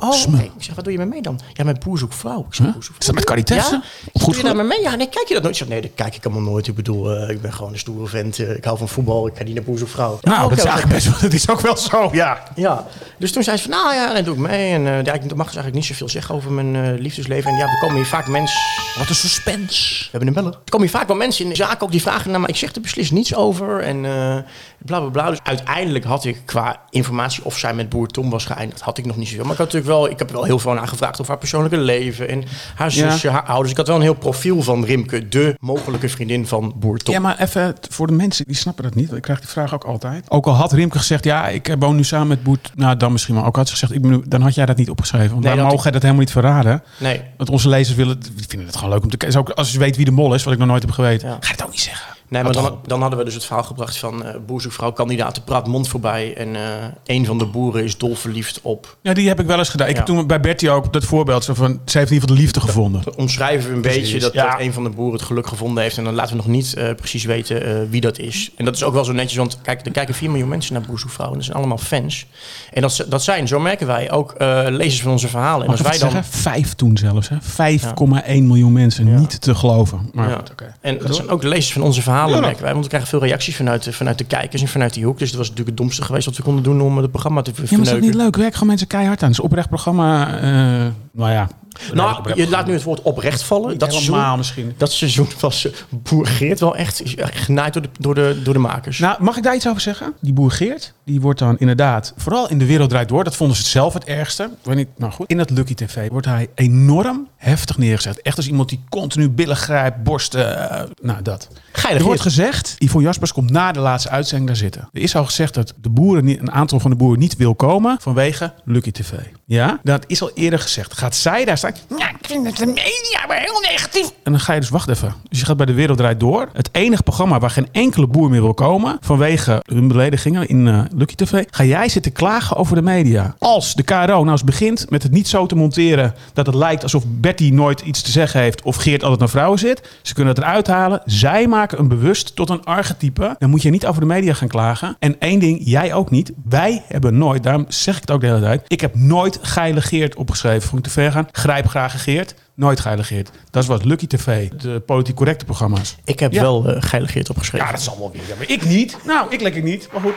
Oh. 0.00 0.14
Ik 0.42 0.50
zeg, 0.58 0.74
wat 0.74 0.84
doe 0.84 0.92
je 0.92 0.98
met 0.98 1.08
mee 1.08 1.22
dan? 1.22 1.40
Ja, 1.52 1.64
met 1.64 1.80
Boer 1.84 1.98
zoekt 1.98 2.14
vrouw. 2.14 2.46
Ik 2.48 2.54
zeg, 2.54 2.66
Is 2.98 3.06
dat 3.06 3.14
met 3.14 3.24
Carrie 3.24 3.44
ja? 3.54 3.82
Goed 4.12 4.34
doe 4.34 4.36
je 4.36 4.42
daar 4.54 4.66
mee? 4.66 4.80
Ja, 4.80 4.94
nee, 4.94 5.08
kijk 5.08 5.28
je 5.28 5.34
dat 5.34 5.42
nooit? 5.42 5.54
Ik 5.54 5.60
zeg, 5.60 5.68
nee, 5.68 5.80
dat 5.80 5.90
kijk 5.94 6.16
ik 6.16 6.24
allemaal 6.24 6.42
nooit. 6.42 6.66
Ik 6.66 6.74
bedoel, 6.74 7.10
eh, 7.16 7.30
ik 7.30 7.40
ben 7.40 7.52
gewoon 7.52 7.72
een 7.72 7.78
stoere 7.78 8.06
vent. 8.06 8.38
eh, 8.38 8.56
ik 8.56 8.64
hou 8.64 8.78
van 8.78 8.88
voetbal. 8.88 9.26
Ik 9.26 9.36
ga 9.36 9.44
niet 9.44 9.54
naar 9.54 9.64
Boer 9.64 9.78
zoekt 9.78 9.90
vrouw. 9.90 10.18
Nou, 10.22 10.48
dat 10.48 10.58
is 10.58 10.64
eigenlijk 10.64 10.94
best 10.94 11.06
wel, 11.06 11.20
dat 11.30 11.32
is 11.32 11.48
ook 11.48 11.60
wel 11.60 11.76
zo, 11.76 12.08
ja. 12.12 12.42
Ja, 12.54 12.86
dus 13.18 13.32
toen 13.32 13.42
zei 13.42 13.56
ze 13.56 13.62
van, 13.62 13.70
nou 13.70 13.94
ja, 13.94 14.14
dan 14.14 14.24
doe 14.24 14.34
ik 14.34 14.40
mee. 14.40 14.72
En 14.72 14.86
eh, 14.86 15.04
ja, 15.04 15.12
ik 15.12 15.22
mag 15.22 15.46
dus 15.46 15.56
eigenlijk 15.56 15.74
niet 15.74 15.84
zoveel 15.84 16.08
zeggen 16.08 16.34
over 16.34 16.52
mijn 16.52 16.94
liefdesleven. 16.98 17.50
En 17.50 17.56
ja, 17.56 17.62
er 17.66 17.78
komen 17.80 17.96
hier 17.96 18.06
vaak 18.06 18.26
mensen... 18.28 18.60
Wat 18.98 19.08
een 19.08 19.14
suspense. 19.14 20.04
We 20.04 20.08
hebben 20.10 20.28
een 20.28 20.34
beller. 20.34 20.52
Er 20.52 20.70
komen 20.70 20.86
hier 20.88 20.96
vaak 20.96 21.06
wel 21.06 21.16
mensen 21.16 21.44
in 21.44 21.50
de 21.50 21.56
zaak 21.56 21.82
ook 21.82 21.90
die 21.90 22.02
vragen 22.02 22.30
naar, 22.30 22.40
maar 22.40 22.48
ik 22.48 22.56
zeg 22.56 22.74
er 22.74 22.80
beslist 22.80 23.12
niets 23.12 23.34
over. 23.34 23.80
En 23.80 24.04
eh 24.04 24.36
bla 24.78 25.00
bla 25.00 25.08
bla. 25.08 25.30
Dus 25.30 25.38
uiteindelijk 25.42 26.04
had 26.04 26.24
ik 26.24 26.42
qua 26.44 26.80
informatie 26.90 27.44
of 27.44 27.58
zij 27.58 27.74
met 27.74 27.88
boer 27.88 28.06
Tom 28.08 28.30
was 28.30 28.44
geëindigd, 28.44 28.80
had 28.80 28.98
ik 28.98 29.06
nog 29.06 29.16
niet. 29.16 29.35
Maar 29.42 29.52
ik 29.52 29.58
had 29.58 29.72
natuurlijk 29.72 29.92
wel, 29.92 30.10
ik 30.10 30.18
heb 30.18 30.30
wel 30.30 30.44
heel 30.44 30.58
veel 30.58 30.70
aan 30.70 30.76
haar 30.76 30.88
gevraagd 30.88 31.20
over 31.20 31.30
haar 31.30 31.40
persoonlijke 31.40 31.76
leven 31.78 32.28
en 32.28 32.44
haar 32.74 32.90
zusje, 32.90 33.30
haar 33.30 33.44
ouders. 33.44 33.70
Ik 33.70 33.76
had 33.76 33.86
wel 33.86 33.96
een 33.96 34.02
heel 34.02 34.14
profiel 34.14 34.62
van 34.62 34.84
Rimke, 34.84 35.28
de 35.28 35.54
mogelijke 35.60 36.08
vriendin 36.08 36.46
van 36.46 36.74
Boer 36.76 36.98
Tom. 36.98 37.14
Ja, 37.14 37.20
maar 37.20 37.40
even 37.40 37.74
voor 37.90 38.06
de 38.06 38.12
mensen 38.12 38.44
die 38.46 38.56
snappen 38.56 38.84
dat 38.84 38.94
niet. 38.94 39.12
Ik 39.12 39.22
krijg 39.22 39.38
die 39.40 39.48
vraag 39.48 39.74
ook 39.74 39.84
altijd. 39.84 40.24
Ook 40.30 40.46
al 40.46 40.54
had 40.54 40.72
Rimke 40.72 40.98
gezegd, 40.98 41.24
ja, 41.24 41.48
ik 41.48 41.76
woon 41.78 41.96
nu 41.96 42.04
samen 42.04 42.26
met 42.28 42.42
Boet. 42.42 42.70
Nou, 42.74 42.96
dan 42.96 43.12
misschien 43.12 43.34
wel. 43.34 43.44
Ook 43.44 43.56
had 43.56 43.66
ze 43.66 43.72
gezegd, 43.72 43.92
ik 43.92 44.02
ben, 44.02 44.22
dan 44.28 44.42
had 44.42 44.54
jij 44.54 44.66
dat 44.66 44.76
niet 44.76 44.90
opgeschreven. 44.90 45.30
Want 45.30 45.44
Nee, 45.44 45.54
wij 45.54 45.64
mogen 45.64 45.92
dat 45.92 46.02
helemaal 46.02 46.22
niet 46.22 46.32
verraden. 46.32 46.82
Nee, 46.98 47.22
Want 47.36 47.50
onze 47.50 47.68
lezers 47.68 47.96
willen, 47.96 48.18
vinden 48.48 48.66
het 48.66 48.76
gewoon 48.76 48.90
leuk 48.90 49.02
om 49.02 49.10
te 49.10 49.16
kijken. 49.16 49.54
Als 49.54 49.72
je 49.72 49.78
weet 49.78 49.96
wie 49.96 50.04
de 50.04 50.10
mol 50.10 50.34
is, 50.34 50.44
wat 50.44 50.52
ik 50.52 50.58
nog 50.58 50.68
nooit 50.68 50.82
heb 50.82 50.90
geweten. 50.90 51.28
Ja. 51.28 51.34
Ga 51.34 51.46
je 51.46 51.52
het 51.52 51.64
ook 51.64 51.70
niet 51.70 51.80
zeggen. 51.80 52.15
Nee, 52.28 52.42
maar 52.42 52.52
dan, 52.52 52.78
dan 52.86 53.00
hadden 53.00 53.18
we 53.18 53.24
dus 53.24 53.34
het 53.34 53.44
verhaal 53.44 53.62
gebracht 53.64 53.96
van 53.96 54.24
eh 54.24 54.34
boerzoekvrouw 54.46 54.92
kandidaat 54.92 55.44
praat 55.44 55.66
mond 55.66 55.88
voorbij. 55.88 56.34
En 56.36 56.56
eh 56.56 56.62
een 57.06 57.24
van 57.26 57.38
de 57.38 57.46
boeren 57.46 57.84
is 57.84 57.98
dol 57.98 58.14
verliefd 58.14 58.60
op. 58.62 58.96
Ja, 59.02 59.12
die 59.14 59.28
heb 59.28 59.40
ik 59.40 59.46
wel 59.46 59.58
eens 59.58 59.68
gedaan. 59.68 59.86
Ik 59.88 59.92
Ja. 59.92 59.98
heb 59.98 60.06
toen 60.08 60.26
bij 60.26 60.40
Bertie 60.40 60.70
ook 60.70 60.92
dat 60.92 61.04
voorbeeld. 61.04 61.44
Zo 61.44 61.54
van, 61.54 61.80
ze 61.84 61.98
heeft 61.98 62.10
in 62.10 62.14
ieder 62.14 62.20
geval 62.20 62.36
de 62.36 62.42
liefde 62.42 62.60
gevonden. 62.60 63.02
Dan 63.04 63.14
omschrijven 63.16 63.68
we 63.70 63.74
een 63.76 63.80
Precies, 63.82 64.00
beetje 64.02 64.18
dat, 64.20 64.32
ja. 64.32 64.50
dat 64.50 64.60
een 64.60 64.72
van 64.72 64.82
de 64.84 64.90
boeren 64.90 65.14
het 65.14 65.22
geluk 65.22 65.46
gevonden 65.46 65.82
heeft. 65.82 65.98
En 65.98 66.04
dan 66.04 66.14
laten 66.14 66.30
we 66.30 66.36
nog 66.36 66.46
niet 66.46 66.74
eh, 66.74 66.94
precies 66.94 67.24
weten 67.24 67.64
eh, 67.66 67.74
wie 67.90 68.00
dat 68.00 68.18
is. 68.18 68.50
En 68.56 68.64
dat 68.64 68.74
is 68.74 68.82
ook 68.82 68.92
wel 68.94 69.04
zo 69.04 69.12
netjes, 69.12 69.36
want 69.38 69.58
kijk, 69.62 69.86
er 69.86 69.92
kijken 69.92 70.14
4 70.14 70.30
miljoen 70.30 70.48
mensen 70.48 70.72
naar 70.74 70.82
boerzoekvrouw. 70.82 71.28
En 71.28 71.34
dat 71.34 71.44
zijn 71.44 71.56
allemaal 71.56 71.78
fans. 71.78 72.26
En 72.72 72.82
dat, 72.82 73.04
dat 73.08 73.22
zijn, 73.22 73.48
zo 73.48 73.60
merken 73.60 73.86
wij, 73.86 74.10
ook 74.10 74.32
eh, 74.32 74.62
lezers 74.68 75.02
van 75.02 75.12
onze 75.12 75.28
verhalen. 75.28 75.66
En 75.66 75.72
als 75.72 75.80
wij 75.80 75.98
dan... 75.98 76.10
zeggen? 76.10 76.24
Vijf 76.40 76.74
toen 76.74 76.96
zelfs. 76.96 77.28
hè? 77.28 77.36
5,1 77.78 78.42
miljoen 78.42 78.72
mensen. 78.72 79.06
Ja. 79.08 79.18
Niet 79.18 79.40
te 79.40 79.54
geloven. 79.54 80.10
Maar 80.12 80.28
Ja. 80.28 80.36
goed, 80.36 80.50
oké. 80.50 80.74
En 80.80 80.98
dat 80.98 81.14
zijn 81.16 81.28
ook 81.28 81.40
de 81.40 81.48
lezers 81.48 81.72
van 81.72 81.82
onze 81.82 82.02
verhalen, 82.02 82.14
Merken 82.24 82.62
wij. 82.62 82.72
Want 82.72 82.82
we 82.84 82.88
krijgen 82.88 83.08
veel 83.10 83.20
reacties 83.20 83.56
vanuit 83.56 83.82
de, 83.84 83.92
vanuit 83.92 84.18
de 84.18 84.24
kijkers 84.24 84.62
en 84.62 84.68
vanuit 84.68 84.94
die 84.94 85.04
hoek. 85.04 85.18
Dus 85.18 85.28
het 85.28 85.36
was 85.38 85.48
natuurlijk 85.48 85.76
het 85.76 85.86
domste 85.86 86.02
geweest 86.04 86.26
wat 86.26 86.36
we 86.36 86.42
konden 86.42 86.62
doen 86.62 86.80
om 86.80 86.96
het 86.96 87.10
programma 87.10 87.42
te 87.42 87.50
Ja, 87.50 87.56
maar 87.56 87.64
is 87.64 87.70
dat 87.70 87.78
verneuken. 87.86 88.08
niet 88.10 88.14
leuk? 88.22 88.36
Werk 88.36 88.52
gewoon 88.52 88.68
mensen 88.68 88.86
keihard 88.86 89.22
aan. 89.22 89.28
Het 89.28 89.38
is 89.38 89.44
oprecht 89.44 89.68
programma. 89.68 90.38
eh, 90.40 90.86
nou 91.12 91.30
ja. 91.32 91.48
Nou, 91.94 92.32
je 92.34 92.48
laat 92.48 92.66
nu 92.66 92.72
het 92.72 92.82
woord 92.82 93.02
oprecht 93.02 93.42
vallen. 93.42 93.78
Dat 93.78 93.88
helemaal 93.94 94.18
seizoen, 94.20 94.36
misschien. 94.36 94.74
dat 94.76 94.92
seizoen 94.92 95.28
was 95.40 95.66
eh, 95.66 95.72
Boer 95.90 96.26
Geert 96.26 96.60
wel 96.60 96.76
echt 96.76 97.02
genaaid 97.16 97.72
door 97.72 97.82
de, 97.82 97.88
door, 97.98 98.14
de, 98.14 98.40
door 98.44 98.54
de 98.54 98.60
makers. 98.60 98.98
Nou, 98.98 99.22
mag 99.22 99.36
ik 99.36 99.42
daar 99.42 99.54
iets 99.54 99.68
over 99.68 99.80
zeggen? 99.80 100.12
Die 100.20 100.32
boer 100.32 100.50
Geert, 100.50 100.92
die 101.04 101.20
wordt 101.20 101.38
dan 101.38 101.58
inderdaad, 101.58 102.12
vooral 102.16 102.48
in 102.50 102.58
de 102.58 102.66
wereld 102.66 102.90
draait 102.90 103.08
door, 103.08 103.24
dat 103.24 103.36
vonden 103.36 103.56
ze 103.56 103.62
het 103.62 103.70
zelf 103.72 103.94
het 103.94 104.04
ergste. 104.04 104.50
Niet, 104.64 104.88
nou 104.96 105.12
goed. 105.12 105.30
In 105.30 105.36
dat 105.36 105.50
Lucky 105.50 105.74
TV 105.74 106.08
wordt 106.10 106.26
hij 106.26 106.48
enorm 106.54 107.28
heftig 107.36 107.78
neergezet. 107.78 108.22
Echt 108.22 108.36
als 108.36 108.46
iemand 108.46 108.68
die 108.68 108.80
continu 108.88 109.30
billen 109.30 109.56
grijpt, 109.56 110.02
borsten, 110.02 110.70
eh, 110.70 110.82
nou 111.02 111.22
dat. 111.22 111.48
Geilig 111.72 112.00
Er 112.00 112.06
wordt 112.06 112.22
gezegd, 112.22 112.74
Yvonne 112.78 113.06
Jaspers 113.06 113.32
komt 113.32 113.50
na 113.50 113.72
de 113.72 113.80
laatste 113.80 114.10
uitzending 114.10 114.46
daar 114.48 114.56
zitten. 114.56 114.88
Er 114.92 115.00
is 115.00 115.16
al 115.16 115.24
gezegd 115.24 115.54
dat 115.54 115.74
de 115.80 115.88
boeren, 115.88 116.28
een 116.28 116.52
aantal 116.52 116.80
van 116.80 116.90
de 116.90 116.96
boeren 116.96 117.18
niet 117.18 117.36
wil 117.36 117.54
komen 117.54 117.96
vanwege 118.00 118.52
Lucky 118.64 118.90
TV. 118.90 119.12
Ja, 119.44 119.80
dat 119.82 120.04
is 120.06 120.22
al 120.22 120.30
eerder 120.34 120.58
gezegd. 120.58 120.98
Gaat 120.98 121.16
zij 121.16 121.44
daar 121.44 121.58
staan? 121.58 121.74
Ja, 121.98 122.10
ik 122.10 122.16
vind 122.20 122.44
dat 122.44 122.56
de 122.56 122.66
media 122.66 123.26
maar 123.28 123.40
heel 123.40 123.60
negatief. 123.60 124.10
En 124.22 124.32
dan 124.32 124.40
ga 124.40 124.52
je 124.52 124.60
dus, 124.60 124.68
wacht 124.68 124.88
even. 124.88 125.14
Dus 125.28 125.38
je 125.38 125.44
gaat 125.44 125.56
bij 125.56 125.66
de 125.66 125.72
Wereld 125.72 125.98
Draait 125.98 126.20
Door. 126.20 126.48
Het 126.52 126.68
enige 126.72 127.02
programma 127.02 127.38
waar 127.38 127.50
geen 127.50 127.68
enkele 127.72 128.06
boer 128.06 128.30
meer 128.30 128.42
wil 128.42 128.54
komen 128.54 128.98
vanwege 129.00 129.62
hun 129.66 129.88
beledigingen 129.88 130.48
in 130.48 130.68
eh, 130.68 130.80
Lucky 130.94 131.14
TV. 131.14 131.44
Ga 131.50 131.64
jij 131.64 131.88
zitten 131.88 132.12
klagen 132.12 132.56
over 132.56 132.74
de 132.74 132.82
media. 132.82 133.34
Als 133.38 133.74
de 133.74 133.82
KRO 133.82 134.04
nou 134.06 134.30
eens 134.30 134.44
begint 134.44 134.90
met 134.90 135.02
het 135.02 135.12
niet 135.12 135.28
zo 135.28 135.46
te 135.46 135.56
monteren 135.56 136.14
dat 136.32 136.46
het 136.46 136.54
lijkt 136.54 136.82
alsof 136.82 137.04
Betty 137.36 137.54
nooit 137.54 137.80
iets 137.80 138.02
te 138.02 138.10
zeggen 138.10 138.40
heeft 138.40 138.62
of 138.62 138.76
Geert 138.76 139.02
altijd 139.02 139.20
naar 139.20 139.28
vrouwen 139.28 139.58
zit. 139.58 139.98
Ze 140.02 140.14
kunnen 140.14 140.34
het 140.34 140.42
eruit 140.42 140.66
halen. 140.66 141.02
Zij 141.04 141.46
maken 141.46 141.78
een 141.78 141.88
bewust 141.88 142.36
tot 142.36 142.50
een 142.50 142.64
archetype. 142.64 143.36
Dan 143.38 143.50
moet 143.50 143.62
je 143.62 143.70
niet 143.70 143.86
over 143.86 144.00
de 144.00 144.06
media 144.06 144.34
gaan 144.34 144.48
klagen. 144.48 144.96
En 144.98 145.16
één 145.20 145.38
ding, 145.38 145.60
jij 145.64 145.94
ook 145.94 146.10
niet. 146.10 146.32
Wij 146.44 146.82
hebben 146.88 147.18
nooit, 147.18 147.42
daarom 147.42 147.64
zeg 147.68 147.94
ik 147.94 148.00
het 148.00 148.10
ook 148.10 148.20
de 148.20 148.26
hele 148.26 148.40
tijd. 148.40 148.62
Ik 148.68 148.80
heb 148.80 148.94
nooit 148.94 149.38
geile 149.42 149.80
Geert 149.82 150.14
opgeschreven. 150.14 150.68
Vond 150.68 150.78
ik 150.78 150.92
te 150.92 151.00
ver 151.00 151.12
gaan. 151.12 151.28
Grijp 151.32 151.66
graag 151.68 152.02
Geert. 152.02 152.34
Nooit 152.54 152.80
geile 152.80 153.04
Geert. 153.04 153.30
Dat 153.50 153.62
is 153.62 153.68
wat 153.68 153.84
Lucky 153.84 154.06
TV, 154.06 154.48
de 154.48 154.80
politiek 154.80 155.14
correcte 155.16 155.44
programma's. 155.44 155.96
Ik 156.04 156.20
heb 156.20 156.32
Ja. 156.32 156.40
wel 156.42 156.70
uh, 156.70 156.76
Geilig 156.82 157.12
Geert 157.12 157.30
opgeschreven. 157.30 157.66
Ja, 157.66 157.72
dat 157.72 157.82
zal 157.82 157.98
wel 157.98 158.10
weer. 158.12 158.22
Ja, 158.28 158.34
maar 158.38 158.48
ik 158.50 158.64
niet. 158.64 158.96
Nou, 159.04 159.26
ik 159.30 159.40
lekker 159.40 159.62
niet. 159.62 159.88
Maar 159.92 160.00
goed. 160.02 160.16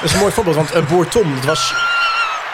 Dat 0.00 0.04
is 0.04 0.12
een 0.12 0.18
mooi 0.20 0.32
voorbeeld, 0.32 0.56
want 0.56 0.74
uh, 0.74 0.86
Boer 0.88 1.08
Tom, 1.08 1.34
dat 1.34 1.44
was, 1.44 1.74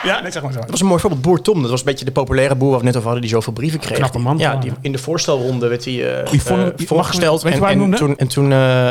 Ja, 0.02 0.20
nee, 0.20 0.30
zeg 0.32 0.42
maar 0.42 0.52
zo. 0.52 0.60
dat 0.60 0.70
was 0.70 0.80
een 0.80 0.86
mooi 0.86 1.00
voorbeeld. 1.00 1.22
Boer 1.22 1.40
Tom, 1.42 1.60
dat 1.62 1.70
was 1.70 1.80
een 1.80 1.86
beetje 1.86 2.04
de 2.04 2.10
populaire 2.10 2.54
boer 2.54 2.70
waar 2.70 2.78
we 2.78 2.84
net 2.84 2.94
over 2.94 3.04
hadden, 3.08 3.22
die 3.22 3.30
zoveel 3.34 3.52
brieven 3.52 3.80
kreeg. 3.80 3.96
Knappe 3.96 4.18
man, 4.18 4.38
Ja, 4.38 4.56
die, 4.56 4.72
in 4.80 4.92
de 4.92 4.98
voorstelronde 4.98 5.68
werd 5.68 5.84
hij 5.84 5.94
uh, 5.94 6.32
Yvonne- 6.32 6.74
uh, 6.80 6.86
voorgesteld. 6.86 7.42
weet 7.42 7.54
je 7.54 7.64
En, 7.66 7.80
en, 7.80 7.90
toen, 7.94 8.16
en 8.16 8.28
toen... 8.28 8.50
uh, 8.50 8.90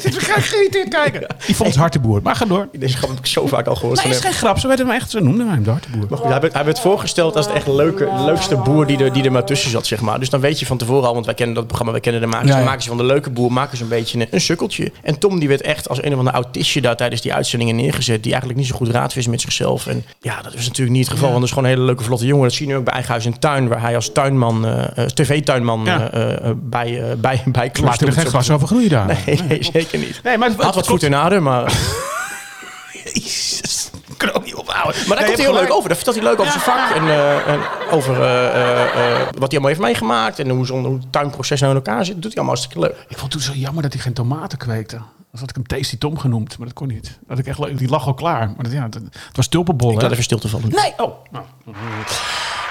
Zit 0.00 0.14
we 0.14 0.20
graag 0.20 0.48
geïrriteerd 0.48 0.88
kijken. 0.88 1.26
Die 1.46 1.56
vond 1.56 1.68
het 1.68 1.78
harteboer. 1.78 2.20
Maar 2.22 2.36
ga 2.36 2.44
door. 2.44 2.68
deze 2.78 2.96
grap 2.96 3.08
heb 3.10 3.18
ik 3.18 3.26
zo 3.26 3.46
vaak 3.46 3.66
al 3.66 3.74
gehoord. 3.74 4.02
Nee, 4.04 4.12
is 4.12 4.20
geen 4.20 4.32
grap. 4.32 4.58
Zo, 4.58 4.66
werd 4.68 4.78
hem 4.80 4.90
echt, 4.90 5.10
zo 5.10 5.20
noemden 5.20 5.44
wij 5.46 5.54
hem 5.54 5.64
de 5.64 5.70
harteboer. 5.70 6.06
Maar 6.08 6.18
goed, 6.18 6.28
hij, 6.30 6.40
werd, 6.40 6.52
hij 6.52 6.64
werd 6.64 6.80
voorgesteld 6.80 7.36
als 7.36 7.46
de 7.46 7.52
echt 7.52 7.66
leuke, 7.66 8.08
leukste 8.24 8.56
boer 8.56 8.86
die 8.86 9.04
er, 9.04 9.12
die 9.12 9.24
er 9.24 9.32
maar 9.32 9.44
tussen 9.44 9.70
zat, 9.70 9.86
zeg 9.86 10.00
maar. 10.00 10.18
Dus 10.18 10.30
dan 10.30 10.40
weet 10.40 10.60
je 10.60 10.66
van 10.66 10.76
tevoren 10.76 11.08
al, 11.08 11.14
want 11.14 11.26
wij 11.26 11.34
kennen 11.34 11.54
dat 11.54 11.64
programma, 11.66 11.92
wij 11.92 12.00
kennen 12.00 12.20
de 12.20 12.26
makers. 12.26 12.46
Ja, 12.48 12.54
Dan 12.54 12.62
ja. 12.64 12.68
maken 12.68 12.82
ze 12.82 12.88
van 12.88 12.98
de 12.98 13.04
leuke 13.04 13.30
boer 13.30 13.52
maken 13.52 13.76
ze 13.76 13.82
een 13.82 13.88
beetje 13.88 14.20
een, 14.20 14.26
een 14.30 14.40
sukkeltje. 14.40 14.92
En 15.02 15.18
Tom 15.18 15.38
die 15.38 15.48
werd 15.48 15.60
echt 15.60 15.88
als 15.88 16.02
een 16.02 16.12
of 16.12 16.18
ander 16.18 16.32
autistje 16.34 16.80
daar 16.80 16.96
tijdens 16.96 17.20
die 17.20 17.34
uitzendingen 17.34 17.76
neergezet, 17.76 18.22
die 18.22 18.32
eigenlijk 18.32 18.60
niet 18.60 18.68
zo 18.70 18.76
goed 18.76 18.88
raad 18.88 19.14
wist 19.14 19.28
met 19.28 19.40
zichzelf. 19.40 19.86
En 19.86 20.04
ja, 20.20 20.40
dat 20.50 20.58
is 20.60 20.66
natuurlijk 20.66 20.96
niet 20.96 21.04
het 21.06 21.14
geval, 21.14 21.28
want 21.28 21.40
dat 21.40 21.48
is 21.48 21.54
gewoon 21.54 21.64
een 21.70 21.74
hele 21.74 21.86
leuke 21.86 22.02
vlotte 22.04 22.26
jongen. 22.26 22.42
Dat 22.44 22.52
zie 22.52 22.66
je 22.66 22.72
nu 22.72 22.78
ook 22.78 22.84
bij 22.84 22.92
Eigen 22.94 23.10
Huis 23.12 23.24
en 23.26 23.38
Tuin, 23.38 23.68
waar 23.68 23.80
hij 23.80 23.94
als 23.94 24.12
tuinman, 24.12 24.66
eh, 24.66 24.98
eh, 25.04 25.06
tv-tuinman 25.10 25.84
Ja. 25.84 26.10
eh, 26.10 26.50
bij, 26.56 27.16
bij, 27.18 27.42
bij 27.46 27.70
klust. 27.70 27.88
Laat 27.88 28.00
er 28.00 28.12
geen 28.12 28.18
het 28.22 28.28
gras 28.28 28.50
over 28.50 28.66
groeien 28.66 28.88
daar. 28.88 29.06
Nee, 29.26 29.40
nee, 29.48 29.62
zeker 29.72 29.98
niet. 29.98 30.20
Nee, 30.22 30.38
maar 30.38 30.48
Hij 30.48 30.64
had 30.64 30.74
wat 30.74 30.86
voet 30.86 31.02
in 31.02 31.14
adem, 31.14 31.42
maar... 31.42 31.72
Jezus. 33.14 33.90
Ik 34.08 34.18
kan 34.18 34.32
ook 34.32 34.44
niet 34.44 34.54
ophouden. 34.54 34.94
Maar 35.06 35.16
daar 35.16 35.16
Nee, 35.16 35.26
komt 35.26 35.36
hij 35.36 35.46
heel 35.46 35.62
leuk 35.62 35.72
over. 35.72 35.88
Daar 35.88 35.96
vertelt 35.96 36.16
hij 36.16 36.24
leuk 36.24 36.40
over 36.40 36.52
zijn 36.52 36.64
vak. 36.64 36.90
En, 36.96 37.08
en 37.46 37.60
over 37.90 38.14
wat 38.18 39.50
hij 39.50 39.50
allemaal 39.50 39.68
heeft 39.68 39.80
meegemaakt. 39.80 40.38
En 40.38 40.48
hoe 40.48 40.66
hoe 40.66 40.92
het 40.92 41.12
tuinproces 41.12 41.60
nou 41.60 41.72
in 41.72 41.78
elkaar 41.84 42.04
zit. 42.04 42.14
Dat 42.14 42.22
doet 42.22 42.34
hij 42.34 42.42
allemaal 42.42 42.56
hartstikke 42.60 42.88
leuk. 42.88 43.04
Ik 43.08 43.18
vond 43.18 43.32
het 43.32 43.42
toen 43.42 43.54
zo 43.54 43.60
jammer 43.60 43.82
dat 43.82 43.92
hij 43.92 44.02
geen 44.02 44.12
tomaten 44.12 44.58
kweekte. 44.58 44.98
Dan 45.30 45.40
had 45.40 45.48
ik 45.48 45.54
hem 45.54 45.66
Tasty 45.66 45.98
Tom 45.98 46.18
genoemd, 46.18 46.58
maar 46.58 46.66
dat 46.66 46.76
kon 46.76 46.88
niet. 46.88 47.02
Dat 47.02 47.28
had 47.28 47.38
ik 47.38 47.46
echt. 47.46 47.78
Die 47.78 47.88
lag 47.88 48.06
al 48.06 48.14
klaar. 48.14 48.46
Maar 48.46 48.64
dat, 48.64 48.72
ja, 48.72 48.88
dat, 48.88 49.02
het 49.02 49.36
was 49.36 49.48
tulpenbol. 49.48 49.92
Ik 49.92 50.02
laat 50.02 50.10
even 50.10 50.24
stil 50.24 50.38
te 50.38 50.48
vallen. 50.48 50.68
Nee, 50.68 50.92
oh. 50.96 51.14
Nou. 51.30 51.44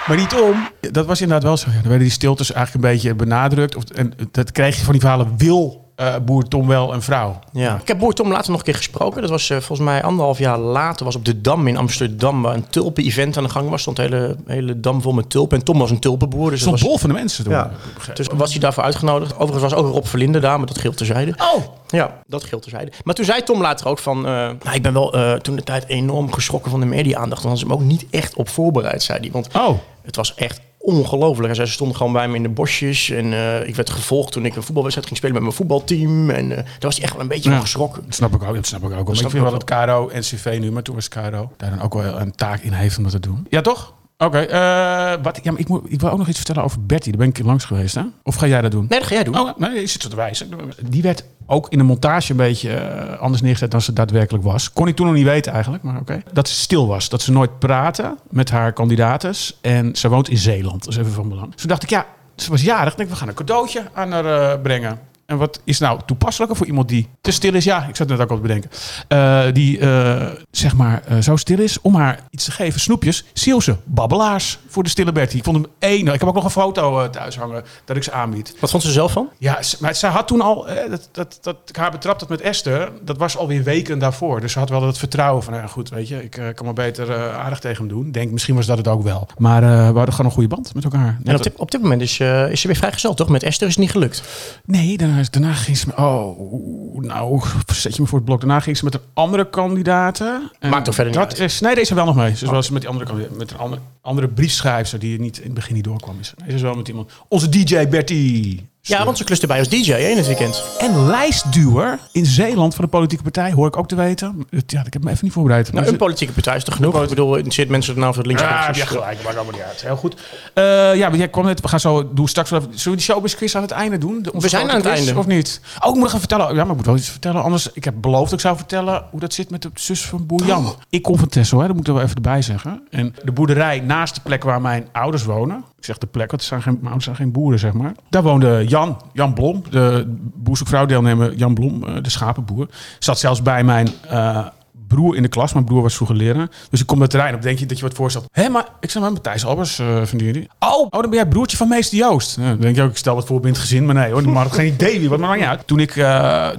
Maar 0.06 0.16
niet 0.16 0.34
om. 0.34 0.68
Dat 0.92 1.06
was 1.06 1.20
inderdaad 1.20 1.44
wel 1.44 1.56
zo. 1.56 1.68
Ja, 1.68 1.74
dan 1.74 1.82
werden 1.82 2.00
die 2.00 2.10
stiltes 2.10 2.52
eigenlijk 2.52 2.84
een 2.84 2.92
beetje 2.92 3.14
benadrukt. 3.14 3.76
Of, 3.76 3.84
en 3.84 4.14
dat 4.30 4.52
kreeg 4.52 4.76
je 4.76 4.82
van 4.82 4.92
die 4.92 5.00
verhalen. 5.00 5.36
Wil 5.36 5.87
eh, 5.98 6.14
boer 6.24 6.48
Tom 6.48 6.66
wel 6.66 6.94
een 6.94 7.02
vrouw? 7.02 7.38
Ja. 7.52 7.76
Ik 7.80 7.88
heb 7.88 7.98
Boer 7.98 8.14
Tom 8.14 8.30
later 8.32 8.50
nog 8.50 8.58
een 8.58 8.64
keer 8.64 8.74
gesproken. 8.74 9.20
Dat 9.20 9.30
was 9.30 9.50
eh, 9.50 9.56
volgens 9.56 9.88
mij 9.88 10.02
anderhalf 10.02 10.38
jaar 10.38 10.58
later. 10.58 11.04
was 11.04 11.16
op 11.16 11.24
de 11.24 11.40
Dam 11.40 11.66
in 11.66 11.76
Amsterdam. 11.76 12.42
Waar 12.42 12.54
een 12.54 12.68
tulpen-event 12.68 13.36
aan 13.36 13.42
de 13.42 13.48
gang 13.48 13.70
was. 13.70 13.80
Stond 13.80 13.98
een 13.98 14.04
hele, 14.04 14.36
hele 14.46 14.80
dam 14.80 15.02
vol 15.02 15.12
met 15.12 15.30
tulpen. 15.30 15.58
En 15.58 15.64
Tom 15.64 15.78
was 15.78 15.90
een 15.90 15.98
tulpenboer. 15.98 16.50
Dus, 16.50 16.50
dat 16.50 16.60
stond 16.60 16.80
was, 16.80 16.88
bol 16.88 16.98
van 16.98 17.08
de 17.08 17.14
mensen 17.14 17.44
toen. 17.44 17.52
ja. 17.52 17.70
dus 18.14 18.26
was 18.34 18.50
hij 18.50 18.60
daarvoor 18.60 18.82
uitgenodigd. 18.82 19.34
Overigens 19.38 19.72
was 19.72 19.74
ook 19.74 19.92
Rob 19.92 20.04
Verlinde 20.04 20.40
daar. 20.40 20.58
Maar 20.58 20.66
dat 20.66 20.78
geldt 20.78 20.96
terzijde. 20.96 21.34
Oh, 21.54 21.64
Ja, 21.86 22.20
dat 22.26 22.44
geldt 22.44 22.64
terzijde. 22.64 22.92
Maar 23.04 23.14
toen 23.14 23.24
zei 23.24 23.42
Tom 23.42 23.60
later 23.60 23.86
ook 23.86 23.98
van... 23.98 24.16
eh, 24.16 24.32
nou, 24.32 24.74
ik 24.74 24.82
ben 24.82 24.92
wel 24.92 25.14
eh, 25.14 25.32
toen 25.32 25.56
de 25.56 25.62
tijd 25.62 25.86
enorm 25.86 26.32
geschrokken 26.32 26.70
van 26.70 26.80
de 26.80 26.86
media-aandacht. 26.86 27.42
Want 27.42 27.58
ze 27.58 27.64
hem 27.64 27.74
ook 27.74 27.80
niet 27.80 28.06
echt 28.10 28.34
op 28.34 28.48
voorbereid, 28.48 29.02
zei 29.02 29.18
hij. 29.20 29.30
Want 29.30 29.48
oh. 29.54 29.78
het 30.02 30.16
was 30.16 30.34
echt 30.34 30.60
ongelooflijk. 30.78 31.54
Ze 31.54 31.66
stonden 31.66 31.96
gewoon 31.96 32.12
bij 32.12 32.28
me 32.28 32.36
in 32.36 32.42
de 32.42 32.48
bosjes. 32.48 33.10
En 33.10 33.32
eh, 33.32 33.68
ik 33.68 33.74
werd 33.76 33.90
gevolgd 33.90 34.32
toen 34.32 34.44
ik 34.44 34.56
een 34.56 34.62
voetbalwedstrijd 34.62 35.06
ging 35.08 35.18
spelen 35.18 35.34
met 35.34 35.44
mijn 35.44 35.56
voetbalteam. 35.56 36.30
En 36.30 36.50
eh, 36.50 36.56
daar 36.56 36.74
was 36.80 36.94
hij 36.94 37.04
echt 37.04 37.12
wel 37.12 37.22
een 37.22 37.28
beetje 37.28 37.48
Ja. 37.48 37.54
van 37.54 37.64
geschrokken. 37.64 38.02
Dat 38.04 38.14
snap 38.14 38.34
ik 38.34 38.42
ook. 38.42 38.54
Dat 38.54 38.66
snap 38.66 38.80
ik 38.82 38.90
ook. 38.92 39.06
snap 39.14 39.24
ik 39.24 39.30
vind 39.30 39.42
wel 39.42 39.52
dat 39.52 39.64
KRO, 39.64 40.10
NCV 40.14 40.56
nu, 40.60 40.70
maar 40.72 40.82
toen 40.82 40.94
was 40.94 41.08
KRO 41.08 41.50
daar 41.56 41.70
dan 41.70 41.80
ook 41.82 41.94
wel 41.94 42.20
een 42.20 42.34
taak 42.34 42.60
in 42.60 42.72
heeft 42.72 42.96
om 42.96 43.02
dat 43.02 43.12
te 43.12 43.20
doen. 43.20 43.46
Ja, 43.50 43.60
toch? 43.60 43.94
Oké. 44.18 44.38
eh, 44.38 45.12
wat? 45.22 45.40
Ja, 45.42 45.50
maar 45.50 45.60
ik, 45.60 45.68
moet, 45.68 45.82
ik 45.88 46.00
wil 46.00 46.10
ook 46.10 46.18
nog 46.18 46.28
iets 46.28 46.36
vertellen 46.36 46.62
over 46.62 46.86
Bertie. 46.86 47.12
Daar 47.16 47.20
ben 47.20 47.28
ik 47.28 47.44
langs 47.46 47.64
geweest, 47.64 47.94
hè? 47.94 48.02
Of 48.22 48.34
ga 48.34 48.46
jij 48.46 48.60
dat 48.60 48.70
doen? 48.70 48.86
Nee, 48.88 48.98
dat 48.98 49.08
ga 49.08 49.14
jij 49.14 49.24
doen. 49.24 49.38
Oh, 49.38 49.56
nee, 49.58 49.80
je 49.80 49.86
zit 49.86 50.02
zo 50.02 50.08
te 50.08 50.16
wijzen. 50.16 50.50
Die 50.88 51.02
werd 51.02 51.24
ook 51.50 51.66
in 51.68 51.78
de 51.78 51.84
montage 51.84 52.30
een 52.30 52.36
beetje 52.36 52.74
eh, 52.74 53.18
anders 53.20 53.42
neergezet 53.42 53.70
dan 53.70 53.80
ze 53.80 53.92
daadwerkelijk 53.92 54.44
was. 54.44 54.72
Kon 54.72 54.88
ik 54.88 54.96
toen 54.96 55.06
nog 55.06 55.14
niet 55.14 55.24
weten 55.24 55.52
eigenlijk, 55.52 55.82
maar 55.82 56.00
oké. 56.00 56.22
Dat 56.32 56.48
ze 56.48 56.54
stil 56.54 56.86
was. 56.86 57.08
Dat 57.08 57.22
ze 57.22 57.32
nooit 57.32 57.58
praatte 57.58 58.16
met 58.30 58.50
haar 58.50 58.72
kandidates. 58.72 59.58
En 59.60 59.96
ze 59.96 60.08
woont 60.08 60.28
in 60.28 60.36
Zeeland. 60.36 60.84
Dat 60.84 60.92
is 60.92 60.98
even 60.98 61.12
van 61.12 61.28
belang. 61.28 61.50
Dus 61.50 61.60
toen 61.60 61.70
dacht 61.70 61.82
ik, 61.82 61.90
ja, 61.90 62.06
ze 62.36 62.50
was 62.50 62.62
jarig. 62.62 62.90
Ik 62.92 62.98
denk, 62.98 63.10
we 63.10 63.16
gaan 63.16 63.28
een 63.28 63.34
cadeautje 63.34 63.82
aan 63.92 64.12
haar 64.12 64.24
eh, 64.24 64.60
brengen. 64.62 64.98
En 65.28 65.38
wat 65.38 65.60
is 65.64 65.78
nou 65.78 66.00
toepasselijker 66.06 66.56
voor 66.56 66.66
iemand 66.66 66.88
die 66.88 67.08
te 67.20 67.30
stil 67.30 67.54
is? 67.54 67.64
Ja, 67.64 67.86
ik 67.88 67.96
zat 67.96 68.08
net 68.08 68.20
ook 68.20 68.30
al 68.30 68.36
te 68.36 68.42
bedenken. 68.42 68.70
Eh, 69.08 69.42
die 69.52 69.78
eh, 69.78 70.26
zeg 70.50 70.76
maar 70.76 71.02
eh, 71.06 71.18
zo 71.18 71.36
stil 71.36 71.58
is 71.58 71.80
om 71.80 71.94
haar 71.94 72.20
iets 72.30 72.44
te 72.44 72.50
geven. 72.50 72.80
Snoepjes, 72.80 73.24
Zeeuwse 73.32 73.76
babbelaars 73.84 74.58
voor 74.68 74.82
de 74.82 74.88
stille 74.88 75.12
Bertie. 75.12 75.38
Ik 75.38 75.44
vond 75.44 75.56
hem 75.56 75.66
één. 75.78 76.06
Ik 76.06 76.20
heb 76.20 76.28
ook 76.28 76.34
nog 76.34 76.44
een 76.44 76.50
foto 76.50 77.10
thuis 77.10 77.36
hangen 77.36 77.64
dat 77.84 77.96
ik 77.96 78.02
ze 78.02 78.12
aanbied. 78.12 78.56
Wat 78.60 78.70
vond 78.70 78.82
ze 78.82 78.90
zelf 78.90 79.12
van? 79.12 79.28
Ja, 79.38 79.58
maar 79.80 79.94
zij 79.94 80.10
had 80.10 80.26
toen 80.28 80.40
al, 80.40 80.66
dat, 80.90 81.08
dat, 81.12 81.38
dat 81.40 81.56
ik 81.66 81.76
haar 81.76 81.90
betrapt 81.90 82.20
had 82.20 82.28
met 82.28 82.40
Esther, 82.40 82.92
dat 83.02 83.16
was 83.16 83.36
alweer 83.36 83.62
weken 83.62 83.98
daarvoor. 83.98 84.40
Dus 84.40 84.52
ze 84.52 84.58
had 84.58 84.68
wel 84.68 84.82
het 84.82 84.98
vertrouwen 84.98 85.42
van, 85.42 85.54
ja 85.54 85.66
goed, 85.66 85.88
weet 85.88 86.08
je, 86.08 86.22
ik 86.22 86.30
kan 86.30 86.64
maar 86.64 86.72
beter 86.72 87.32
aardig 87.32 87.58
tegen 87.58 87.78
hem 87.78 87.88
doen. 87.88 88.10
Denk, 88.10 88.30
misschien 88.30 88.54
was 88.54 88.66
dat 88.66 88.78
het 88.78 88.88
ook 88.88 89.02
wel. 89.02 89.28
Maar 89.38 89.60
we 89.60 89.96
hadden 89.96 90.14
gewoon 90.14 90.26
een 90.26 90.36
goede 90.36 90.54
band 90.54 90.74
met 90.74 90.84
elkaar. 90.84 91.18
En 91.24 91.36
op 91.36 91.42
dit, 91.42 91.56
op 91.56 91.70
dit 91.70 91.82
moment 91.82 92.00
is, 92.00 92.18
is 92.50 92.60
ze 92.60 92.66
weer 92.66 92.76
vrijgesteld, 92.76 93.16
toch? 93.16 93.28
Met 93.28 93.42
Esther 93.42 93.66
is 93.66 93.72
het 93.72 93.82
niet 93.82 93.92
gelukt. 93.92 94.22
Nee, 94.64 94.96
daar 95.22 95.30
daarna 95.30 95.52
ging 95.52 95.76
ze... 95.76 95.86
met- 95.86 95.96
Oh, 95.96 97.00
nou, 97.02 97.40
zet 97.66 97.94
je 97.96 98.02
me 98.02 98.08
voor 98.08 98.18
het 98.18 98.26
blok. 98.26 98.40
Daarna 98.40 98.60
ging 98.60 98.76
ze 98.76 98.84
met 98.84 98.94
een 98.94 99.00
andere 99.14 99.50
kandidaten. 99.50 100.50
En 100.58 100.70
Maakt 100.70 100.84
toch 100.84 100.94
verder 100.94 101.12
niet 101.12 101.22
dat 101.22 101.38
uit? 101.40 101.50
Is, 101.50 101.60
nee, 101.60 101.74
deze 101.74 101.94
wel 101.94 102.04
nog 102.04 102.16
mee. 102.16 102.36
Ze 102.36 102.46
was 102.46 102.70
met 102.70 102.80
die 102.80 102.90
andere 102.90 103.28
met 103.36 103.50
een 103.50 103.58
andere, 103.58 103.80
andere 104.00 104.28
briefschrijver 104.28 104.98
die 104.98 105.20
niet 105.20 105.38
in 105.38 105.44
het 105.44 105.54
begin 105.54 105.74
niet 105.74 105.84
doorkwam. 105.84 106.16
Is. 106.20 106.34
Is 106.46 106.62
wel 106.62 106.74
met 106.74 106.88
iemand. 106.88 107.10
Onze 107.28 107.48
DJ 107.48 107.88
Bertie. 107.88 108.68
Ja, 108.88 109.04
want 109.04 109.18
ze 109.18 109.24
klust 109.24 109.42
erbij 109.42 109.58
als 109.58 109.68
DJ 109.68 109.90
hè, 109.92 109.98
in 110.08 110.16
het 110.16 110.26
weekend. 110.26 110.64
En 110.78 111.06
lijstduwer 111.06 111.98
in 112.12 112.26
Zeeland 112.26 112.74
van 112.74 112.84
de 112.84 112.90
politieke 112.90 113.22
partij, 113.22 113.52
hoor 113.52 113.66
ik 113.66 113.76
ook 113.76 113.88
te 113.88 113.94
weten. 113.94 114.46
Ja, 114.66 114.82
ik 114.86 114.92
heb 114.92 115.04
me 115.04 115.10
even 115.10 115.24
niet 115.24 115.32
voorbereid. 115.32 115.72
Nou, 115.72 115.86
een 115.86 115.96
politieke 115.96 116.32
partij 116.32 116.56
is 116.56 116.64
toch 116.64 116.74
genoeg? 116.74 117.02
Ik 117.02 117.08
bedoel, 117.08 117.36
er 117.38 117.52
zit 117.52 117.68
mensen 117.68 117.94
er 117.94 118.00
nou 118.00 118.14
voor 118.14 118.22
het 118.22 118.32
links 118.32 118.42
Ja, 118.50 118.64
heb 118.66 118.74
je 118.74 118.86
gelijk, 118.86 119.22
maakt 119.22 119.36
allemaal 119.36 119.52
niet 119.54 119.62
uit. 119.62 119.82
Heel 119.82 119.96
goed. 119.96 120.14
Eh, 120.54 120.62
ja, 120.96 121.08
maar 121.08 121.18
jij 121.18 121.28
kwam 121.28 121.44
net, 121.44 121.60
we 121.60 121.68
gaan 121.68 121.80
zo 121.80 122.14
doen 122.14 122.28
straks 122.28 122.50
wel 122.50 122.60
even- 122.60 122.72
Zullen 122.78 122.98
we 122.98 123.04
die 123.04 123.14
showbiz 123.14 123.34
quiz 123.34 123.54
aan 123.54 123.62
het 123.62 123.70
einde 123.70 123.98
doen? 123.98 124.22
De- 124.22 124.32
onze 124.32 124.44
We 124.44 124.48
zijn 124.48 124.68
aan 124.70 124.76
het 124.76 124.86
quiz, 124.86 124.96
einde. 125.06 125.18
Of 125.20 125.26
niet? 125.26 125.60
Oh, 125.74 125.76
ik 125.76 125.84
moet 125.84 125.96
nog 125.96 126.06
even 126.06 126.18
vertellen. 126.18 126.46
Ja, 126.46 126.52
maar 126.54 126.70
ik 126.70 126.76
moet 126.76 126.86
wel 126.86 126.96
iets 126.96 127.08
vertellen. 127.10 127.42
Anders, 127.42 127.72
ik 127.72 127.84
heb 127.84 127.94
beloofd 128.00 128.24
dat 128.24 128.32
ik 128.32 128.40
zou 128.40 128.56
vertellen 128.56 129.04
hoe 129.10 129.20
dat 129.20 129.32
zit 129.34 129.50
met 129.50 129.62
de 129.62 129.70
zus 129.74 130.04
van 130.04 130.26
Boer 130.26 130.44
Jan. 130.44 130.74
Ik 130.88 131.02
kom 131.02 131.18
van 131.18 131.28
Texel, 131.28 131.60
hè, 131.60 131.66
dat 131.66 131.76
moeten 131.76 131.94
we 131.94 132.02
even 132.02 132.14
erbij 132.14 132.42
zeggen. 132.42 132.82
En 132.90 133.14
de 133.24 133.32
boerderij 133.32 133.80
naast 133.80 134.14
de 134.14 134.20
plek 134.24 134.42
waar 134.44 134.60
mijn 134.60 134.88
ouders 134.92 135.24
wonen. 135.24 135.64
Ik 135.78 135.84
zeg 135.84 135.98
de 135.98 136.06
plek, 136.06 136.30
want 136.30 136.40
het 136.40 136.50
zijn 136.50 136.62
geen, 136.62 136.78
ouders 136.82 137.04
zijn 137.04 137.16
geen 137.16 137.32
boeren, 137.32 137.58
zeg 137.58 137.72
maar. 137.72 137.92
Daar 138.10 138.22
woonde 138.22 138.64
Jan, 138.66 139.02
Jan 139.12 139.34
Blom, 139.34 139.62
de 139.70 140.04
boerzoekvrouw-deelnemer 140.34 141.34
Jan 141.34 141.54
Blom, 141.54 141.84
eh, 141.84 142.02
de 142.02 142.10
schapenboer. 142.10 142.68
Zat 142.98 143.18
zelfs 143.18 143.42
bij 143.42 143.64
mijn 143.64 143.88
eh, 144.08 144.46
broer 144.88 145.16
in 145.16 145.22
de 145.22 145.28
klas. 145.28 145.52
Mijn 145.52 145.64
broer 145.64 145.82
was 145.82 145.94
vroeger 145.94 146.16
leraar. 146.16 146.48
Dus 146.70 146.80
ik 146.80 146.86
kom 146.86 146.98
dat 146.98 147.10
terrein 147.10 147.34
op. 147.34 147.42
Denk 147.42 147.58
je 147.58 147.66
dat 147.66 147.78
je 147.78 147.84
wat 147.84 147.94
voorstelt? 147.94 148.26
Hé, 148.32 148.48
maar 148.48 148.68
ik 148.80 148.90
zeg 148.90 149.02
maar 149.02 149.12
Matthijs 149.12 149.44
Albers, 149.44 149.78
eh 149.78 150.02
van 150.04 150.18
jullie. 150.18 150.48
Oh, 150.58 150.80
oh, 150.80 150.90
dan 150.90 151.00
ben 151.00 151.18
jij 151.18 151.28
broertje 151.28 151.56
van 151.56 151.68
meester 151.68 151.98
Joost. 151.98 152.36
Dan 152.36 152.60
denk 152.60 152.76
je 152.76 152.82
ook, 152.82 152.90
ik 152.90 152.96
stel 152.96 153.14
wat 153.14 153.26
voor 153.26 153.40
in 153.42 153.48
het 153.48 153.58
gezin. 153.58 153.86
Maar 153.86 153.94
nee 153.94 154.12
hoor, 154.12 154.28
maar 154.28 154.42
had 154.42 154.52
geen 154.52 154.72
idee 154.72 155.00
wie. 155.00 155.08
Wat 155.08 155.18
maakt 155.18 155.50
niet. 155.50 155.66
Toen 155.66 155.80
ik 155.80 155.94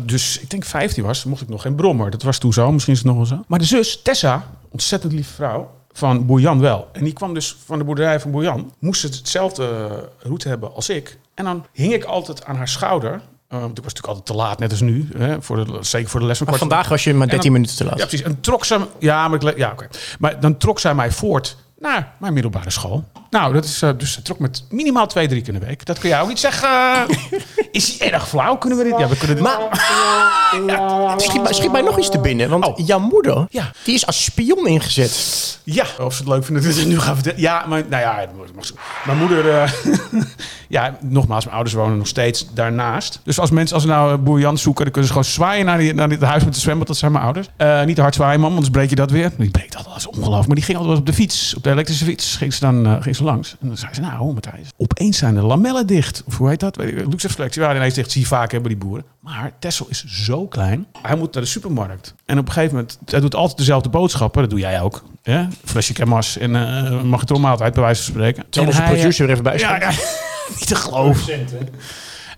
dus, 0.06 0.40
ik 0.40 0.50
denk 0.50 0.66
15 0.66 1.04
was, 1.04 1.24
mocht 1.24 1.42
ik 1.42 1.50
nog 1.50 1.62
geen 1.62 1.76
brommer. 1.76 2.10
Dat 2.10 2.24
was 2.24 2.38
toen 2.38 2.54
zo, 2.54 2.72
misschien 2.72 2.94
is 2.94 3.00
het 3.00 3.08
nog 3.08 3.18
wel 3.18 3.26
zo. 3.26 3.44
Maar 3.48 3.60
de 3.60 3.66
zus, 3.66 4.02
Tessa, 4.02 4.44
ontzettend 4.70 5.14
lieve 5.14 5.34
vrouw. 5.34 5.78
Van 6.00 6.26
Boer 6.26 6.40
Jan 6.40 6.60
wel. 6.60 6.88
En 6.92 7.04
die 7.04 7.14
kwam 7.14 7.34
dus 7.34 7.58
van 7.66 7.78
de 7.78 7.84
boerderij 7.84 8.20
van 8.20 8.32
Boer 8.32 8.44
Jan. 8.44 8.74
Moest 8.80 9.02
ze 9.02 9.08
hetzelfde 9.08 9.64
eh, 9.68 9.98
route 10.28 10.48
hebben 10.48 10.74
als 10.76 10.90
ik. 10.90 11.18
En 11.34 11.46
dan 11.46 11.66
hing 11.72 11.94
ik 11.94 12.04
altijd 12.04 12.46
aan 12.46 12.56
haar 12.56 12.68
schouder. 12.68 13.10
Want 13.48 13.78
ik 13.78 13.84
was 13.84 13.94
natuurlijk 13.94 14.08
altijd 14.08 14.26
te 14.26 14.34
laat, 14.34 14.60
net 14.60 14.72
als 14.72 14.82
nu. 14.82 15.10
Hè, 15.18 15.42
voor 15.42 15.66
de, 15.66 15.78
zeker 15.82 16.10
voor 16.10 16.20
de 16.20 16.26
les 16.26 16.38
van 16.38 16.48
Maar 16.48 16.56
kwart 16.56 16.72
vandaag 16.72 16.90
was 16.90 17.04
je 17.04 17.14
maar 17.14 17.28
13 17.28 17.44
dan- 17.44 17.52
minuten 17.52 17.76
te 17.78 17.84
laat. 17.86 17.98
ja, 17.98 18.06
precies. 18.06 18.26
En 18.26 18.40
trok 18.42 18.66
ze... 18.66 18.80
Ja, 19.00 19.28
maar, 19.28 19.44
ik, 19.44 19.58
ja, 19.58 19.72
oké. 19.72 19.88
maar 20.20 20.40
dan 20.40 20.58
trok 20.58 20.80
zij 20.80 20.96
mij 20.96 21.12
voort 21.12 21.58
naar 21.80 22.14
mijn 22.20 22.34
middelbare 22.34 22.70
school. 22.70 23.04
Nou, 23.30 23.54
dat 23.54 23.66
is, 23.66 23.82
eh, 23.82 23.90
dus 23.98 24.14
ze 24.14 24.22
trok 24.22 24.40
met 24.40 24.64
minimaal 24.70 25.08
twee, 25.08 25.28
drie 25.28 25.42
keer 25.42 25.54
in 25.54 25.60
de 25.60 25.66
week. 25.66 25.86
Dat 25.86 26.00
kun 26.00 26.10
jij 26.10 26.22
ook 26.22 26.28
niet 26.28 26.40
zeggen. 26.40 26.70
is 27.72 27.98
hij 28.00 28.12
erg 28.12 28.28
flauw? 28.30 28.58
Kunnen 28.58 28.78
we 28.78 28.84
dit? 28.84 28.98
Ja, 29.00 29.08
we 29.08 29.18
kunnen 29.18 29.36
dit... 29.36 29.46
Maar 29.46 29.60
ja, 30.68 31.18
schiet, 31.20 31.42
mij, 31.44 31.54
schiet 31.54 31.72
mij 31.72 31.82
nog 31.82 31.98
iets 31.98 32.10
te 32.10 32.20
binnen. 32.20 32.50
Want 32.50 32.66
Oh. 32.66 32.86
jouw 32.86 33.00
moeder, 33.00 33.46
Ja. 33.50 33.72
die 33.84 33.94
is 33.94 34.06
als 34.06 34.24
spion 34.24 34.68
ingezet. 34.68 35.60
Ja, 35.64 35.86
of 36.00 36.14
ze 36.14 36.20
het 36.20 36.28
leuk 36.32 36.46
vinden 36.46 36.64
dat 36.64 36.72
ik 36.74 36.78
het 36.80 36.88
nu 36.88 37.00
ga 37.00 37.14
vertellen. 37.14 37.40
Ja, 37.40 37.66
maar 37.68 37.84
nou 37.90 38.02
ja, 38.02 38.20
dat 38.20 38.36
mag- 38.38 38.48
mag 38.56 38.66
zo. 38.66 38.74
mijn 39.06 39.18
moeder... 39.18 39.50
eh, 39.62 39.72
ja, 40.68 40.98
nogmaals, 41.02 41.44
mijn 41.44 41.56
ouders 41.56 41.76
wonen 41.78 41.98
nog 41.98 42.08
steeds 42.08 42.48
daarnaast. 42.54 43.20
Dus 43.24 43.40
als 43.40 43.52
mensen 43.52 43.74
als 43.76 43.84
ze 43.84 43.90
nou 43.90 44.12
eh, 44.14 44.18
boer 44.20 44.40
Jan 44.40 44.58
zoeken... 44.58 44.84
dan 44.84 44.94
kunnen 44.94 45.12
ze 45.12 45.18
gewoon 45.18 45.32
zwaaien 45.34 45.66
naar, 45.66 45.78
die, 45.78 45.94
naar 45.94 46.10
dit 46.10 46.22
huis 46.22 46.44
met 46.44 46.54
de 46.54 46.60
zwembad. 46.60 46.88
Dat 46.88 46.98
zijn 46.98 47.12
mijn 47.12 47.24
ouders. 47.24 47.48
Niet 47.86 47.96
te 47.96 48.02
hard 48.02 48.16
zwaaien, 48.16 48.40
man, 48.40 48.50
anders 48.50 48.70
breek 48.70 48.90
je 48.90 48.96
dat 48.96 49.12
weer. 49.12 49.32
Die 49.38 49.50
breekt 49.52 49.76
altijd 49.76 49.94
als 49.96 50.08
ongelooflijk. 50.08 50.48
Maar 50.48 50.56
die 50.56 50.66
ging 50.66 50.78
altijd 50.78 50.98
op 50.98 51.06
de 51.06 51.14
fiets, 51.14 51.56
op 51.56 51.64
de 51.64 51.70
elektrische 51.72 52.06
fiets. 52.06 52.36
Ging 52.36 52.54
ze 52.54 52.60
dan 52.60 52.98
ging 53.02 53.16
langs. 53.20 53.56
En 53.62 53.68
dan 53.68 53.78
zei 53.78 53.94
ze, 53.94 54.02
nou 54.02 54.34
Matthijs, 54.34 54.70
opeens 54.78 55.18
zijn 55.18 55.36
de 55.36 55.42
lamellen 55.42 55.88
dicht. 55.88 56.24
Of 56.26 56.38
hoe 56.38 56.50
heet 56.50 56.60
dat? 56.60 56.78
Luxeflex. 56.78 57.56
Ja, 57.56 57.76
ineens 57.76 57.94
dicht. 57.94 58.12
Zie 58.12 58.22
je 58.22 58.28
vaak 58.28 58.52
hebben 58.52 58.70
die 58.70 58.80
boeren. 58.80 59.06
Maar 59.20 59.52
Tessel 59.60 59.86
is 59.90 60.06
zo 60.06 60.48
klein. 60.48 60.88
Hij 61.02 61.16
moet 61.16 61.34
naar 61.34 61.44
de 61.44 61.50
supermarkt. 61.50 62.16
En 62.26 62.38
op 62.38 62.48
een 62.48 62.54
gegeven 62.54 62.76
moment, 62.76 63.00
hij 63.06 63.20
doet 63.20 63.36
altijd 63.36 63.58
dezelfde 63.58 63.90
boodschappen. 63.90 64.42
Dat 64.42 64.50
doe 64.50 64.60
jij 64.60 64.82
ook. 64.82 65.04
Ja? 65.24 65.48
Flesje 65.64 65.94
kermas 65.94 66.38
en 66.38 66.56
uh, 66.56 67.02
magnetronmaaltijd, 67.02 67.74
bij 67.74 67.84
wijze 67.84 68.04
van 68.04 68.12
spreken. 68.12 68.44
Zal 68.50 68.66
onze 68.66 68.82
hij, 68.82 68.94
producer 68.94 69.26
er 69.26 69.32
even 69.32 69.44
bij 69.44 69.58
ja, 69.58 69.60
zijn. 69.60 69.82
ja, 69.82 69.90
niet 70.60 70.68
te 70.68 70.76
geloven. 70.76 71.48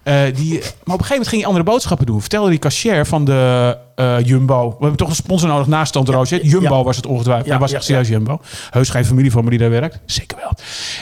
Eh, 0.03 0.21
die, 0.35 0.49
maar 0.59 0.59
op 0.59 0.69
een 0.85 0.91
gegeven 0.91 1.09
moment 1.09 1.27
ging 1.27 1.41
hij 1.41 1.45
andere 1.45 1.63
boodschappen 1.65 2.05
doen. 2.05 2.21
Vertelde 2.21 2.49
die 2.49 2.59
cashier 2.59 3.05
van 3.05 3.25
de 3.25 3.77
eh, 3.95 4.19
Jumbo. 4.23 4.69
We 4.69 4.75
hebben 4.79 4.97
toch 4.97 5.09
een 5.09 5.15
sponsor 5.15 5.49
nodig 5.49 5.67
naast 5.67 5.93
Tante 5.93 6.11
Roosje. 6.11 6.39
Jumbo 6.47 6.77
Ja. 6.77 6.83
was 6.83 6.95
het 6.95 7.05
ongetwijfeld. 7.05 7.45
Ja, 7.45 7.51
Hij 7.51 7.61
was 7.61 7.71
echt 7.71 7.83
serieus 7.83 8.07
Jumbo. 8.07 8.41
Heus 8.69 8.89
geen 8.89 9.05
familie 9.05 9.31
van 9.31 9.43
me 9.43 9.49
die 9.49 9.59
daar 9.59 9.69
werkt. 9.69 9.99
Zeker 10.05 10.37
wel. 10.37 10.51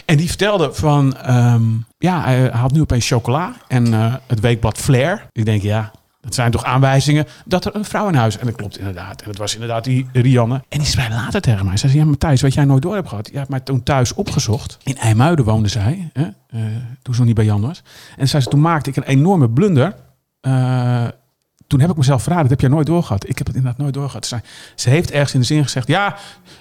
En 0.06 0.18
die 0.18 0.28
vertelde 0.28 0.70
van... 0.74 1.18
ehm, 1.18 1.62
ja, 1.98 2.24
hij 2.24 2.50
haalt 2.54 2.72
nu 2.74 2.82
opeens 2.82 3.08
chocola. 3.08 3.54
En 3.68 3.94
eh, 3.94 4.14
het 4.28 4.40
weekblad 4.40 4.78
Flair. 4.78 5.26
Ik 5.32 5.46
denk, 5.46 5.62
ja... 5.62 5.92
Dat 6.22 6.34
zijn 6.34 6.52
toch 6.52 6.64
aanwijzingen 6.64 7.26
dat 7.46 7.66
er 7.66 7.76
een 7.76 7.86
vrouw 7.86 8.08
in 8.08 8.16
huis... 8.16 8.38
En 8.38 8.46
dat 8.46 8.56
klopt 8.56 8.78
inderdaad. 8.78 9.22
En 9.22 9.28
dat 9.28 9.38
was 9.38 9.54
inderdaad 9.54 9.84
die 9.84 10.08
Rianne. 10.14 10.64
En 10.70 10.78
die 10.80 10.88
zei 10.88 11.10
later 11.10 11.42
tegen 11.42 11.66
mij. 11.66 11.78
Zei, 11.78 11.94
ja 11.94 12.06
Matthijs, 12.06 12.42
wat 12.42 12.54
jij 12.54 12.66
nooit 12.66 12.82
door 12.82 12.96
hebt 12.96 13.10
gehad. 13.10 13.30
Je 13.32 13.38
hebt 13.38 13.50
mij 13.50 13.60
toen 13.60 13.84
thuis 13.84 14.14
opgezocht. 14.14 14.78
In 14.84 14.98
IJmuiden 14.98 15.46
woonde 15.46 15.68
zij. 15.70 16.10
Hè? 16.14 16.24
eh, 16.24 16.60
toen 17.02 17.14
ze 17.14 17.20
nog 17.20 17.26
niet 17.26 17.36
bij 17.36 17.46
Jan 17.46 17.62
was. 17.62 17.84
En 18.18 18.28
zei 18.28 18.44
ze, 18.44 18.50
toen 18.50 18.62
maakte 18.62 18.90
ik 18.90 18.96
een 18.96 19.04
enorme 19.04 19.50
blunder. 19.50 19.96
Eh, 20.42 21.08
toen 21.68 21.80
heb 21.80 21.90
ik 21.90 21.98
mezelf 21.98 22.22
verraden. 22.22 22.44
Dat 22.50 22.60
heb 22.60 22.62
jij 22.62 22.70
nooit 22.78 22.88
doorgehad. 22.88 23.30
Ik 23.30 23.38
heb 23.38 23.48
het 23.48 23.56
inderdaad 23.56 23.82
nooit 23.82 23.94
doorgehad. 23.94 24.26
Ze, 24.26 24.30
zei- 24.30 24.42
ze 24.76 24.90
heeft 24.90 25.12
ergens 25.12 25.34
in 25.34 25.40
de 25.40 25.46
zin 25.46 25.64
gezegd... 25.64 25.88
Ja, 25.88 26.16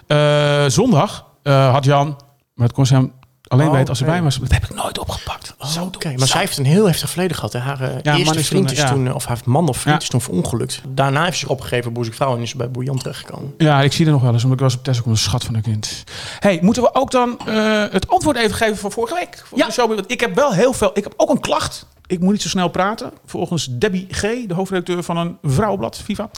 eh, 0.07 0.64
zondag 0.66 1.27
had 1.42 1.85
Jan... 1.85 2.07
Maar 2.55 2.66
dat 2.66 2.77
kon 2.77 2.87
ze 2.87 2.94
hem 2.94 3.12
alleen 3.47 3.66
Oh, 3.66 3.73
weten 3.73 3.88
als 3.88 3.99
ze 3.99 4.05
bij 4.05 4.23
was. 4.23 4.38
Dat 4.38 4.53
heb 4.53 4.64
ik 4.64 4.75
nooit 4.75 4.99
opgepakt. 4.99 5.47
Oké, 5.76 6.14
maar 6.16 6.28
zij 6.28 6.40
heeft 6.40 6.59
een 6.59 6.64
heel 6.64 6.87
heftig 6.87 7.11
verleden 7.11 7.37
gehad. 7.37 7.52
Hè. 7.52 7.59
Haar 7.59 7.81
eh, 7.81 7.88
man 8.04 8.16
eerste 8.16 8.38
is 8.38 8.46
vriend 8.46 8.66
toen, 8.68 8.76
is 8.76 8.83
ja. 8.83 8.88
toen, 8.90 9.07
eh, 9.09 9.14
of 9.14 9.24
haar 9.24 9.38
man 9.44 9.68
of 9.68 9.76
vriend 9.76 9.96
Ja. 9.96 10.02
is 10.02 10.09
toen 10.09 10.20
verongelukt. 10.20 10.81
Daarna 10.88 11.20
heeft 11.20 11.33
ze 11.33 11.38
zich 11.38 11.48
opgegeven 11.48 11.92
bij 11.92 12.04
vrouw 12.04 12.37
en 12.37 12.42
is 12.42 12.50
ze 12.50 12.57
bij 12.57 12.68
Jan 12.85 12.98
terechtgekomen. 12.98 13.54
Ja, 13.59 13.81
ik 13.81 13.92
zie 13.92 14.07
er 14.07 14.12
nog 14.12 14.22
wel 14.22 14.33
eens, 14.33 14.42
omdat 14.42 14.59
ik 14.59 14.64
was 14.64 14.74
op 14.76 14.85
Tesla 14.85 15.02
kom 15.02 15.11
een 15.12 15.18
schat 15.18 15.44
van 15.44 15.54
een 15.54 15.62
kind. 15.62 16.04
Hey, 16.38 16.59
moeten 16.62 16.83
we 16.83 16.94
ook 16.94 17.11
dan 17.11 17.38
eh, 17.46 17.85
het 17.90 18.09
antwoord 18.09 18.37
even 18.37 18.57
geven 18.57 18.76
van 18.76 18.92
vorige 18.92 19.14
week? 19.14 19.42
Voor 19.46 19.59
Ja. 19.59 19.66
de 19.66 19.72
show? 19.72 19.88
Want 19.88 20.11
ik 20.11 20.20
heb 20.20 20.35
wel 20.35 20.52
heel 20.52 20.72
veel. 20.72 20.90
Ik 20.94 21.04
heb 21.04 21.12
ook 21.16 21.31
een 21.31 21.40
klacht. 21.40 21.87
Ik 22.07 22.20
moet 22.20 22.33
niet 22.33 22.42
zo 22.42 22.48
snel 22.48 22.68
praten. 22.68 23.11
Volgens 23.26 23.68
Debbie 23.70 24.07
G, 24.11 24.20
de 24.20 24.54
hoofdredacteur 24.54 25.02
van 25.02 25.16
een 25.16 25.37
vrouwenblad, 25.42 26.00
Viva. 26.04 26.31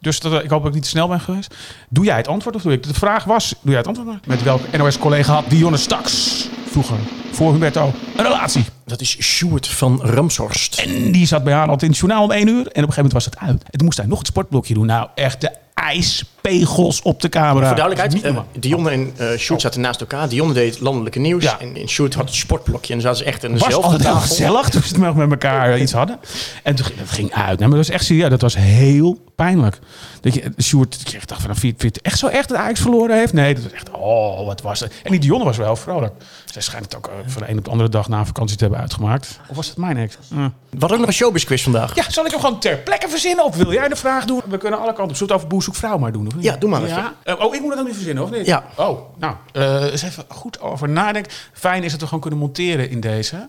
Dus 0.00 0.20
dat, 0.20 0.32
ik 0.44 0.50
hoop 0.50 0.58
dat 0.60 0.68
ik 0.68 0.74
niet 0.74 0.82
te 0.82 0.88
snel 0.88 1.08
ben 1.08 1.20
geweest. 1.20 1.54
Doe 1.88 2.04
jij 2.04 2.16
het 2.16 2.28
antwoord 2.28 2.56
of 2.56 2.62
doe 2.62 2.72
ik? 2.72 2.82
De 2.82 2.94
vraag 2.94 3.24
was, 3.24 3.48
doe 3.48 3.58
jij 3.70 3.76
het 3.78 3.86
antwoord 3.86 4.08
maar? 4.08 4.20
Met 4.26 4.42
welke 4.42 4.76
NOS-collega 4.76 5.32
had 5.34 5.44
Dionne 5.48 5.76
Staks 5.76 6.48
vroeger 6.70 6.96
voor 7.32 7.50
Humberto 7.50 7.92
een 8.16 8.24
relatie? 8.24 8.64
Dat 8.84 9.00
is 9.00 9.16
Sjoerd 9.22 9.68
van 9.68 10.00
Ramshorst. 10.02 10.78
En 10.78 11.12
die 11.12 11.26
zat 11.26 11.44
bij 11.44 11.52
haar 11.52 11.62
altijd 11.62 11.82
in 11.82 11.88
het 11.88 11.98
journaal 11.98 12.24
om 12.24 12.30
één 12.30 12.48
uur. 12.48 12.54
En 12.54 12.60
op 12.60 12.66
een 12.66 12.72
gegeven 12.74 12.94
moment 12.94 13.12
was 13.12 13.24
het 13.24 13.38
uit. 13.38 13.62
En 13.62 13.70
toen 13.78 13.84
moest 13.84 13.98
hij 13.98 14.06
nog 14.06 14.18
het 14.18 14.26
sportblokje 14.26 14.74
doen. 14.74 14.86
Nou, 14.86 15.08
echt 15.14 15.40
de 15.40 15.50
ijspegels 15.74 17.02
op 17.02 17.20
de 17.20 17.28
camera. 17.28 17.66
Voor 17.66 17.76
duidelijkheid, 17.76 18.22
eh. 18.24 18.38
Dionne 18.58 18.90
en 18.90 19.12
eh 19.16 19.38
Sjoerd 19.38 19.60
zaten 19.60 19.80
naast 19.80 20.00
elkaar. 20.00 20.28
Dionne 20.28 20.54
deed 20.54 20.80
landelijke 20.80 21.18
nieuws 21.18 21.42
Ja. 21.44 21.58
en, 21.60 21.76
en 21.76 21.88
Sjoerd 21.88 22.14
had 22.14 22.24
het 22.24 22.34
sportblokje. 22.34 22.94
En 22.94 23.00
zaten 23.00 23.18
ze 23.18 23.24
echt 23.24 23.42
was 23.42 23.52
dezelfde 23.52 23.76
altijd 23.82 24.02
heel 24.02 24.12
tafel. 24.12 24.28
gezellig 24.28 24.68
toen 24.68 24.82
ze 24.82 24.98
nog 24.98 25.14
met 25.14 25.30
elkaar 25.30 25.72
eh, 25.72 25.80
iets 25.80 25.92
hadden. 25.92 26.18
En 26.62 26.74
toen 26.74 26.84
ging 26.84 26.98
dat 26.98 27.10
ging 27.10 27.32
uit. 27.32 27.58
Nee, 27.58 27.68
maar 27.68 27.76
dat 27.76 27.86
was 27.86 27.94
echt 27.96 28.04
serieus. 28.04 28.28
Dat 28.30 28.40
was 28.40 28.56
heel 28.56 29.18
pijnlijk. 29.44 29.78
Dat 30.20 30.34
je, 30.34 30.52
Sjoerd, 30.62 31.12
ik 31.14 31.28
dacht 31.28 31.42
van, 31.42 31.56
vind 31.56 31.60
je 31.74 31.80
vind 31.80 31.82
je 31.82 31.86
het 31.86 32.00
echt 32.02 32.18
zo 32.18 32.26
echt 32.26 32.48
dat 32.48 32.58
Ajax 32.58 32.80
verloren 32.80 33.16
heeft? 33.16 33.32
Nee, 33.32 33.54
dat 33.54 33.62
was 33.62 33.72
echt, 33.72 33.90
oh, 33.90 34.46
wat 34.46 34.60
was 34.62 34.80
het. 34.80 34.92
En 35.02 35.10
die 35.10 35.20
Dionne 35.20 35.44
was 35.44 35.56
wel 35.56 35.76
vrolijk. 35.76 36.12
Zij 36.44 36.62
schijnt 36.62 36.84
het 36.84 36.96
ook 36.96 37.06
eh, 37.06 37.12
van 37.26 37.42
de 37.42 37.50
een 37.50 37.58
op 37.58 37.64
de 37.64 37.70
andere 37.70 37.88
dag 37.88 38.08
na 38.08 38.18
een 38.18 38.26
vakantie 38.26 38.56
te 38.56 38.62
hebben 38.62 38.80
uitgemaakt. 38.80 39.40
Of 39.48 39.56
was 39.56 39.68
het 39.68 39.76
mijn 39.76 39.96
ex? 39.96 40.16
Hadden 40.30 40.90
ook 40.90 40.98
nog 40.98 41.06
een 41.06 41.12
showbiz 41.12 41.44
quiz 41.44 41.62
vandaag. 41.62 41.94
Ja, 41.94 42.10
zal 42.10 42.24
ik 42.24 42.30
hem 42.30 42.40
gewoon 42.40 42.60
ter 42.60 42.76
plekke 42.78 43.08
verzinnen? 43.08 43.44
Of 43.44 43.56
wil 43.56 43.72
jij 43.72 43.88
de 43.88 43.96
vraag 43.96 44.24
doen? 44.24 44.40
We 44.48 44.58
kunnen 44.58 44.78
alle 44.78 44.86
kanten 44.92 45.10
op. 45.10 45.16
Zullen 45.16 45.26
we 45.26 45.32
het 45.32 45.42
over 45.42 45.48
boer 45.48 45.62
zoekt 45.62 45.76
vrouw 45.76 45.98
maar 45.98 46.12
doen? 46.12 46.26
Of 46.26 46.34
niet? 46.34 46.44
Ja, 46.44 46.56
doe 46.56 46.70
maar 46.70 46.86
Ja? 46.86 47.12
Eh, 47.22 47.40
oh, 47.40 47.54
ik 47.54 47.60
moet 47.60 47.68
het 47.68 47.78
dan 47.78 47.86
nu 47.86 47.94
verzinnen, 47.94 48.24
of 48.24 48.30
niet? 48.30 48.46
Ja. 48.46 48.64
Oh, 48.76 49.00
nou, 49.18 49.34
eh 49.52 49.82
eens 49.90 50.02
even 50.02 50.24
goed 50.28 50.60
over 50.60 50.88
nadenken. 50.88 51.32
Fijn 51.52 51.82
is 51.82 51.90
dat 51.90 52.00
we 52.00 52.06
gewoon 52.06 52.20
kunnen 52.20 52.38
monteren 52.38 52.90
in 52.90 53.00
deze. 53.00 53.48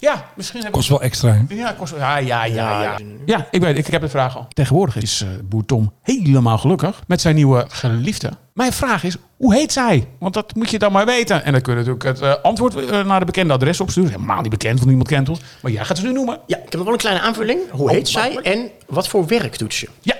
Ja, 0.00 0.24
misschien 0.36 0.60
hebben 0.60 0.78
Kost 0.78 0.88
wel 0.90 1.02
extra. 1.02 1.44
Ja, 1.48 1.72
kost 1.78 1.90
wel- 1.90 2.00
ja, 2.00 2.16
ja, 2.16 2.44
ja, 2.44 2.54
Ja, 2.54 2.82
ja. 2.82 2.96
Ja, 3.26 3.46
ik 3.50 3.60
weet, 3.60 3.78
ik, 3.78 3.86
ik 3.86 3.92
heb 3.92 4.00
de 4.00 4.08
vraag 4.08 4.36
al. 4.36 4.46
Tegenwoordig 4.52 4.96
is 4.96 5.23
eh, 5.24 5.44
boer 5.44 5.64
Tom 5.64 5.92
helemaal 6.02 6.58
gelukkig 6.58 7.02
met 7.06 7.20
zijn 7.20 7.34
nieuwe 7.34 7.64
geliefde. 7.68 8.30
Mijn 8.54 8.72
vraag 8.72 9.04
is, 9.04 9.16
hoe 9.36 9.54
heet 9.54 9.72
zij? 9.72 10.08
Want 10.18 10.34
dat 10.34 10.54
moet 10.54 10.70
je 10.70 10.78
dan 10.78 10.92
maar 10.92 11.06
weten. 11.06 11.44
En 11.44 11.52
dan 11.52 11.60
kun 11.60 11.72
je 11.72 11.78
natuurlijk 11.78 12.04
het 12.04 12.20
eh, 12.20 12.34
antwoord 12.42 12.74
eh, 12.74 13.04
naar 13.04 13.20
de 13.20 13.26
bekende 13.26 13.52
adres 13.52 13.80
opsturen. 13.80 14.10
Helemaal 14.10 14.40
niet 14.40 14.50
bekend, 14.50 14.74
want 14.74 14.86
niemand 14.86 15.08
kent 15.08 15.28
ons. 15.28 15.40
Maar 15.62 15.72
jij 15.72 15.84
gaat 15.84 15.98
ze 15.98 16.06
nu 16.06 16.12
noemen. 16.12 16.38
Ja, 16.46 16.56
ik 16.56 16.62
heb 16.62 16.74
nog 16.74 16.84
wel 16.84 16.92
een 16.92 16.98
kleine 16.98 17.20
aanvulling. 17.20 17.60
Hoe 17.70 17.90
heet 17.90 18.08
zij 18.08 18.36
en 18.36 18.70
wat 18.86 19.08
voor 19.08 19.26
werk 19.26 19.58
doet 19.58 19.74
ze? 19.74 19.88
Ja. 20.00 20.14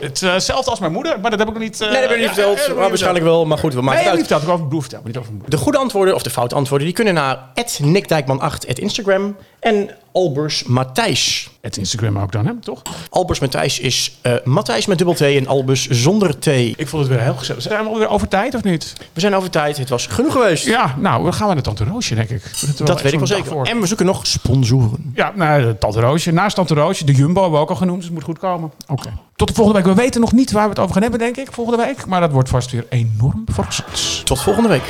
Hetzelfde 0.00 0.70
als 0.70 0.80
mijn 0.80 0.92
moeder, 0.92 1.20
maar 1.20 1.30
dat 1.30 1.38
heb 1.38 1.48
ik 1.48 1.54
nog 1.54 1.62
niet... 1.62 1.78
Nee, 1.78 1.90
dat 1.90 2.00
heb 2.00 2.10
je 2.10 2.16
niet 2.16 2.26
verteld. 2.26 2.76
maar 2.76 2.88
waarschijnlijk 2.88 3.24
wel. 3.24 3.46
Maar 3.46 3.58
goed, 3.58 3.74
we 3.74 3.80
maken 3.80 3.98
het 3.98 4.06
ik 4.06 4.12
uit. 4.12 4.20
Ik 4.20 4.28
heb 4.28 4.92
maar 4.92 5.00
niet 5.04 5.16
over. 5.16 5.32
De 5.46 5.56
goede 5.56 5.78
antwoorden, 5.78 6.14
of 6.14 6.22
de 6.22 6.30
foute 6.30 6.54
antwoorden, 6.54 6.86
die 6.86 6.96
kunnen 6.96 7.14
naar 7.14 7.38
nickdijkman8 7.82 8.68
at 8.68 8.78
Instagram 8.78 9.36
en 9.60 9.90
Albers 10.12 10.64
Matthijs. 10.64 11.50
Het 11.60 11.76
Instagram 11.76 12.18
ook 12.18 12.32
dan, 12.32 12.46
hè? 12.46 12.52
Toch? 12.60 12.82
Albers 13.10 13.38
Matthijs 13.38 13.78
is 13.78 14.18
eh 14.22 14.34
Matthijs 14.44 14.86
met 14.86 14.98
dubbel 14.98 15.16
T 15.16 15.20
en 15.20 15.46
Albus 15.46 15.88
zonder 15.88 16.38
T. 16.38 16.46
Ik 16.46 16.88
vond 16.88 17.02
het 17.02 17.12
weer 17.12 17.22
heel 17.22 17.34
gezellig. 17.34 17.62
Zijn 17.62 17.84
we 17.84 17.90
alweer 17.90 18.08
over 18.08 18.28
tijd 18.28 18.54
of 18.54 18.62
niet? 18.62 18.92
We 19.12 19.20
zijn 19.20 19.34
over 19.34 19.50
tijd. 19.50 19.76
Het 19.76 19.88
was 19.88 20.06
genoeg 20.06 20.32
geweest. 20.32 20.64
Ja, 20.64 20.94
nou, 20.98 21.24
we 21.24 21.32
gaan 21.32 21.48
naar 21.48 21.62
Tante 21.62 21.84
Roosje, 21.84 22.14
denk 22.14 22.30
ik. 22.30 22.42
dat 22.84 23.02
weet 23.02 23.12
ik 23.12 23.18
wel 23.18 23.28
zeker. 23.28 23.62
En 23.62 23.80
we 23.80 23.86
zoeken 23.86 24.06
nog 24.06 24.26
sponsoren. 24.26 25.12
Ja, 25.14 25.32
nou, 25.34 25.74
Tante 25.78 26.00
Roosje. 26.00 26.32
Naast 26.32 26.56
Tante 26.56 26.74
Roosje, 26.74 27.04
de 27.04 27.12
Jumbo 27.12 27.40
hebben 27.40 27.58
we 27.58 27.64
ook 27.64 27.70
al 27.70 27.76
genoemd, 27.76 27.96
dus 27.96 28.04
het 28.04 28.14
moet 28.14 28.24
goed 28.24 28.38
komen. 28.38 28.72
Oké. 28.86 29.12
Tot 29.40 29.48
de 29.48 29.54
volgende 29.54 29.82
week. 29.82 29.94
We 29.94 30.02
weten 30.02 30.20
nog 30.20 30.32
niet 30.32 30.52
waar 30.52 30.62
we 30.62 30.68
het 30.68 30.78
over 30.78 30.92
gaan 30.92 31.02
hebben, 31.02 31.20
denk 31.20 31.36
ik, 31.36 31.48
volgende 31.52 31.84
week. 31.84 32.06
Maar 32.06 32.20
dat 32.20 32.30
wordt 32.30 32.48
vast 32.48 32.70
weer 32.70 32.86
enorm 32.88 33.44
verrassend. 33.46 34.26
Tot 34.26 34.42
volgende 34.42 34.68
week. 34.68 34.82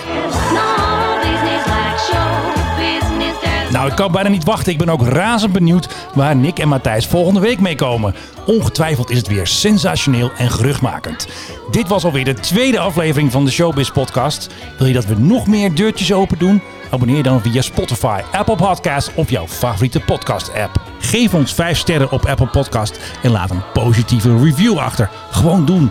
Nou, 3.70 3.88
ik 3.88 3.96
kan 3.96 4.12
bijna 4.12 4.28
niet 4.28 4.44
wachten. 4.44 4.72
Ik 4.72 4.78
ben 4.78 4.88
ook 4.88 5.02
razend 5.02 5.52
benieuwd 5.52 5.88
waar 6.14 6.36
Nick 6.36 6.58
en 6.58 6.68
Matthijs 6.68 7.06
volgende 7.06 7.40
week 7.40 7.60
mee 7.60 7.74
komen. 7.74 8.14
Ongetwijfeld 8.46 9.10
is 9.10 9.16
het 9.16 9.28
weer 9.28 9.46
sensationeel 9.46 10.30
en 10.38 10.50
geruchtmakend. 10.50 11.28
Dit 11.70 11.88
was 11.88 12.04
alweer 12.04 12.24
de 12.24 12.34
tweede 12.34 12.78
aflevering 12.78 13.32
van 13.32 13.44
de 13.44 13.50
Showbiz 13.50 13.90
podcast. 13.90 14.48
Wil 14.78 14.86
je 14.86 14.92
dat 14.92 15.06
we 15.06 15.14
nog 15.18 15.46
meer 15.46 15.74
deurtjes 15.74 16.12
open 16.12 16.38
doen? 16.38 16.62
Abonneer 16.90 17.22
dan 17.22 17.40
via 17.40 17.62
Spotify, 17.62 18.20
Apple 18.32 18.56
Podcasts 18.56 19.14
of 19.14 19.30
jouw 19.30 19.46
favoriete 19.48 20.00
podcast 20.00 20.54
app. 20.54 20.80
Geef 20.98 21.34
ons 21.34 21.52
5 21.54 21.78
sterren 21.78 22.10
op 22.10 22.26
Apple 22.26 22.46
Podcast 22.48 23.00
en 23.22 23.30
laat 23.30 23.50
een 23.50 23.62
positieve 23.72 24.36
review 24.36 24.78
achter. 24.78 25.10
Gewoon 25.30 25.64
doen. 25.64 25.90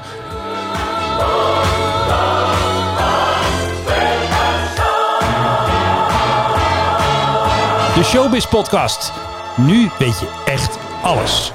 De 7.96 8.04
Showbiz 8.06 8.46
podcast. 8.46 9.14
Nu 9.56 9.90
weet 9.98 10.20
je 10.20 10.44
echt 10.46 10.78
alles. 11.02 11.52